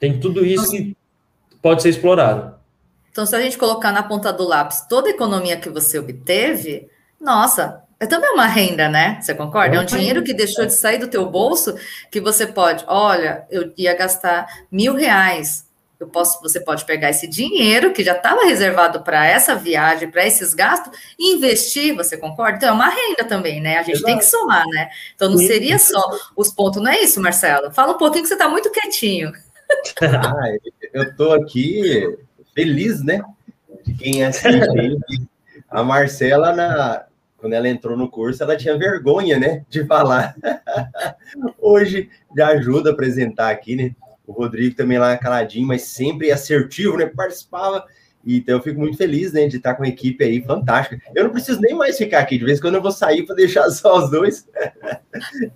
Tem 0.01 0.18
tudo 0.18 0.44
isso 0.44 0.72
que 0.72 0.96
pode 1.62 1.80
ser 1.80 1.90
explorado. 1.90 2.57
Então, 3.12 3.24
se 3.24 3.36
a 3.36 3.40
gente 3.40 3.57
colocar 3.57 3.92
na 3.92 4.03
ponta 4.03 4.32
do 4.32 4.42
lápis 4.42 4.80
toda 4.88 5.07
a 5.07 5.12
economia 5.12 5.57
que 5.57 5.70
você 5.70 5.96
obteve, 5.96 6.88
nossa, 7.20 7.84
é 8.01 8.07
também 8.07 8.32
uma 8.32 8.46
renda, 8.46 8.88
né? 8.88 9.20
Você 9.20 9.32
concorda? 9.32 9.76
É 9.76 9.80
um 9.80 9.84
dinheiro 9.84 10.24
que 10.24 10.34
deixou 10.34 10.66
de 10.66 10.74
sair 10.74 10.98
do 10.98 11.07
teu 11.07 11.30
bolso 11.30 11.76
que 12.11 12.20
você 12.20 12.48
pode, 12.48 12.84
olha, 12.88 13.46
eu 13.48 13.72
ia 13.78 13.94
gastar 13.94 14.66
mil 14.72 14.92
reais. 14.92 15.65
Eu 15.99 16.07
posso, 16.09 16.40
você 16.42 16.61
pode 16.61 16.84
pegar 16.84 17.11
esse 17.11 17.26
dinheiro 17.26 17.92
que 17.92 18.05
já 18.05 18.12
estava 18.12 18.44
reservado 18.44 19.03
para 19.03 19.26
essa 19.26 19.55
viagem, 19.55 20.11
para 20.11 20.26
esses 20.26 20.53
gastos, 20.53 20.92
e 21.18 21.34
investir, 21.34 21.94
você 21.97 22.16
concorda? 22.18 22.57
Então 22.57 22.68
é 22.68 22.72
uma 22.72 22.88
renda 22.88 23.24
também, 23.24 23.61
né? 23.61 23.78
A 23.78 23.82
gente 23.82 23.97
Exato. 23.97 24.07
tem 24.07 24.18
que 24.18 24.24
somar, 24.24 24.64
né? 24.66 24.90
Então 25.14 25.30
não 25.30 25.38
seria 25.38 25.78
só 25.78 26.03
os 26.36 26.53
pontos, 26.53 26.82
não 26.82 26.90
é 26.90 27.01
isso, 27.01 27.20
Marcelo? 27.20 27.72
Fala 27.72 27.94
um 27.94 27.99
pouquinho 27.99 28.22
que 28.22 28.28
você 28.28 28.34
está 28.34 28.49
muito 28.49 28.70
quietinho. 28.70 29.32
ah, 30.03 30.57
eu 30.92 31.05
estou 31.05 31.32
aqui 31.32 32.16
feliz, 32.55 33.03
né? 33.03 33.22
De 33.84 33.94
quem 33.94 34.22
assiste. 34.22 34.99
A 35.68 35.82
Marcela, 35.82 36.53
na, 36.53 37.07
quando 37.36 37.55
ela 37.55 37.68
entrou 37.68 37.97
no 37.97 38.11
curso, 38.11 38.42
ela 38.42 38.57
tinha 38.57 38.76
vergonha, 38.76 39.38
né, 39.38 39.64
de 39.68 39.84
falar. 39.86 40.34
Hoje 41.59 42.11
já 42.36 42.49
ajuda 42.49 42.90
a 42.90 42.92
apresentar 42.92 43.51
aqui, 43.51 43.76
né? 43.76 43.94
O 44.27 44.33
Rodrigo 44.33 44.74
também 44.74 44.99
lá 44.99 45.16
caladinho, 45.16 45.66
mas 45.66 45.83
sempre 45.83 46.33
assertivo, 46.33 46.97
né? 46.97 47.07
Participava. 47.07 47.85
Então 48.27 48.57
eu 48.57 48.62
fico 48.62 48.81
muito 48.81 48.97
feliz, 48.97 49.33
né, 49.33 49.47
de 49.47 49.59
estar 49.59 49.74
com 49.74 49.85
a 49.85 49.89
equipe 49.89 50.24
aí 50.24 50.43
fantástica. 50.43 51.01
Eu 51.14 51.24
não 51.24 51.31
preciso 51.31 51.61
nem 51.61 51.74
mais 51.74 51.97
ficar 51.97 52.18
aqui, 52.18 52.37
de 52.37 52.45
vez 52.45 52.59
em 52.59 52.61
quando 52.61 52.74
eu 52.74 52.83
vou 52.83 52.91
sair 52.91 53.24
para 53.24 53.37
deixar 53.37 53.70
só 53.70 53.99
os 53.99 54.11
dois. 54.11 54.49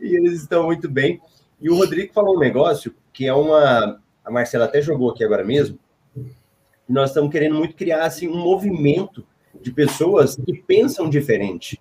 e 0.00 0.14
eles 0.14 0.42
estão 0.42 0.64
muito 0.64 0.88
bem. 0.88 1.20
E 1.60 1.68
o 1.68 1.76
Rodrigo 1.76 2.12
falou 2.12 2.36
um 2.36 2.40
negócio 2.40 2.94
que 3.12 3.26
é 3.26 3.34
uma. 3.34 4.00
A 4.24 4.30
Marcela 4.30 4.66
até 4.66 4.80
jogou 4.80 5.10
aqui 5.10 5.24
agora 5.24 5.44
mesmo. 5.44 5.78
Nós 6.88 7.10
estamos 7.10 7.30
querendo 7.30 7.56
muito 7.56 7.74
criar 7.74 8.04
assim, 8.04 8.28
um 8.28 8.38
movimento 8.38 9.26
de 9.60 9.72
pessoas 9.72 10.36
que 10.36 10.54
pensam 10.54 11.08
diferente. 11.08 11.80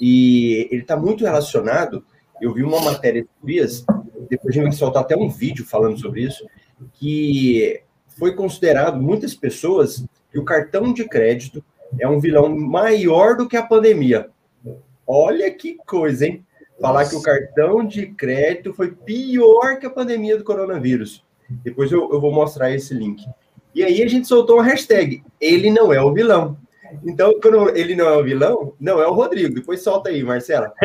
E 0.00 0.68
ele 0.70 0.82
está 0.82 0.96
muito 0.96 1.24
relacionado. 1.24 2.04
Eu 2.40 2.52
vi 2.52 2.62
uma 2.62 2.80
matéria 2.80 3.20
esses 3.20 3.30
dias, 3.42 3.84
depois 4.28 4.52
a 4.52 4.54
gente 4.54 4.64
vai 4.64 4.72
soltar 4.72 5.02
até 5.02 5.16
um 5.16 5.28
vídeo 5.28 5.64
falando 5.64 5.98
sobre 5.98 6.22
isso, 6.22 6.46
que 6.94 7.80
foi 8.18 8.34
considerado 8.34 9.00
muitas 9.00 9.34
pessoas 9.34 10.04
que 10.30 10.38
o 10.38 10.44
cartão 10.44 10.92
de 10.92 11.04
crédito 11.08 11.64
é 11.98 12.08
um 12.08 12.18
vilão 12.18 12.48
maior 12.48 13.36
do 13.36 13.48
que 13.48 13.56
a 13.56 13.62
pandemia. 13.62 14.28
Olha 15.06 15.50
que 15.50 15.76
coisa, 15.86 16.26
hein? 16.26 16.44
Falar 16.80 17.08
que 17.08 17.16
o 17.16 17.22
cartão 17.22 17.86
de 17.86 18.08
crédito 18.08 18.74
foi 18.74 18.92
pior 18.92 19.78
que 19.78 19.86
a 19.86 19.90
pandemia 19.90 20.36
do 20.36 20.44
coronavírus. 20.44 21.24
Depois 21.48 21.90
eu, 21.90 22.10
eu 22.12 22.20
vou 22.20 22.32
mostrar 22.32 22.70
esse 22.70 22.92
link. 22.92 23.24
E 23.74 23.82
aí 23.82 24.02
a 24.02 24.08
gente 24.08 24.26
soltou 24.26 24.56
uma 24.56 24.64
hashtag. 24.64 25.22
Ele 25.40 25.70
não 25.70 25.92
é 25.92 26.02
o 26.02 26.12
vilão. 26.12 26.56
Então, 27.04 27.38
quando 27.40 27.76
ele 27.76 27.94
não 27.94 28.06
é 28.06 28.16
o 28.16 28.22
vilão, 28.22 28.74
não 28.80 29.00
é 29.00 29.06
o 29.06 29.12
Rodrigo. 29.12 29.54
Depois 29.54 29.82
solta 29.82 30.10
aí, 30.10 30.22
Marcela. 30.22 30.72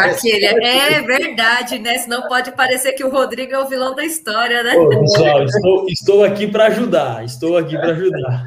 Aquele, 0.00 0.46
é 0.46 1.02
verdade, 1.02 1.78
né? 1.78 1.98
Senão 1.98 2.28
pode 2.28 2.52
parecer 2.52 2.92
que 2.92 3.04
o 3.04 3.10
Rodrigo 3.10 3.52
é 3.54 3.58
o 3.58 3.68
vilão 3.68 3.94
da 3.94 4.04
história, 4.04 4.62
né? 4.62 4.76
Ô, 4.76 4.88
pessoal, 4.88 5.44
estou, 5.44 5.86
estou 5.88 6.24
aqui 6.24 6.46
para 6.46 6.66
ajudar. 6.66 7.24
Estou 7.24 7.56
aqui 7.56 7.76
para 7.76 7.90
ajudar. 7.92 8.44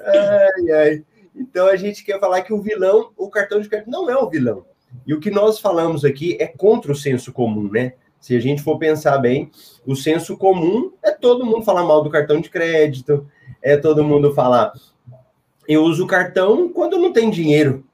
Ai, 0.00 0.70
ai. 0.72 1.02
Então 1.34 1.66
a 1.66 1.76
gente 1.76 2.04
quer 2.04 2.20
falar 2.20 2.42
que 2.42 2.52
o 2.52 2.60
vilão, 2.60 3.10
o 3.16 3.28
cartão 3.28 3.60
de 3.60 3.68
crédito 3.68 3.90
não 3.90 4.08
é 4.10 4.16
o 4.16 4.28
vilão. 4.28 4.64
E 5.06 5.14
o 5.14 5.20
que 5.20 5.30
nós 5.30 5.58
falamos 5.58 6.04
aqui 6.04 6.36
é 6.40 6.46
contra 6.46 6.92
o 6.92 6.96
senso 6.96 7.32
comum, 7.32 7.70
né? 7.70 7.94
Se 8.20 8.36
a 8.36 8.40
gente 8.40 8.62
for 8.62 8.78
pensar 8.78 9.18
bem, 9.18 9.50
o 9.84 9.96
senso 9.96 10.36
comum 10.36 10.92
é 11.02 11.10
todo 11.10 11.44
mundo 11.44 11.64
falar 11.64 11.82
mal 11.82 12.04
do 12.04 12.10
cartão 12.10 12.40
de 12.40 12.48
crédito, 12.48 13.26
é 13.60 13.76
todo 13.76 14.04
mundo 14.04 14.32
falar 14.32 14.72
eu 15.68 15.82
uso 15.82 16.04
o 16.04 16.06
cartão 16.06 16.68
quando 16.68 16.98
não 16.98 17.12
tem 17.12 17.30
dinheiro. 17.30 17.84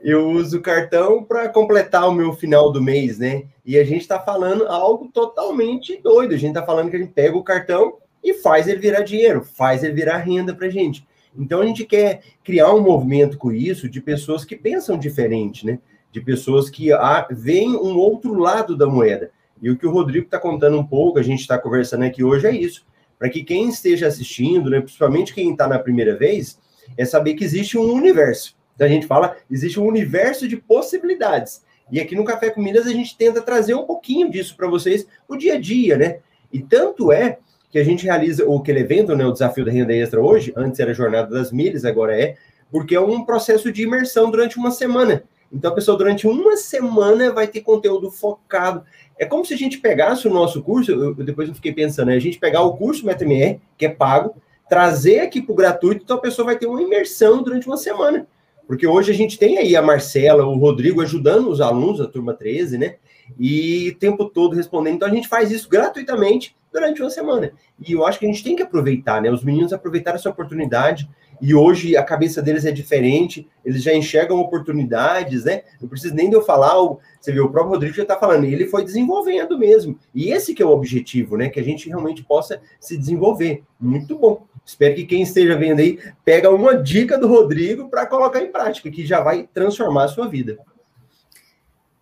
Eu 0.00 0.28
uso 0.30 0.58
o 0.58 0.62
cartão 0.62 1.24
para 1.24 1.48
completar 1.48 2.08
o 2.08 2.12
meu 2.12 2.32
final 2.32 2.70
do 2.70 2.80
mês, 2.80 3.18
né? 3.18 3.44
E 3.64 3.76
a 3.76 3.84
gente 3.84 4.02
está 4.02 4.20
falando 4.20 4.66
algo 4.66 5.08
totalmente 5.12 6.00
doido. 6.00 6.34
A 6.34 6.36
gente 6.36 6.50
está 6.50 6.64
falando 6.64 6.90
que 6.90 6.96
a 6.96 6.98
gente 7.00 7.12
pega 7.12 7.36
o 7.36 7.42
cartão 7.42 7.94
e 8.22 8.34
faz 8.34 8.68
ele 8.68 8.78
virar 8.78 9.02
dinheiro, 9.02 9.42
faz 9.44 9.82
ele 9.82 9.94
virar 9.94 10.18
renda 10.18 10.54
para 10.54 10.68
gente. 10.68 11.06
Então 11.36 11.60
a 11.60 11.66
gente 11.66 11.84
quer 11.84 12.22
criar 12.44 12.72
um 12.72 12.80
movimento 12.80 13.36
com 13.36 13.52
isso 13.52 13.88
de 13.88 14.00
pessoas 14.00 14.44
que 14.44 14.56
pensam 14.56 14.96
diferente, 14.96 15.66
né? 15.66 15.78
De 16.12 16.20
pessoas 16.20 16.70
que 16.70 16.92
ah, 16.92 17.26
veem 17.30 17.76
um 17.76 17.96
outro 17.96 18.34
lado 18.34 18.76
da 18.76 18.86
moeda. 18.86 19.30
E 19.60 19.70
o 19.70 19.76
que 19.76 19.86
o 19.86 19.90
Rodrigo 19.90 20.26
está 20.26 20.38
contando 20.38 20.78
um 20.78 20.86
pouco, 20.86 21.18
a 21.18 21.22
gente 21.22 21.40
está 21.40 21.58
conversando 21.58 22.04
aqui 22.04 22.22
hoje, 22.22 22.46
é 22.46 22.54
isso. 22.54 22.86
Para 23.18 23.28
que 23.28 23.42
quem 23.42 23.68
esteja 23.68 24.06
assistindo, 24.06 24.70
né, 24.70 24.80
principalmente 24.80 25.34
quem 25.34 25.52
está 25.52 25.66
na 25.66 25.78
primeira 25.78 26.14
vez, 26.16 26.58
é 26.96 27.04
saber 27.04 27.34
que 27.34 27.44
existe 27.44 27.78
um 27.78 27.92
universo. 27.92 28.56
Então, 28.74 28.86
a 28.86 28.90
gente 28.90 29.06
fala, 29.06 29.36
existe 29.50 29.80
um 29.80 29.86
universo 29.86 30.46
de 30.46 30.56
possibilidades. 30.56 31.64
E 31.90 32.00
aqui 32.00 32.14
no 32.14 32.24
Café 32.24 32.50
com 32.50 32.60
Milhas 32.60 32.86
a 32.86 32.92
gente 32.92 33.16
tenta 33.16 33.40
trazer 33.40 33.74
um 33.74 33.84
pouquinho 33.84 34.30
disso 34.30 34.56
para 34.56 34.68
vocês 34.68 35.06
o 35.28 35.36
dia 35.36 35.54
a 35.54 35.60
dia, 35.60 35.96
né? 35.96 36.18
E 36.52 36.60
tanto 36.60 37.12
é 37.12 37.38
que 37.70 37.78
a 37.78 37.84
gente 37.84 38.04
realiza 38.04 38.44
o 38.44 38.58
aquele 38.58 38.80
evento, 38.80 39.14
né, 39.14 39.24
o 39.24 39.32
desafio 39.32 39.64
da 39.64 39.70
renda 39.70 39.94
extra 39.94 40.20
hoje, 40.20 40.52
antes 40.56 40.80
era 40.80 40.90
a 40.90 40.94
jornada 40.94 41.28
das 41.28 41.52
milhas, 41.52 41.84
agora 41.84 42.18
é, 42.18 42.36
porque 42.70 42.94
é 42.94 43.00
um 43.00 43.24
processo 43.24 43.70
de 43.70 43.82
imersão 43.82 44.30
durante 44.30 44.56
uma 44.56 44.70
semana. 44.70 45.22
Então 45.52 45.70
a 45.70 45.74
pessoa 45.74 45.96
durante 45.96 46.26
uma 46.26 46.56
semana 46.56 47.32
vai 47.32 47.46
ter 47.46 47.60
conteúdo 47.60 48.10
focado. 48.10 48.82
É 49.18 49.24
como 49.24 49.44
se 49.44 49.54
a 49.54 49.56
gente 49.56 49.78
pegasse 49.78 50.26
o 50.26 50.32
nosso 50.32 50.62
curso, 50.62 50.90
eu, 50.90 51.14
depois 51.14 51.48
eu 51.48 51.54
fiquei 51.54 51.72
pensando, 51.72 52.08
né, 52.08 52.16
a 52.16 52.20
gente 52.20 52.38
pegar 52.38 52.62
o 52.62 52.76
curso 52.76 53.06
MetaMR, 53.06 53.60
que 53.78 53.86
é 53.86 53.88
pago, 53.88 54.34
trazer 54.68 55.20
aqui 55.20 55.40
para 55.40 55.52
o 55.52 55.56
gratuito, 55.56 56.02
então 56.02 56.16
a 56.16 56.20
pessoa 56.20 56.46
vai 56.46 56.56
ter 56.56 56.66
uma 56.66 56.82
imersão 56.82 57.42
durante 57.42 57.66
uma 57.66 57.76
semana. 57.76 58.26
Porque 58.66 58.86
hoje 58.86 59.12
a 59.12 59.14
gente 59.14 59.38
tem 59.38 59.58
aí 59.58 59.76
a 59.76 59.82
Marcela, 59.82 60.44
o 60.44 60.58
Rodrigo 60.58 61.00
ajudando 61.00 61.48
os 61.48 61.60
alunos 61.60 61.98
da 61.98 62.06
turma 62.06 62.34
13, 62.34 62.76
né? 62.76 62.96
E 63.38 63.90
o 63.90 63.98
tempo 63.98 64.24
todo 64.24 64.56
respondendo. 64.56 64.96
Então 64.96 65.08
a 65.08 65.14
gente 65.14 65.28
faz 65.28 65.50
isso 65.52 65.68
gratuitamente 65.68 66.56
durante 66.72 67.00
uma 67.00 67.10
semana. 67.10 67.52
E 67.86 67.92
eu 67.92 68.04
acho 68.04 68.18
que 68.18 68.26
a 68.26 68.28
gente 68.28 68.42
tem 68.42 68.56
que 68.56 68.62
aproveitar, 68.62 69.22
né? 69.22 69.30
Os 69.30 69.44
meninos 69.44 69.72
aproveitaram 69.72 70.16
essa 70.16 70.30
oportunidade 70.30 71.08
e 71.40 71.54
hoje 71.54 71.96
a 71.96 72.02
cabeça 72.02 72.42
deles 72.42 72.64
é 72.64 72.70
diferente, 72.70 73.48
eles 73.64 73.82
já 73.82 73.94
enxergam 73.94 74.38
oportunidades, 74.38 75.44
né? 75.44 75.62
Não 75.80 75.88
precisa 75.88 76.14
nem 76.14 76.30
de 76.30 76.36
eu 76.36 76.42
falar, 76.42 76.74
você 77.20 77.32
vê, 77.32 77.40
o 77.40 77.50
próprio 77.50 77.72
Rodrigo 77.72 77.94
já 77.94 78.02
está 78.02 78.16
falando, 78.16 78.44
ele 78.44 78.66
foi 78.66 78.84
desenvolvendo 78.84 79.58
mesmo. 79.58 79.98
E 80.14 80.30
esse 80.30 80.54
que 80.54 80.62
é 80.62 80.66
o 80.66 80.70
objetivo, 80.70 81.36
né? 81.36 81.48
Que 81.48 81.60
a 81.60 81.64
gente 81.64 81.88
realmente 81.88 82.22
possa 82.22 82.60
se 82.80 82.96
desenvolver. 82.96 83.62
Muito 83.80 84.18
bom. 84.18 84.46
Espero 84.64 84.94
que 84.94 85.04
quem 85.04 85.22
esteja 85.22 85.56
vendo 85.56 85.80
aí 85.80 85.98
pega 86.24 86.50
uma 86.50 86.74
dica 86.74 87.16
do 87.16 87.28
Rodrigo 87.28 87.88
para 87.88 88.06
colocar 88.06 88.40
em 88.40 88.50
prática, 88.50 88.90
que 88.90 89.06
já 89.06 89.20
vai 89.20 89.48
transformar 89.52 90.04
a 90.04 90.08
sua 90.08 90.28
vida. 90.28 90.58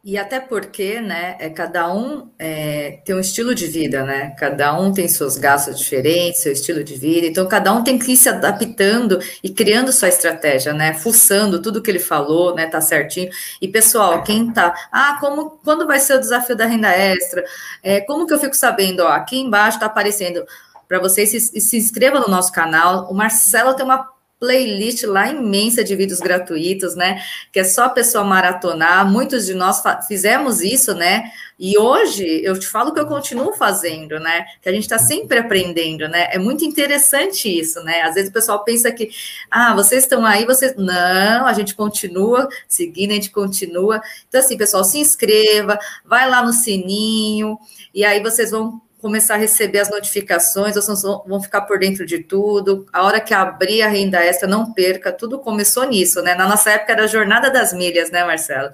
E 0.06 0.18
até 0.18 0.38
porque, 0.38 1.00
né, 1.00 1.34
é, 1.38 1.48
cada 1.48 1.90
um 1.90 2.30
é, 2.38 3.00
tem 3.06 3.16
um 3.16 3.20
estilo 3.20 3.54
de 3.54 3.66
vida, 3.66 4.04
né? 4.04 4.34
Cada 4.38 4.78
um 4.78 4.92
tem 4.92 5.08
seus 5.08 5.38
gastos 5.38 5.78
diferentes, 5.78 6.42
seu 6.42 6.52
estilo 6.52 6.84
de 6.84 6.94
vida. 6.94 7.26
Então, 7.26 7.48
cada 7.48 7.72
um 7.72 7.82
tem 7.82 7.98
que 7.98 8.12
ir 8.12 8.16
se 8.18 8.28
adaptando 8.28 9.18
e 9.42 9.48
criando 9.48 9.90
sua 9.94 10.08
estratégia, 10.08 10.74
né? 10.74 10.92
Fuçando 10.92 11.62
tudo 11.62 11.80
que 11.80 11.90
ele 11.90 11.98
falou, 11.98 12.54
né? 12.54 12.66
Tá 12.66 12.82
certinho. 12.82 13.30
E, 13.62 13.66
pessoal, 13.66 14.22
quem 14.22 14.52
tá... 14.52 14.74
Ah, 14.92 15.16
como, 15.18 15.58
quando 15.64 15.86
vai 15.86 15.98
ser 15.98 16.16
o 16.16 16.20
desafio 16.20 16.54
da 16.54 16.66
renda 16.66 16.90
extra? 16.90 17.42
É, 17.82 18.02
como 18.02 18.26
que 18.26 18.34
eu 18.34 18.38
fico 18.38 18.54
sabendo? 18.54 19.04
Ó, 19.04 19.08
aqui 19.08 19.38
embaixo 19.40 19.80
tá 19.80 19.86
aparecendo 19.86 20.44
para 20.86 20.98
vocês 20.98 21.30
se, 21.30 21.40
se 21.62 21.76
inscrevam 21.78 22.20
no 22.20 22.28
nosso 22.28 22.52
canal. 22.52 23.10
O 23.10 23.14
Marcelo 23.14 23.72
tem 23.72 23.86
uma 23.86 24.13
playlist 24.38 25.04
lá 25.04 25.30
imensa 25.30 25.82
de 25.82 25.94
vídeos 25.96 26.20
gratuitos, 26.20 26.94
né? 26.94 27.22
Que 27.52 27.60
é 27.60 27.64
só 27.64 27.84
a 27.84 27.88
pessoa 27.88 28.24
maratonar. 28.24 29.10
Muitos 29.10 29.46
de 29.46 29.54
nós 29.54 29.82
fizemos 30.06 30.60
isso, 30.60 30.94
né? 30.94 31.30
E 31.58 31.78
hoje 31.78 32.42
eu 32.44 32.58
te 32.58 32.66
falo 32.66 32.92
que 32.92 33.00
eu 33.00 33.06
continuo 33.06 33.52
fazendo, 33.54 34.18
né? 34.18 34.44
Que 34.60 34.68
a 34.68 34.72
gente 34.72 34.82
está 34.82 34.98
sempre 34.98 35.38
aprendendo, 35.38 36.08
né? 36.08 36.28
É 36.30 36.38
muito 36.38 36.64
interessante 36.64 37.48
isso, 37.48 37.82
né? 37.84 38.02
Às 38.02 38.14
vezes 38.14 38.30
o 38.30 38.32
pessoal 38.32 38.64
pensa 38.64 38.90
que, 38.90 39.10
ah, 39.50 39.74
vocês 39.74 40.02
estão 40.02 40.26
aí, 40.26 40.44
vocês. 40.44 40.74
Não, 40.76 41.46
a 41.46 41.52
gente 41.52 41.74
continua 41.74 42.48
seguindo, 42.68 43.12
a 43.12 43.14
gente 43.14 43.30
continua. 43.30 44.02
Então, 44.28 44.40
assim, 44.40 44.56
pessoal, 44.56 44.84
se 44.84 44.98
inscreva, 44.98 45.78
vai 46.04 46.28
lá 46.28 46.44
no 46.44 46.52
sininho, 46.52 47.58
e 47.94 48.04
aí 48.04 48.20
vocês 48.20 48.50
vão 48.50 48.80
começar 49.04 49.34
a 49.34 49.36
receber 49.36 49.80
as 49.80 49.90
notificações, 49.90 50.76
vocês 50.76 51.02
vão 51.02 51.38
ficar 51.38 51.60
por 51.60 51.78
dentro 51.78 52.06
de 52.06 52.20
tudo. 52.20 52.86
A 52.90 53.02
hora 53.02 53.20
que 53.20 53.34
abrir 53.34 53.82
a 53.82 53.86
renda 53.86 54.18
extra, 54.24 54.48
não 54.48 54.72
perca. 54.72 55.12
Tudo 55.12 55.38
começou 55.38 55.84
nisso, 55.84 56.22
né? 56.22 56.34
Na 56.34 56.48
nossa 56.48 56.70
época 56.70 56.92
era 56.92 57.04
a 57.04 57.06
jornada 57.06 57.50
das 57.50 57.74
milhas, 57.74 58.10
né, 58.10 58.24
Marcelo? 58.24 58.70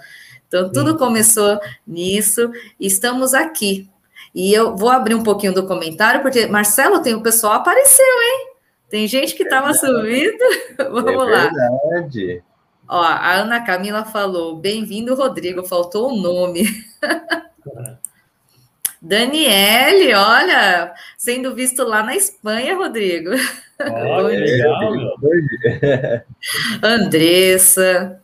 Então, 0.46 0.70
tudo 0.70 0.92
Sim. 0.92 0.98
começou 0.98 1.58
nisso. 1.84 2.48
Estamos 2.78 3.34
aqui. 3.34 3.90
E 4.32 4.54
eu 4.54 4.76
vou 4.76 4.88
abrir 4.88 5.16
um 5.16 5.24
pouquinho 5.24 5.52
do 5.52 5.66
comentário, 5.66 6.22
porque, 6.22 6.46
Marcelo, 6.46 7.02
tem 7.02 7.12
o 7.12 7.22
pessoal 7.24 7.54
apareceu, 7.54 8.06
hein? 8.06 8.50
Tem 8.88 9.08
gente 9.08 9.34
que 9.34 9.42
estava 9.42 9.74
subindo. 9.74 10.44
Vamos 10.78 11.12
é 11.12 11.16
lá. 11.16 11.50
Verdade. 11.50 12.44
Ó, 12.88 13.02
a 13.02 13.32
Ana 13.32 13.64
Camila 13.64 14.04
falou: 14.04 14.54
bem-vindo, 14.54 15.12
Rodrigo, 15.16 15.64
faltou 15.64 16.12
o 16.12 16.16
nome. 16.16 16.68
Daniele, 19.03 20.12
olha, 20.14 20.92
sendo 21.16 21.55
visto 21.55 21.82
lá 21.84 22.03
na 22.03 22.14
Espanha, 22.14 22.76
Rodrigo. 22.76 23.30
Oh, 23.80 24.22
legal. 24.26 25.16
Andressa, 26.82 28.20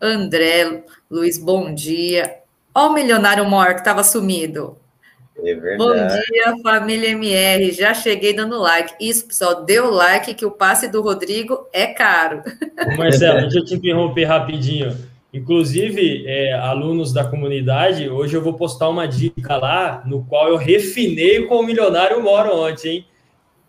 André, 0.00 0.84
Luiz, 1.10 1.38
bom 1.38 1.74
dia. 1.74 2.36
Ó 2.72 2.88
o 2.88 2.92
milionário 2.92 3.44
maior 3.44 3.74
que 3.74 3.80
estava 3.80 4.04
sumido. 4.04 4.78
É 5.38 5.54
verdade. 5.54 5.78
Bom 5.78 5.94
dia, 5.94 6.62
família 6.62 7.10
MR. 7.10 7.72
Já 7.72 7.92
cheguei 7.92 8.32
dando 8.32 8.60
like. 8.60 8.94
Isso, 9.00 9.26
pessoal, 9.26 9.64
deu 9.64 9.90
like 9.90 10.34
que 10.34 10.46
o 10.46 10.52
passe 10.52 10.86
do 10.86 11.02
Rodrigo 11.02 11.66
é 11.72 11.88
caro. 11.88 12.42
Marcelo, 12.96 13.40
deixa 13.40 13.58
eu 13.58 13.64
te 13.64 13.74
interromper 13.74 14.24
rapidinho. 14.24 14.96
Inclusive, 15.32 16.26
é, 16.26 16.54
alunos 16.54 17.12
da 17.12 17.24
comunidade, 17.24 18.08
hoje 18.08 18.36
eu 18.36 18.42
vou 18.42 18.54
postar 18.54 18.88
uma 18.88 19.06
dica 19.06 19.56
lá, 19.56 20.02
no 20.04 20.24
qual 20.24 20.48
eu 20.48 20.56
refinei 20.56 21.44
com 21.44 21.56
o 21.56 21.62
milionário 21.62 22.20
Moro 22.20 22.52
ontem, 22.56 22.88
hein? 22.88 23.06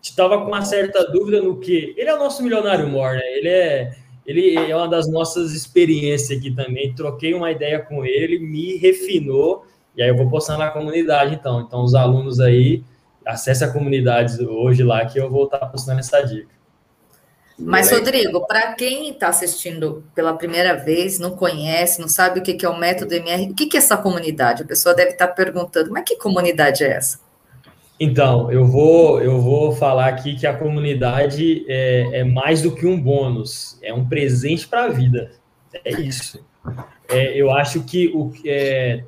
Estava 0.02 0.38
com 0.38 0.48
uma 0.48 0.62
certa 0.64 1.04
dúvida 1.04 1.40
no 1.40 1.60
que. 1.60 1.94
Ele 1.96 2.10
é 2.10 2.14
o 2.14 2.18
nosso 2.18 2.42
milionário 2.42 2.88
Mor, 2.88 3.14
né? 3.14 3.22
Ele 3.36 3.48
é, 3.48 3.92
ele 4.26 4.56
é 4.56 4.76
uma 4.76 4.88
das 4.88 5.08
nossas 5.08 5.52
experiências 5.52 6.36
aqui 6.36 6.50
também. 6.50 6.92
Troquei 6.92 7.32
uma 7.32 7.52
ideia 7.52 7.78
com 7.78 8.04
ele, 8.04 8.40
me 8.40 8.76
refinou, 8.76 9.64
e 9.96 10.02
aí 10.02 10.08
eu 10.08 10.16
vou 10.16 10.28
postar 10.28 10.58
na 10.58 10.70
comunidade, 10.70 11.34
então. 11.36 11.60
Então, 11.60 11.84
os 11.84 11.94
alunos 11.94 12.40
aí, 12.40 12.82
acesse 13.24 13.62
a 13.62 13.72
comunidade 13.72 14.44
hoje 14.44 14.82
lá, 14.82 15.06
que 15.06 15.20
eu 15.20 15.30
vou 15.30 15.44
estar 15.44 15.66
postando 15.66 16.00
essa 16.00 16.20
dica. 16.22 16.48
Mas, 17.58 17.90
Rodrigo, 17.90 18.46
para 18.46 18.72
quem 18.74 19.10
está 19.10 19.28
assistindo 19.28 20.04
pela 20.14 20.34
primeira 20.34 20.74
vez, 20.74 21.18
não 21.18 21.36
conhece, 21.36 22.00
não 22.00 22.08
sabe 22.08 22.40
o 22.40 22.42
que 22.42 22.64
é 22.64 22.68
o 22.68 22.78
método 22.78 23.14
MR, 23.14 23.50
o 23.50 23.54
que 23.54 23.76
é 23.76 23.78
essa 23.78 23.96
comunidade? 23.96 24.62
A 24.62 24.66
pessoa 24.66 24.94
deve 24.94 25.10
estar 25.10 25.28
tá 25.28 25.32
perguntando, 25.32 25.90
mas 25.90 26.04
que 26.04 26.16
comunidade 26.16 26.82
é 26.82 26.92
essa? 26.92 27.20
Então, 28.00 28.50
eu 28.50 28.66
vou, 28.66 29.22
eu 29.22 29.40
vou 29.40 29.72
falar 29.72 30.08
aqui 30.08 30.34
que 30.34 30.46
a 30.46 30.56
comunidade 30.56 31.64
é, 31.68 32.20
é 32.20 32.24
mais 32.24 32.62
do 32.62 32.74
que 32.74 32.84
um 32.86 33.00
bônus, 33.00 33.78
é 33.80 33.94
um 33.94 34.08
presente 34.08 34.66
para 34.66 34.84
a 34.84 34.88
vida. 34.88 35.30
É 35.84 35.92
isso. 35.92 36.44
É, 37.08 37.36
eu 37.36 37.50
acho 37.50 37.82
que 37.82 38.08
o, 38.08 38.32
é, 38.44 39.04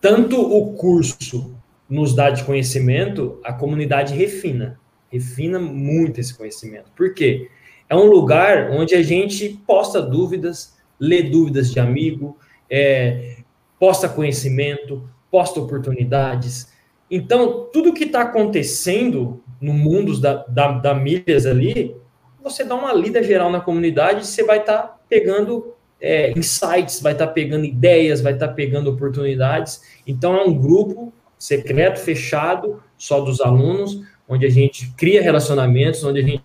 tanto 0.00 0.40
o 0.40 0.74
curso 0.74 1.56
nos 1.88 2.14
dá 2.14 2.30
de 2.30 2.44
conhecimento, 2.44 3.40
a 3.42 3.52
comunidade 3.52 4.14
refina. 4.14 4.78
Refina 5.10 5.58
muito 5.58 6.20
esse 6.20 6.36
conhecimento. 6.36 6.90
Por 6.94 7.14
quê? 7.14 7.48
É 7.88 7.94
um 7.94 8.06
lugar 8.06 8.70
onde 8.70 8.94
a 8.94 9.02
gente 9.02 9.60
posta 9.66 10.02
dúvidas, 10.02 10.76
lê 10.98 11.22
dúvidas 11.22 11.70
de 11.70 11.78
amigo, 11.78 12.36
é, 12.68 13.36
posta 13.78 14.08
conhecimento, 14.08 15.08
posta 15.30 15.60
oportunidades. 15.60 16.72
Então, 17.10 17.68
tudo 17.72 17.92
que 17.92 18.04
está 18.04 18.22
acontecendo 18.22 19.42
no 19.60 19.72
mundo 19.72 20.20
da, 20.20 20.44
da, 20.48 20.72
da, 20.72 20.94
milhas 20.94 21.46
ali, 21.46 21.96
você 22.42 22.64
dá 22.64 22.74
uma 22.74 22.92
lida 22.92 23.22
geral 23.22 23.50
na 23.50 23.60
comunidade, 23.60 24.26
você 24.26 24.42
vai 24.42 24.58
estar 24.58 24.78
tá 24.78 24.98
pegando 25.08 25.74
é, 26.00 26.32
insights, 26.36 27.00
vai 27.00 27.12
estar 27.12 27.28
tá 27.28 27.32
pegando 27.32 27.64
ideias, 27.64 28.20
vai 28.20 28.32
estar 28.32 28.48
tá 28.48 28.54
pegando 28.54 28.90
oportunidades. 28.90 29.80
Então, 30.06 30.36
é 30.36 30.42
um 30.44 30.54
grupo 30.54 31.12
secreto, 31.38 32.00
fechado, 32.00 32.82
só 32.98 33.20
dos 33.20 33.40
alunos, 33.40 34.00
onde 34.28 34.44
a 34.44 34.50
gente 34.50 34.92
cria 34.96 35.22
relacionamentos, 35.22 36.02
onde 36.02 36.20
a 36.20 36.22
gente 36.22 36.42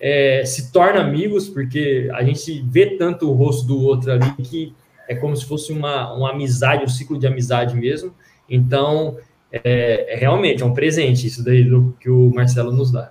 é, 0.00 0.44
se 0.44 0.72
torna 0.72 1.00
amigos, 1.00 1.48
porque 1.48 2.08
a 2.14 2.22
gente 2.22 2.62
vê 2.68 2.96
tanto 2.96 3.28
o 3.28 3.32
rosto 3.32 3.66
do 3.66 3.82
outro 3.82 4.12
ali 4.12 4.32
que 4.42 4.74
é 5.08 5.14
como 5.14 5.34
se 5.36 5.46
fosse 5.46 5.72
uma, 5.72 6.12
uma 6.14 6.30
amizade, 6.30 6.84
um 6.84 6.88
ciclo 6.88 7.18
de 7.18 7.26
amizade 7.26 7.74
mesmo. 7.74 8.14
Então, 8.48 9.16
é, 9.50 10.14
é 10.14 10.16
realmente 10.16 10.62
é 10.62 10.66
um 10.66 10.74
presente 10.74 11.26
isso 11.26 11.42
daí 11.42 11.64
do, 11.64 11.96
que 11.98 12.10
o 12.10 12.30
Marcelo 12.34 12.70
nos 12.70 12.92
dá. 12.92 13.10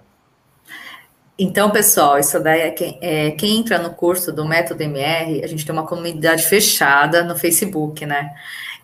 Então, 1.39 1.69
pessoal, 1.69 2.17
isso 2.17 2.39
daí 2.39 2.61
é 2.61 2.71
quem, 2.71 2.97
é 2.99 3.31
quem, 3.31 3.59
entra 3.59 3.77
no 3.77 3.91
curso 3.91 4.31
do 4.31 4.43
Método 4.43 4.81
MR, 4.81 5.43
a 5.43 5.47
gente 5.47 5.63
tem 5.65 5.73
uma 5.73 5.85
comunidade 5.85 6.43
fechada 6.43 7.23
no 7.23 7.35
Facebook, 7.35 8.05
né? 8.07 8.31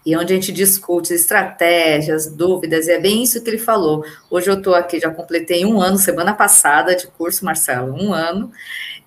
E 0.05 0.15
onde 0.17 0.33
a 0.33 0.35
gente 0.35 0.51
discute 0.51 1.13
estratégias, 1.13 2.27
dúvidas, 2.27 2.87
e 2.87 2.91
é 2.91 2.99
bem 2.99 3.23
isso 3.23 3.41
que 3.41 3.49
ele 3.49 3.57
falou. 3.57 4.03
Hoje 4.29 4.49
eu 4.49 4.55
estou 4.55 4.75
aqui, 4.75 4.99
já 4.99 5.09
completei 5.09 5.65
um 5.65 5.81
ano, 5.81 5.97
semana 5.97 6.33
passada, 6.33 6.95
de 6.95 7.07
curso, 7.07 7.45
Marcelo, 7.45 7.93
um 7.93 8.13
ano, 8.13 8.51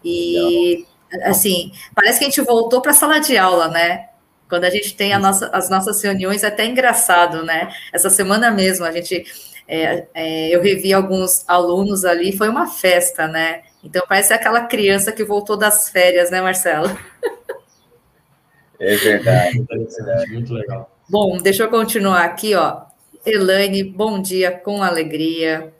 e 0.04 0.86
assim, 1.24 1.72
parece 1.94 2.18
que 2.18 2.24
a 2.24 2.28
gente 2.28 2.40
voltou 2.40 2.80
para 2.80 2.92
a 2.92 2.94
sala 2.94 3.18
de 3.18 3.36
aula, 3.36 3.68
né? 3.68 4.08
Quando 4.48 4.64
a 4.64 4.70
gente 4.70 4.94
tem 4.94 5.16
nossa, 5.18 5.48
as 5.52 5.68
nossas 5.68 6.00
reuniões, 6.02 6.44
é 6.44 6.48
até 6.48 6.64
engraçado, 6.64 7.44
né? 7.44 7.72
Essa 7.92 8.10
semana 8.10 8.50
mesmo, 8.50 8.84
a 8.84 8.92
gente. 8.92 9.24
É, 9.68 10.06
é, 10.14 10.54
eu 10.54 10.62
revi 10.62 10.92
alguns 10.94 11.44
alunos 11.48 12.04
ali, 12.04 12.36
foi 12.36 12.48
uma 12.48 12.68
festa, 12.68 13.26
né? 13.26 13.62
Então 13.82 14.04
parece 14.08 14.32
aquela 14.32 14.62
criança 14.62 15.10
que 15.10 15.24
voltou 15.24 15.56
das 15.56 15.88
férias, 15.88 16.30
né, 16.30 16.40
Marcelo? 16.40 16.88
É 18.78 18.96
verdade, 18.96 19.64
é 19.70 19.76
verdade. 19.76 20.32
Muito 20.32 20.52
legal. 20.52 20.90
Bom, 21.08 21.38
deixa 21.38 21.64
eu 21.64 21.70
continuar 21.70 22.24
aqui, 22.24 22.54
ó. 22.54 22.82
Elaine, 23.24 23.82
bom 23.82 24.20
dia, 24.20 24.50
com 24.52 24.82
alegria. 24.82 25.72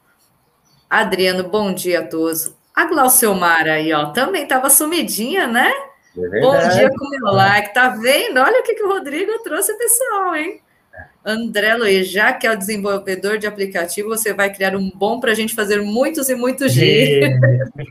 Adriano, 0.88 1.48
bom 1.48 1.72
dia 1.72 2.00
a 2.00 2.06
todos. 2.06 2.54
A 2.74 2.86
Glauciomar 2.86 3.66
aí, 3.66 3.92
ó, 3.92 4.06
também 4.12 4.42
estava 4.42 4.70
sumidinha, 4.70 5.46
né? 5.46 5.72
É 6.18 6.40
Bom 6.40 6.56
dia 6.70 6.88
com 6.88 7.04
o 7.06 7.10
meu 7.10 7.32
like. 7.32 7.74
Tá 7.74 7.88
vendo? 7.88 8.38
Olha 8.38 8.60
o 8.60 8.62
que, 8.62 8.74
que 8.74 8.82
o 8.82 8.88
Rodrigo 8.88 9.38
trouxe, 9.42 9.76
pessoal, 9.76 10.34
hein? 10.34 10.60
André 11.28 12.04
já 12.04 12.32
que 12.32 12.46
é 12.46 12.52
o 12.52 12.56
desenvolvedor 12.56 13.36
de 13.36 13.48
aplicativo, 13.48 14.10
você 14.10 14.32
vai 14.32 14.52
criar 14.54 14.76
um 14.76 14.88
bom 14.94 15.18
para 15.18 15.32
a 15.32 15.34
gente 15.34 15.56
fazer 15.56 15.82
muitos 15.82 16.28
e 16.28 16.36
muitos 16.36 16.72
dias. 16.72 17.32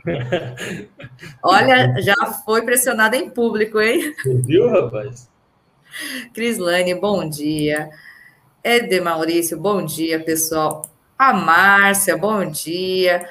Olha, 1.44 2.00
já 2.00 2.14
foi 2.46 2.62
pressionado 2.62 3.14
em 3.14 3.28
público, 3.28 3.78
hein? 3.78 4.14
Você 4.22 4.34
viu, 4.36 4.70
rapaz? 4.70 5.28
Crislane, 6.32 6.94
bom 6.94 7.28
dia. 7.28 7.90
Eder 8.64 9.02
Maurício, 9.02 9.60
bom 9.60 9.84
dia, 9.84 10.18
pessoal. 10.18 10.88
A 11.18 11.34
Márcia, 11.34 12.16
bom 12.16 12.50
dia. 12.50 13.28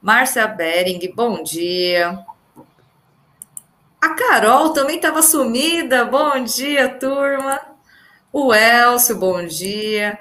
Márcia 0.00 0.46
Bering, 0.46 1.12
bom 1.16 1.42
dia. 1.42 2.16
A 4.00 4.10
Carol 4.10 4.70
também 4.70 4.96
estava 4.96 5.20
sumida. 5.20 6.04
Bom 6.04 6.44
dia, 6.44 6.88
turma. 6.88 7.71
O 8.32 8.54
Elcio, 8.54 9.18
bom 9.18 9.44
dia. 9.44 10.18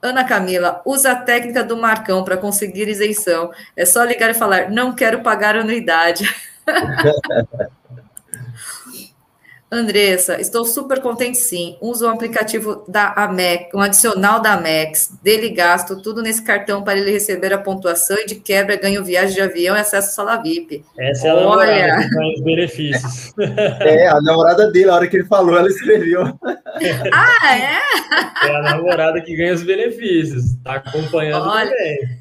Ana 0.00 0.24
Camila, 0.24 0.80
usa 0.86 1.12
a 1.12 1.16
técnica 1.16 1.62
do 1.62 1.76
Marcão 1.76 2.24
para 2.24 2.38
conseguir 2.38 2.88
isenção. 2.88 3.52
É 3.76 3.84
só 3.84 4.02
ligar 4.02 4.30
e 4.30 4.34
falar, 4.34 4.70
não 4.70 4.94
quero 4.94 5.20
pagar 5.20 5.56
anuidade. 5.56 6.24
Andressa, 9.72 10.40
estou 10.40 10.64
super 10.64 11.00
contente 11.00 11.38
sim. 11.38 11.76
Uso 11.80 12.04
o 12.04 12.08
aplicativo 12.08 12.82
da 12.88 13.12
Amex, 13.12 13.72
um 13.72 13.80
adicional 13.80 14.40
da 14.40 14.54
Amex. 14.54 15.12
Dele 15.22 15.48
gasto 15.50 16.02
tudo 16.02 16.20
nesse 16.22 16.42
cartão 16.42 16.82
para 16.82 16.98
ele 16.98 17.12
receber 17.12 17.52
a 17.52 17.58
pontuação 17.58 18.16
e 18.18 18.26
de 18.26 18.34
quebra 18.34 18.74
ganho 18.74 19.04
viagem 19.04 19.34
de 19.34 19.40
avião 19.40 19.76
e 19.76 19.80
acesso 19.80 20.08
à 20.08 20.12
sala 20.12 20.42
VIP. 20.42 20.84
Essa 20.98 21.28
é 21.28 21.30
a 21.30 21.34
Olha. 21.36 21.86
namorada 21.86 22.02
que 22.02 22.10
ganha 22.10 22.34
os 22.34 22.40
benefícios. 22.40 23.32
É, 23.80 24.08
a 24.08 24.20
namorada 24.20 24.70
dele, 24.70 24.90
a 24.90 24.94
hora 24.94 25.06
que 25.06 25.16
ele 25.16 25.26
falou, 25.26 25.56
ela 25.56 25.68
escreveu. 25.68 26.36
Ah, 27.12 27.56
é? 27.56 28.48
É 28.48 28.56
a 28.56 28.62
namorada 28.62 29.20
que 29.20 29.36
ganha 29.36 29.54
os 29.54 29.62
benefícios. 29.62 30.52
Está 30.52 30.74
acompanhando 30.74 31.48
Olha. 31.48 31.70
também. 31.70 32.20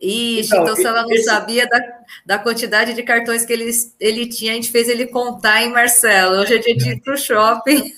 Ixi, 0.00 0.46
então, 0.46 0.62
então 0.62 0.76
se 0.76 0.86
ela 0.86 1.02
não 1.02 1.10
esse... 1.10 1.24
sabia 1.24 1.66
da, 1.66 1.80
da 2.24 2.38
quantidade 2.38 2.92
de 2.94 3.02
cartões 3.02 3.44
que 3.44 3.52
ele, 3.52 3.70
ele 3.98 4.26
tinha, 4.26 4.52
a 4.52 4.54
gente 4.54 4.70
fez 4.70 4.88
ele 4.88 5.06
contar, 5.06 5.62
hein, 5.62 5.72
Marcelo? 5.72 6.36
Hoje 6.36 6.54
é 6.54 6.58
dia 6.58 6.76
de 6.76 6.90
ir 6.90 7.00
para 7.00 7.14
o 7.14 7.16
shopping. 7.16 7.92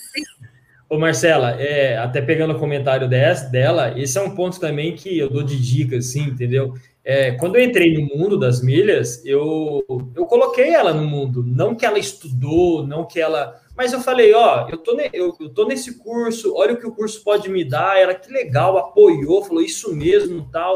Ô, 0.89 0.97
Marcela, 0.97 1.51
é, 1.61 1.97
até 1.97 2.21
pegando 2.21 2.53
o 2.53 2.59
comentário 2.59 3.07
dessa, 3.07 3.47
dela, 3.49 3.93
esse 3.99 4.17
é 4.17 4.21
um 4.21 4.33
ponto 4.33 4.59
também 4.59 4.95
que 4.95 5.19
eu 5.19 5.29
dou 5.29 5.43
de 5.43 5.59
dica, 5.61 5.97
assim, 5.97 6.23
entendeu? 6.23 6.73
É, 7.03 7.31
quando 7.31 7.57
eu 7.57 7.63
entrei 7.63 7.93
no 7.93 8.05
mundo 8.15 8.39
das 8.39 8.61
milhas, 8.61 9.23
eu, 9.25 9.83
eu 10.15 10.25
coloquei 10.25 10.69
ela 10.69 10.93
no 10.93 11.05
mundo. 11.05 11.43
Não 11.45 11.75
que 11.75 11.85
ela 11.85 11.99
estudou, 11.99 12.85
não 12.85 13.05
que 13.05 13.19
ela 13.19 13.59
mas 13.79 13.93
eu 13.93 14.01
falei, 14.01 14.33
ó, 14.33 14.67
eu 14.69 14.77
tô, 14.77 14.93
ne, 14.93 15.09
eu, 15.13 15.33
eu 15.39 15.47
tô 15.47 15.65
nesse 15.65 15.99
curso, 15.99 16.53
olha 16.53 16.73
o 16.73 16.77
que 16.77 16.85
o 16.85 16.91
curso 16.91 17.23
pode 17.23 17.47
me 17.47 17.63
dar. 17.63 17.97
Ela, 17.97 18.13
que 18.13 18.29
legal, 18.29 18.77
apoiou, 18.77 19.41
falou 19.45 19.63
isso 19.63 19.95
mesmo, 19.95 20.49
tal. 20.51 20.75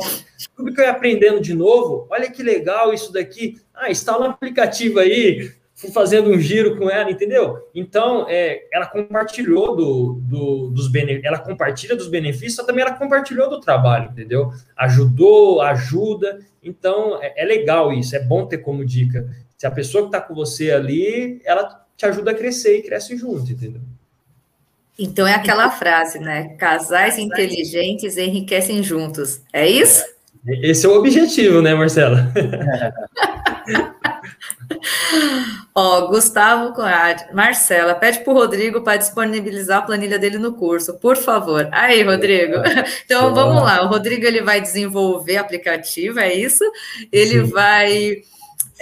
Tudo 0.56 0.74
que 0.74 0.80
eu 0.80 0.86
ia 0.86 0.91
aprendendo 0.91 1.41
de 1.41 1.54
novo, 1.54 2.08
olha 2.10 2.32
que 2.32 2.41
legal 2.41 2.93
isso 2.93 3.12
daqui. 3.12 3.60
Ah, 3.74 3.91
instala 3.91 4.26
um 4.26 4.30
aplicativo 4.30 4.99
aí, 4.99 5.51
fui 5.76 5.91
fazendo 5.91 6.30
um 6.30 6.39
giro 6.39 6.78
com 6.78 6.89
ela, 6.89 7.12
entendeu? 7.12 7.68
Então, 7.76 8.26
é, 8.30 8.70
ela 8.72 8.86
compartilhou 8.86 9.76
do, 9.76 10.22
do, 10.22 10.70
dos 10.70 10.88
benefícios, 10.88 11.26
ela 11.26 11.39
compartilha 11.39 11.97
dos 11.97 12.08
benefícios, 12.08 12.66
também 12.66 12.86
ela 12.86 12.95
compartilhou 12.95 13.49
do 13.49 13.60
trabalho, 13.60 14.12
entendeu? 14.12 14.49
Ajudou, 14.78 15.60
ajuda. 15.62 16.39
Então, 16.64 17.22
é, 17.22 17.34
é 17.36 17.43
legal 17.43 17.91
isso, 17.91 18.16
é 18.16 18.20
bom 18.22 18.45
ter 18.45 18.60
como 18.60 18.86
dica. 18.86 19.30
Se 19.58 19.68
a 19.68 19.72
pessoa 19.72 20.04
que 20.04 20.08
está 20.08 20.22
com 20.22 20.34
você 20.34 20.72
ali, 20.72 21.41
ela 21.43 21.83
te 21.98 22.06
ajuda 22.06 22.32
a 22.32 22.36
crescer 22.36 22.78
e 22.78 22.84
cresce 22.84 23.16
junto, 23.18 23.52
entendeu? 23.52 23.82
Então 24.98 25.28
é 25.28 25.34
aquela 25.34 25.70
frase, 25.72 26.20
né? 26.20 26.56
Casais 26.58 27.18
inteligentes 27.18 28.18
enriquecem 28.18 28.84
juntos. 28.84 29.41
É 29.52 29.68
isso? 29.68 30.04
É. 30.48 30.70
Esse 30.70 30.86
é 30.86 30.89
o 30.89 30.98
objetivo, 30.98 31.62
né, 31.62 31.74
Marcela? 31.74 32.32
Ó, 35.76 36.08
Gustavo 36.08 36.74
Conrad, 36.74 37.22
Marcela, 37.34 37.96
pede 37.96 38.20
para 38.20 38.32
o 38.32 38.36
Rodrigo 38.36 38.82
para 38.82 38.98
disponibilizar 38.98 39.80
a 39.80 39.82
planilha 39.82 40.20
dele 40.20 40.38
no 40.38 40.54
curso, 40.54 40.94
por 40.96 41.18
favor. 41.18 41.68
Aí, 41.72 42.04
Rodrigo. 42.04 42.58
Então, 43.06 43.34
vamos 43.34 43.64
lá. 43.64 43.84
O 43.84 43.88
Rodrigo 43.88 44.26
ele 44.26 44.41
vai 44.41 44.62
desenvolver 44.62 45.38
aplicativo, 45.38 46.20
é 46.20 46.34
isso? 46.34 46.64
Ele 47.12 47.46
Sim. 47.46 47.52
vai 47.52 48.22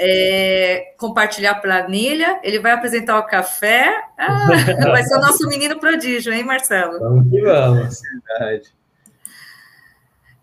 é, 0.04 0.96
compartilhar 0.98 1.52
a 1.52 1.60
planilha, 1.60 2.40
ele 2.42 2.58
vai 2.58 2.72
apresentar 2.72 3.20
o 3.20 3.28
café. 3.28 4.04
Ah, 4.18 4.48
vai 4.84 5.04
ser 5.04 5.16
o 5.16 5.22
nosso 5.22 5.48
menino 5.48 5.80
prodígio, 5.80 6.34
hein, 6.34 6.44
Marcelo? 6.44 7.00
Vamos 7.00 7.30
que 7.30 7.40
vamos. 7.40 8.02
Verdade. 8.28 8.74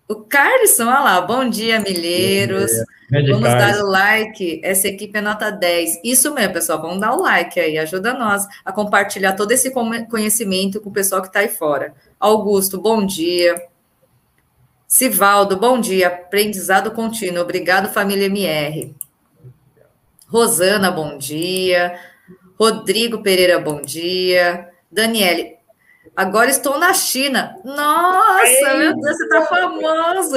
O 0.09 0.15
Carlson, 0.15 0.85
olha 0.85 1.01
lá, 1.01 1.21
bom 1.21 1.49
dia, 1.49 1.81
milheiros. 1.81 2.71
Bom 3.11 3.21
dia. 3.21 3.35
Vamos 3.35 3.49
dar 3.49 3.83
o 3.83 3.89
like, 3.89 4.61
essa 4.63 4.87
equipe 4.87 5.19
é 5.19 5.21
nota 5.21 5.51
10. 5.51 6.03
Isso 6.05 6.33
mesmo, 6.33 6.53
pessoal, 6.53 6.81
vamos 6.81 7.01
dar 7.01 7.15
o 7.15 7.21
like 7.21 7.59
aí, 7.59 7.79
ajuda 7.79 8.15
nós 8.15 8.47
a 8.65 8.71
compartilhar 8.71 9.33
todo 9.33 9.51
esse 9.51 9.73
conhecimento 10.09 10.81
com 10.81 10.89
o 10.89 10.93
pessoal 10.93 11.21
que 11.21 11.27
está 11.27 11.41
aí 11.41 11.49
fora. 11.49 11.95
Augusto, 12.21 12.81
bom 12.81 13.05
dia. 13.05 13.61
Sivaldo, 14.87 15.57
bom 15.57 15.81
dia, 15.81 16.07
aprendizado 16.07 16.93
contínuo. 16.93 17.43
Obrigado, 17.43 17.93
família 17.93 18.27
MR. 18.27 18.95
Rosana, 20.29 20.91
bom 20.91 21.16
dia. 21.16 21.99
Rodrigo 22.59 23.22
Pereira, 23.22 23.59
bom 23.59 23.81
dia. 23.81 24.68
Daniele, 24.93 25.57
agora 26.14 26.51
estou 26.51 26.79
na 26.79 26.93
China. 26.93 27.57
Nossa, 27.64 28.74
meu 28.76 28.95
Deus, 28.95 29.16
você 29.16 29.24
está 29.24 29.47
famoso. 29.47 30.37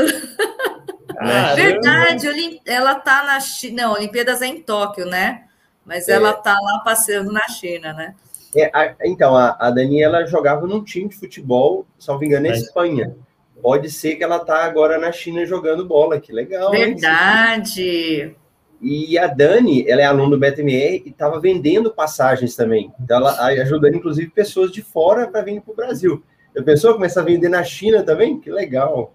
Caramba. 1.13 1.55
Verdade, 1.55 2.61
ela 2.65 2.93
está 2.93 3.23
na 3.23 3.39
China. 3.41 3.83
Não, 3.83 3.93
Olimpíadas 3.93 4.41
é 4.41 4.47
em 4.47 4.61
Tóquio, 4.61 5.05
né? 5.05 5.43
Mas 5.85 6.07
é. 6.07 6.13
ela 6.13 6.31
está 6.31 6.53
lá 6.53 6.79
passeando 6.85 7.31
na 7.31 7.47
China, 7.49 7.91
né? 7.91 8.15
É, 8.55 8.71
a, 8.73 8.95
então, 9.03 9.35
a, 9.35 9.57
a 9.59 9.69
Daniela 9.71 10.25
jogava 10.25 10.65
num 10.65 10.83
time 10.83 11.09
de 11.09 11.17
futebol, 11.17 11.85
se 11.99 12.07
não 12.07 12.17
me 12.17 12.27
engano, 12.27 12.47
na 12.47 12.53
Espanha. 12.53 13.15
Pode 13.61 13.89
ser 13.89 14.15
que 14.15 14.23
ela 14.23 14.37
está 14.37 14.63
agora 14.63 14.97
na 14.97 15.11
China 15.11 15.45
jogando 15.45 15.85
bola, 15.85 16.19
que 16.19 16.31
legal. 16.31 16.71
Verdade. 16.71 17.81
Hein? 18.21 18.40
E 18.81 19.15
a 19.17 19.27
Dani, 19.27 19.87
ela 19.87 20.01
é 20.01 20.05
aluna 20.05 20.31
do 20.31 20.39
BTMR 20.39 21.03
e 21.05 21.09
estava 21.09 21.39
vendendo 21.39 21.93
passagens 21.93 22.55
também. 22.55 22.91
Então, 22.99 23.17
ela 23.17 23.45
ajudando, 23.61 23.95
inclusive, 23.95 24.31
pessoas 24.31 24.71
de 24.71 24.81
fora 24.81 25.27
para 25.27 25.43
vir 25.43 25.61
para 25.61 25.71
o 25.71 25.75
Brasil. 25.75 26.23
Eu 26.53 26.63
pensou 26.63 26.93
começar 26.93 27.21
a 27.21 27.25
vender 27.25 27.47
na 27.47 27.63
China 27.63 28.01
também? 28.01 28.39
Que 28.39 28.49
legal. 28.49 29.13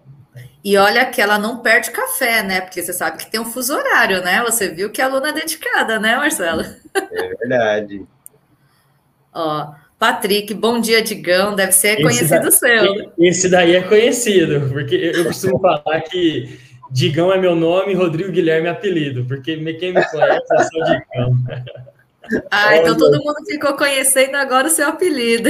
E 0.63 0.77
olha 0.77 1.05
que 1.05 1.21
ela 1.21 1.37
não 1.37 1.59
perde 1.59 1.91
café, 1.91 2.41
né? 2.43 2.61
Porque 2.61 2.81
você 2.81 2.93
sabe 2.93 3.17
que 3.17 3.29
tem 3.29 3.39
um 3.39 3.45
fuso 3.45 3.75
horário, 3.75 4.23
né? 4.23 4.41
Você 4.43 4.69
viu 4.69 4.89
que 4.89 5.01
a 5.01 5.05
aluna 5.05 5.29
é 5.29 5.33
dedicada, 5.33 5.99
né, 5.99 6.15
Marcela? 6.15 6.65
É 6.95 7.35
verdade. 7.35 8.05
Ó, 9.33 9.71
Patrick, 9.99 10.53
bom 10.53 10.79
dia, 10.79 11.01
Digão. 11.01 11.55
Deve 11.55 11.73
ser 11.73 11.93
esse 11.93 12.03
conhecido 12.03 12.41
da... 12.41 12.51
seu. 12.51 13.11
Esse 13.19 13.49
daí 13.49 13.75
é 13.75 13.81
conhecido, 13.81 14.69
porque 14.69 14.95
eu 14.95 15.25
costumo 15.25 15.59
falar 15.59 16.01
que 16.01 16.59
Digão 16.91 17.31
é 17.31 17.37
meu 17.37 17.55
nome, 17.55 17.93
Rodrigo 17.93 18.31
Guilherme 18.31 18.67
é 18.67 18.71
apelido, 18.71 19.25
porque 19.25 19.55
quem 19.55 19.93
me 19.93 20.03
conhece 20.05 20.45
é 20.51 20.63
só 20.63 20.83
Digão. 20.85 21.37
Ah, 22.51 22.75
então 22.75 22.97
todo 22.97 23.23
mundo 23.23 23.37
ficou 23.45 23.77
conhecendo 23.77 24.35
agora 24.35 24.67
o 24.67 24.69
seu 24.69 24.87
apelido. 24.87 25.49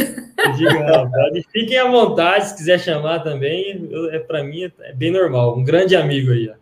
Digão, 0.55 1.09
pode, 1.09 1.43
fiquem 1.51 1.77
à 1.79 1.89
vontade, 1.89 2.49
se 2.49 2.55
quiser 2.55 2.79
chamar 2.79 3.23
também, 3.23 3.89
é 4.11 4.19
para 4.19 4.43
mim 4.43 4.71
é 4.81 4.93
bem 4.93 5.11
normal. 5.11 5.57
Um 5.57 5.63
grande 5.63 5.95
amigo 5.95 6.31
aí. 6.31 6.49
Ó. 6.49 6.53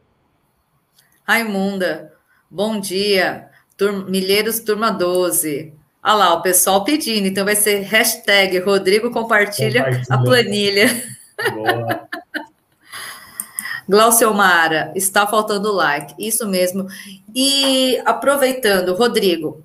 Raimunda, 1.27 2.13
bom 2.49 2.79
dia. 2.79 3.49
Tur 3.75 4.09
Milheiros 4.09 4.59
Turma 4.59 4.89
12. 4.89 5.73
Olha 6.01 6.13
lá, 6.13 6.33
o 6.35 6.41
pessoal 6.41 6.83
pedindo, 6.83 7.27
então 7.27 7.43
vai 7.43 7.55
ser 7.55 7.79
hashtag 7.79 8.59
Rodrigo 8.59 9.11
compartilha, 9.11 9.83
compartilha. 9.83 10.15
a 10.15 10.23
planilha. 10.23 11.03
Boa. 11.53 12.07
Glaucio 13.87 14.33
Mara, 14.33 14.91
está 14.95 15.27
faltando 15.27 15.71
like, 15.71 16.13
isso 16.17 16.47
mesmo. 16.47 16.87
E 17.33 18.01
aproveitando, 18.05 18.95
Rodrigo, 18.95 19.63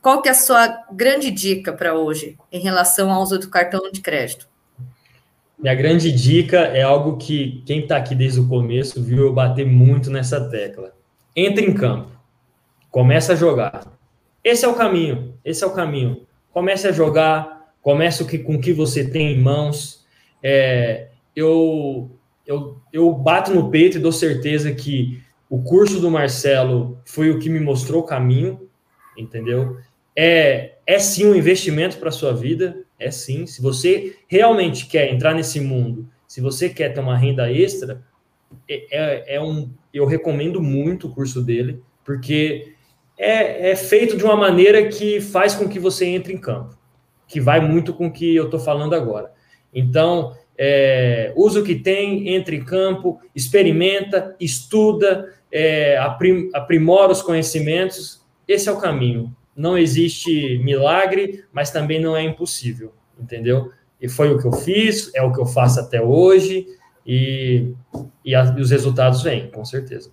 qual 0.00 0.22
que 0.22 0.28
é 0.28 0.32
a 0.32 0.34
sua 0.34 0.84
grande 0.92 1.30
dica 1.30 1.72
para 1.72 1.94
hoje 1.94 2.36
em 2.50 2.60
relação 2.60 3.10
ao 3.10 3.22
uso 3.22 3.38
do 3.38 3.48
cartão 3.48 3.90
de 3.92 4.00
crédito? 4.00 4.48
Minha 5.58 5.74
grande 5.74 6.12
dica 6.12 6.58
é 6.58 6.82
algo 6.82 7.16
que 7.16 7.62
quem 7.66 7.80
está 7.80 7.96
aqui 7.96 8.14
desde 8.14 8.40
o 8.40 8.48
começo 8.48 9.02
viu 9.02 9.24
eu 9.24 9.32
bater 9.32 9.66
muito 9.66 10.08
nessa 10.08 10.48
tecla. 10.48 10.92
Entre 11.34 11.66
em 11.66 11.74
campo, 11.74 12.10
começa 12.90 13.32
a 13.32 13.36
jogar. 13.36 13.86
Esse 14.42 14.64
é 14.64 14.68
o 14.68 14.74
caminho, 14.74 15.34
esse 15.44 15.64
é 15.64 15.66
o 15.66 15.74
caminho. 15.74 16.26
Comece 16.52 16.86
a 16.86 16.92
jogar, 16.92 17.72
comece 17.82 18.24
com 18.38 18.54
o 18.54 18.60
que 18.60 18.72
você 18.72 19.04
tem 19.04 19.32
em 19.32 19.42
mãos. 19.42 20.06
É, 20.42 21.08
eu 21.34 22.17
eu, 22.48 22.80
eu 22.90 23.12
bato 23.12 23.52
no 23.52 23.70
peito 23.70 23.98
e 23.98 24.00
dou 24.00 24.10
certeza 24.10 24.72
que 24.72 25.22
o 25.50 25.62
curso 25.62 26.00
do 26.00 26.10
Marcelo 26.10 26.98
foi 27.04 27.30
o 27.30 27.38
que 27.38 27.50
me 27.50 27.60
mostrou 27.60 28.00
o 28.00 28.06
caminho, 28.06 28.70
entendeu? 29.14 29.76
É, 30.16 30.76
é 30.86 30.98
sim 30.98 31.26
um 31.26 31.34
investimento 31.34 31.98
para 31.98 32.08
a 32.08 32.12
sua 32.12 32.32
vida, 32.32 32.84
é 32.98 33.10
sim. 33.10 33.46
Se 33.46 33.60
você 33.60 34.16
realmente 34.26 34.86
quer 34.86 35.12
entrar 35.12 35.34
nesse 35.34 35.60
mundo, 35.60 36.08
se 36.26 36.40
você 36.40 36.70
quer 36.70 36.94
ter 36.94 37.00
uma 37.00 37.18
renda 37.18 37.52
extra, 37.52 38.02
é, 38.66 38.86
é, 38.90 39.36
é 39.36 39.40
um, 39.42 39.70
eu 39.92 40.06
recomendo 40.06 40.62
muito 40.62 41.06
o 41.06 41.14
curso 41.14 41.42
dele, 41.42 41.82
porque 42.02 42.72
é, 43.18 43.72
é 43.72 43.76
feito 43.76 44.16
de 44.16 44.24
uma 44.24 44.36
maneira 44.36 44.88
que 44.88 45.20
faz 45.20 45.54
com 45.54 45.68
que 45.68 45.78
você 45.78 46.06
entre 46.06 46.32
em 46.32 46.38
campo, 46.38 46.78
que 47.26 47.42
vai 47.42 47.60
muito 47.60 47.92
com 47.92 48.06
o 48.06 48.12
que 48.12 48.34
eu 48.34 48.46
estou 48.46 48.58
falando 48.58 48.94
agora. 48.94 49.32
Então, 49.72 50.34
é, 50.58 51.32
usa 51.36 51.60
o 51.60 51.64
que 51.64 51.76
tem, 51.76 52.34
entra 52.34 52.54
em 52.54 52.64
campo, 52.64 53.20
experimenta, 53.34 54.34
estuda, 54.40 55.32
é, 55.52 55.96
aprim, 55.98 56.50
aprimora 56.52 57.12
os 57.12 57.22
conhecimentos. 57.22 58.26
Esse 58.46 58.68
é 58.68 58.72
o 58.72 58.80
caminho. 58.80 59.34
Não 59.54 59.78
existe 59.78 60.58
milagre, 60.58 61.44
mas 61.52 61.70
também 61.70 62.00
não 62.00 62.16
é 62.16 62.22
impossível, 62.22 62.92
entendeu? 63.18 63.70
E 64.00 64.08
foi 64.08 64.32
o 64.32 64.38
que 64.38 64.46
eu 64.46 64.52
fiz, 64.52 65.12
é 65.14 65.22
o 65.22 65.32
que 65.32 65.40
eu 65.40 65.46
faço 65.46 65.80
até 65.80 66.02
hoje, 66.02 66.66
e, 67.06 67.72
e, 68.24 68.34
a, 68.34 68.44
e 68.56 68.60
os 68.60 68.70
resultados 68.70 69.22
vêm, 69.22 69.50
com 69.50 69.64
certeza. 69.64 70.10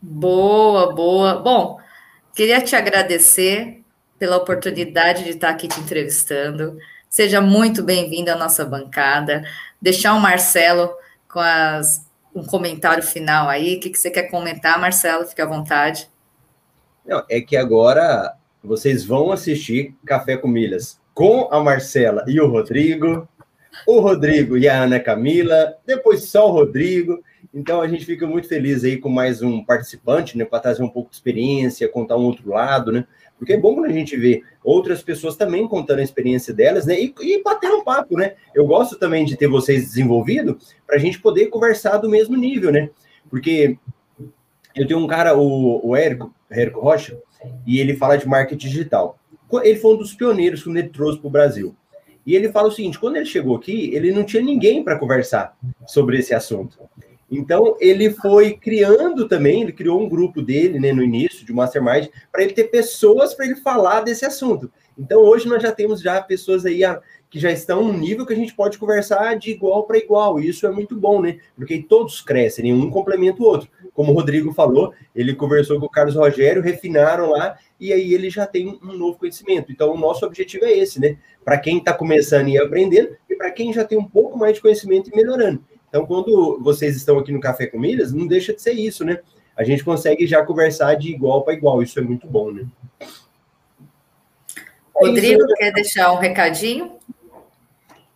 Boa, 0.00 0.92
boa. 0.92 1.36
Bom, 1.36 1.78
queria 2.34 2.60
te 2.60 2.74
agradecer 2.74 3.82
pela 4.18 4.36
oportunidade 4.36 5.24
de 5.24 5.30
estar 5.30 5.50
aqui 5.50 5.66
te 5.68 5.80
entrevistando. 5.80 6.76
Seja 7.12 7.42
muito 7.42 7.82
bem-vindo 7.82 8.30
à 8.30 8.36
nossa 8.36 8.64
bancada. 8.64 9.44
Deixar 9.78 10.14
o 10.14 10.18
Marcelo 10.18 10.90
com 11.28 11.40
as, 11.40 12.08
um 12.34 12.42
comentário 12.42 13.02
final 13.02 13.50
aí. 13.50 13.76
O 13.76 13.80
que, 13.80 13.90
que 13.90 13.98
você 13.98 14.10
quer 14.10 14.30
comentar, 14.30 14.80
Marcelo? 14.80 15.26
Fique 15.26 15.42
à 15.42 15.44
vontade. 15.44 16.08
Não, 17.04 17.22
é 17.28 17.42
que 17.42 17.54
agora 17.54 18.34
vocês 18.64 19.04
vão 19.04 19.30
assistir 19.30 19.94
Café 20.06 20.38
com 20.38 20.48
Milhas 20.48 20.98
com 21.12 21.50
a 21.52 21.60
Marcela 21.60 22.24
e 22.26 22.40
o 22.40 22.48
Rodrigo, 22.48 23.28
o 23.86 24.00
Rodrigo 24.00 24.56
e 24.56 24.66
a 24.66 24.82
Ana 24.82 24.98
Camila, 24.98 25.76
depois 25.86 26.24
só 26.30 26.48
o 26.48 26.52
Rodrigo. 26.52 27.22
Então 27.52 27.82
a 27.82 27.88
gente 27.88 28.06
fica 28.06 28.26
muito 28.26 28.48
feliz 28.48 28.84
aí 28.84 28.96
com 28.96 29.10
mais 29.10 29.42
um 29.42 29.62
participante, 29.62 30.38
né, 30.38 30.46
para 30.46 30.60
trazer 30.60 30.82
um 30.82 30.88
pouco 30.88 31.10
de 31.10 31.16
experiência, 31.16 31.86
contar 31.90 32.16
um 32.16 32.24
outro 32.24 32.48
lado, 32.48 32.90
né? 32.90 33.06
Porque 33.42 33.54
é 33.54 33.58
bom 33.58 33.74
quando 33.74 33.86
a 33.86 33.92
gente 33.92 34.16
vê 34.16 34.44
outras 34.62 35.02
pessoas 35.02 35.34
também 35.34 35.66
contando 35.66 35.98
a 35.98 36.02
experiência 36.04 36.54
delas, 36.54 36.86
né? 36.86 36.94
E, 37.00 37.12
e 37.22 37.42
bater 37.42 37.72
um 37.72 37.82
papo, 37.82 38.16
né? 38.16 38.34
Eu 38.54 38.64
gosto 38.64 38.96
também 38.96 39.24
de 39.24 39.36
ter 39.36 39.48
vocês 39.48 39.82
desenvolvido 39.82 40.56
para 40.86 40.94
a 40.94 40.98
gente 41.00 41.20
poder 41.20 41.46
conversar 41.46 41.96
do 41.96 42.08
mesmo 42.08 42.36
nível, 42.36 42.70
né? 42.70 42.88
Porque 43.28 43.76
eu 44.76 44.86
tenho 44.86 45.00
um 45.00 45.08
cara, 45.08 45.36
o, 45.36 45.84
o 45.84 45.96
Érico, 45.96 46.32
Érico 46.48 46.78
Rocha, 46.78 47.18
e 47.66 47.80
ele 47.80 47.96
fala 47.96 48.16
de 48.16 48.28
marketing 48.28 48.68
digital. 48.68 49.18
Ele 49.64 49.80
foi 49.80 49.94
um 49.94 49.98
dos 49.98 50.14
pioneiros 50.14 50.62
que 50.62 50.70
ele 50.70 50.84
trouxe 50.84 51.18
para 51.18 51.26
o 51.26 51.32
Brasil. 51.32 51.74
E 52.24 52.36
ele 52.36 52.48
fala 52.52 52.68
o 52.68 52.70
seguinte: 52.70 52.96
quando 52.96 53.16
ele 53.16 53.26
chegou 53.26 53.56
aqui, 53.56 53.92
ele 53.92 54.12
não 54.12 54.22
tinha 54.22 54.40
ninguém 54.40 54.84
para 54.84 54.96
conversar 54.96 55.58
sobre 55.84 56.16
esse 56.16 56.32
assunto. 56.32 56.78
Então, 57.34 57.78
ele 57.80 58.10
foi 58.10 58.52
criando 58.52 59.26
também, 59.26 59.62
ele 59.62 59.72
criou 59.72 59.98
um 59.98 60.08
grupo 60.08 60.42
dele, 60.42 60.78
né, 60.78 60.92
no 60.92 61.02
início, 61.02 61.46
de 61.46 61.52
Mastermind, 61.52 62.08
para 62.30 62.42
ele 62.42 62.52
ter 62.52 62.64
pessoas 62.64 63.32
para 63.32 63.46
ele 63.46 63.56
falar 63.56 64.02
desse 64.02 64.26
assunto. 64.26 64.70
Então, 64.98 65.22
hoje 65.22 65.48
nós 65.48 65.62
já 65.62 65.72
temos 65.72 66.02
já 66.02 66.20
pessoas 66.20 66.66
aí 66.66 66.82
que 67.30 67.40
já 67.40 67.50
estão 67.50 67.82
num 67.82 67.96
nível 67.96 68.26
que 68.26 68.34
a 68.34 68.36
gente 68.36 68.54
pode 68.54 68.76
conversar 68.76 69.38
de 69.38 69.50
igual 69.50 69.84
para 69.84 69.96
igual, 69.96 70.38
e 70.38 70.46
isso 70.46 70.66
é 70.66 70.70
muito 70.70 70.94
bom, 70.94 71.22
né? 71.22 71.38
Porque 71.56 71.82
todos 71.82 72.20
crescem, 72.20 72.70
um 72.70 72.90
complementa 72.90 73.42
o 73.42 73.46
outro. 73.46 73.70
Como 73.94 74.12
o 74.12 74.14
Rodrigo 74.14 74.52
falou, 74.52 74.92
ele 75.16 75.34
conversou 75.34 75.80
com 75.80 75.86
o 75.86 75.90
Carlos 75.90 76.14
Rogério, 76.14 76.60
refinaram 76.60 77.30
lá, 77.30 77.56
e 77.80 77.94
aí 77.94 78.12
ele 78.12 78.28
já 78.28 78.46
tem 78.46 78.78
um 78.82 78.92
novo 78.92 79.16
conhecimento. 79.18 79.72
Então, 79.72 79.90
o 79.94 79.98
nosso 79.98 80.26
objetivo 80.26 80.66
é 80.66 80.72
esse, 80.76 81.00
né? 81.00 81.16
Para 81.42 81.56
quem 81.56 81.78
está 81.78 81.94
começando 81.94 82.48
e 82.48 82.58
aprendendo, 82.58 83.16
e 83.26 83.34
para 83.34 83.50
quem 83.50 83.72
já 83.72 83.82
tem 83.82 83.96
um 83.96 84.04
pouco 84.04 84.36
mais 84.36 84.56
de 84.56 84.60
conhecimento 84.60 85.08
e 85.10 85.16
melhorando. 85.16 85.64
Então, 85.92 86.06
quando 86.06 86.58
vocês 86.62 86.96
estão 86.96 87.18
aqui 87.18 87.30
no 87.30 87.38
Café 87.38 87.66
com 87.66 87.78
Milhas, 87.78 88.14
não 88.14 88.26
deixa 88.26 88.54
de 88.54 88.62
ser 88.62 88.72
isso, 88.72 89.04
né? 89.04 89.18
A 89.54 89.62
gente 89.62 89.84
consegue 89.84 90.26
já 90.26 90.42
conversar 90.42 90.94
de 90.94 91.10
igual 91.10 91.42
para 91.42 91.52
igual, 91.52 91.82
isso 91.82 91.98
é 91.98 92.02
muito 92.02 92.26
bom, 92.26 92.50
né? 92.50 92.64
Rodrigo, 94.94 95.42
é 95.42 95.54
quer 95.58 95.72
deixar 95.74 96.10
um 96.14 96.16
recadinho? 96.16 96.92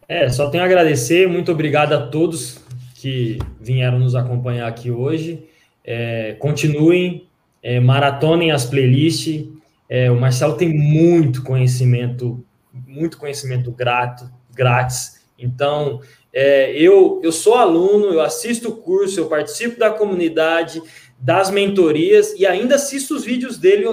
É, 0.08 0.30
só 0.30 0.48
tenho 0.48 0.62
a 0.62 0.66
agradecer, 0.66 1.28
muito 1.28 1.52
obrigado 1.52 1.92
a 1.92 2.06
todos 2.06 2.58
que 2.94 3.38
vieram 3.60 3.98
nos 3.98 4.14
acompanhar 4.14 4.68
aqui 4.68 4.90
hoje. 4.90 5.46
É, 5.84 6.34
continuem, 6.38 7.28
é, 7.62 7.78
maratonem 7.78 8.52
as 8.52 8.64
playlists. 8.64 9.46
É, 9.86 10.10
o 10.10 10.18
Marcelo 10.18 10.56
tem 10.56 10.72
muito 10.72 11.42
conhecimento, 11.42 12.42
muito 12.72 13.18
conhecimento 13.18 13.70
grato, 13.70 14.30
grátis 14.54 15.16
Então, 15.38 16.00
é, 16.32 16.72
eu, 16.72 17.20
eu 17.22 17.32
sou 17.32 17.54
aluno, 17.54 18.06
eu 18.06 18.20
assisto 18.20 18.70
o 18.70 18.76
curso, 18.76 19.20
eu 19.20 19.26
participo 19.26 19.78
da 19.78 19.90
comunidade, 19.90 20.82
das 21.18 21.50
mentorias 21.50 22.34
e 22.38 22.46
ainda 22.46 22.74
assisto 22.74 23.14
os 23.14 23.24
vídeos 23.24 23.58
dele 23.58 23.86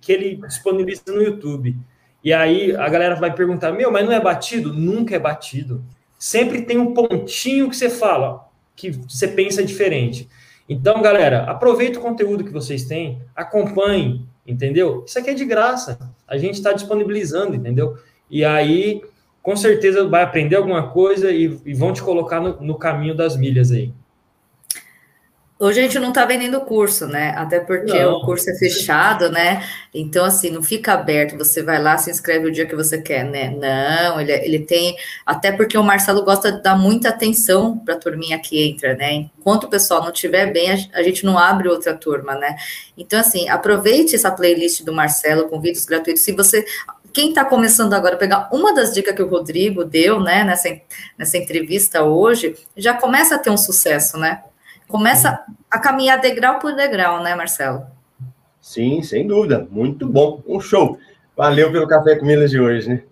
que 0.00 0.12
ele 0.12 0.36
disponibiliza 0.46 1.02
no 1.08 1.22
YouTube. 1.22 1.76
E 2.22 2.32
aí 2.32 2.74
a 2.76 2.88
galera 2.88 3.14
vai 3.14 3.34
perguntar: 3.34 3.72
meu, 3.72 3.90
mas 3.90 4.04
não 4.04 4.12
é 4.12 4.20
batido? 4.20 4.72
Nunca 4.72 5.14
é 5.14 5.18
batido. 5.18 5.84
Sempre 6.18 6.62
tem 6.62 6.78
um 6.78 6.92
pontinho 6.92 7.68
que 7.68 7.76
você 7.76 7.88
fala, 7.88 8.48
que 8.74 8.90
você 8.90 9.28
pensa 9.28 9.62
diferente. 9.62 10.28
Então, 10.68 11.00
galera, 11.00 11.44
aproveita 11.44 11.98
o 11.98 12.02
conteúdo 12.02 12.44
que 12.44 12.52
vocês 12.52 12.84
têm, 12.84 13.22
acompanhem, 13.34 14.26
entendeu? 14.46 15.04
Isso 15.06 15.18
aqui 15.18 15.30
é 15.30 15.34
de 15.34 15.44
graça. 15.44 15.98
A 16.26 16.36
gente 16.36 16.54
está 16.54 16.72
disponibilizando, 16.72 17.54
entendeu? 17.54 17.96
E 18.28 18.44
aí, 18.44 19.00
com 19.48 19.56
certeza, 19.56 20.06
vai 20.06 20.22
aprender 20.22 20.56
alguma 20.56 20.90
coisa 20.90 21.30
e, 21.30 21.58
e 21.64 21.72
vão 21.72 21.90
te 21.90 22.02
colocar 22.02 22.38
no, 22.38 22.60
no 22.60 22.74
caminho 22.76 23.16
das 23.16 23.34
milhas 23.34 23.72
aí. 23.72 23.94
Hoje 25.58 25.80
a 25.80 25.82
gente 25.84 25.98
não 25.98 26.10
está 26.10 26.26
vendendo 26.26 26.58
o 26.58 26.64
curso, 26.66 27.06
né? 27.06 27.30
Até 27.34 27.58
porque 27.58 27.98
não. 27.98 28.12
o 28.12 28.24
curso 28.26 28.48
é 28.50 28.54
fechado, 28.54 29.30
né? 29.30 29.66
Então, 29.92 30.24
assim, 30.24 30.50
não 30.50 30.62
fica 30.62 30.92
aberto. 30.92 31.36
Você 31.38 31.62
vai 31.62 31.82
lá, 31.82 31.96
se 31.96 32.10
inscreve 32.10 32.46
o 32.46 32.52
dia 32.52 32.66
que 32.66 32.76
você 32.76 33.00
quer, 33.00 33.24
né? 33.24 33.50
Não, 33.50 34.20
ele, 34.20 34.32
ele 34.32 34.58
tem. 34.60 34.94
Até 35.24 35.50
porque 35.50 35.78
o 35.78 35.82
Marcelo 35.82 36.22
gosta 36.22 36.52
de 36.52 36.62
dar 36.62 36.76
muita 36.76 37.08
atenção 37.08 37.78
para 37.78 37.94
a 37.94 37.98
turminha 37.98 38.38
que 38.38 38.62
entra, 38.70 38.94
né? 38.94 39.14
Enquanto 39.38 39.64
o 39.64 39.68
pessoal 39.68 40.02
não 40.02 40.12
estiver 40.12 40.52
bem, 40.52 40.70
a, 40.70 40.76
a, 41.00 41.02
gente 41.02 41.24
não 41.24 41.36
abre 41.36 41.68
outra 41.68 41.92
turma, 41.94 42.34
né? 42.34 42.54
Então, 42.96 43.18
assim, 43.18 43.48
aproveite 43.48 44.14
essa 44.14 44.30
playlist 44.30 44.84
do 44.84 44.92
Marcelo 44.92 45.48
com 45.48 45.58
vídeos 45.58 45.86
gratuitos. 45.86 46.22
Se 46.22 46.32
você 46.32 46.64
quem 47.18 47.30
está 47.30 47.44
começando 47.44 47.94
agora 47.94 48.14
a 48.14 48.18
pegar 48.18 48.48
uma 48.52 48.72
das 48.72 48.94
dicas 48.94 49.12
que 49.12 49.20
o 49.20 49.28
Rodrigo 49.28 49.84
deu, 49.84 50.20
né, 50.20 50.44
nessa, 50.44 50.68
nessa 51.18 51.36
entrevista 51.36 52.04
hoje, 52.04 52.54
já 52.76 52.94
começa 52.94 53.34
a 53.34 53.38
ter 53.40 53.50
um 53.50 53.56
sucesso, 53.56 54.16
né? 54.16 54.44
Começa 54.86 55.44
a 55.68 55.80
caminhar 55.80 56.20
degrau 56.20 56.60
por 56.60 56.76
degrau, 56.76 57.20
né, 57.20 57.34
Marcelo? 57.34 57.84
Sim, 58.60 59.02
sem 59.02 59.26
dúvida. 59.26 59.66
Muito 59.68 60.06
bom. 60.06 60.40
Um 60.46 60.60
show. 60.60 60.96
Valeu 61.36 61.72
pelo 61.72 61.88
café 61.88 62.14
com 62.14 62.24
Minas 62.24 62.52
de 62.52 62.60
hoje, 62.60 62.88
né? 62.88 63.02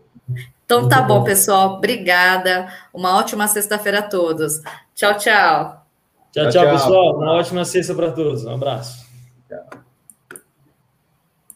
Então 0.65 0.89
tá 0.89 1.03
bom, 1.03 1.25
pessoal. 1.25 1.75
Obrigada. 1.75 2.69
Uma 2.95 3.19
ótima 3.19 3.49
sexta-feira 3.49 3.99
a 3.99 4.03
todos. 4.03 4.63
Tchau, 4.95 5.17
tchau. 5.17 5.85
Tchau, 6.31 6.45
tchau, 6.45 6.51
tchau, 6.51 6.71
pessoal. 6.71 7.17
Uma 7.17 7.33
ótima 7.33 7.65
sexta 7.65 7.93
para 7.93 8.13
todos. 8.13 8.45
Um 8.45 8.55
abraço. 8.55 9.05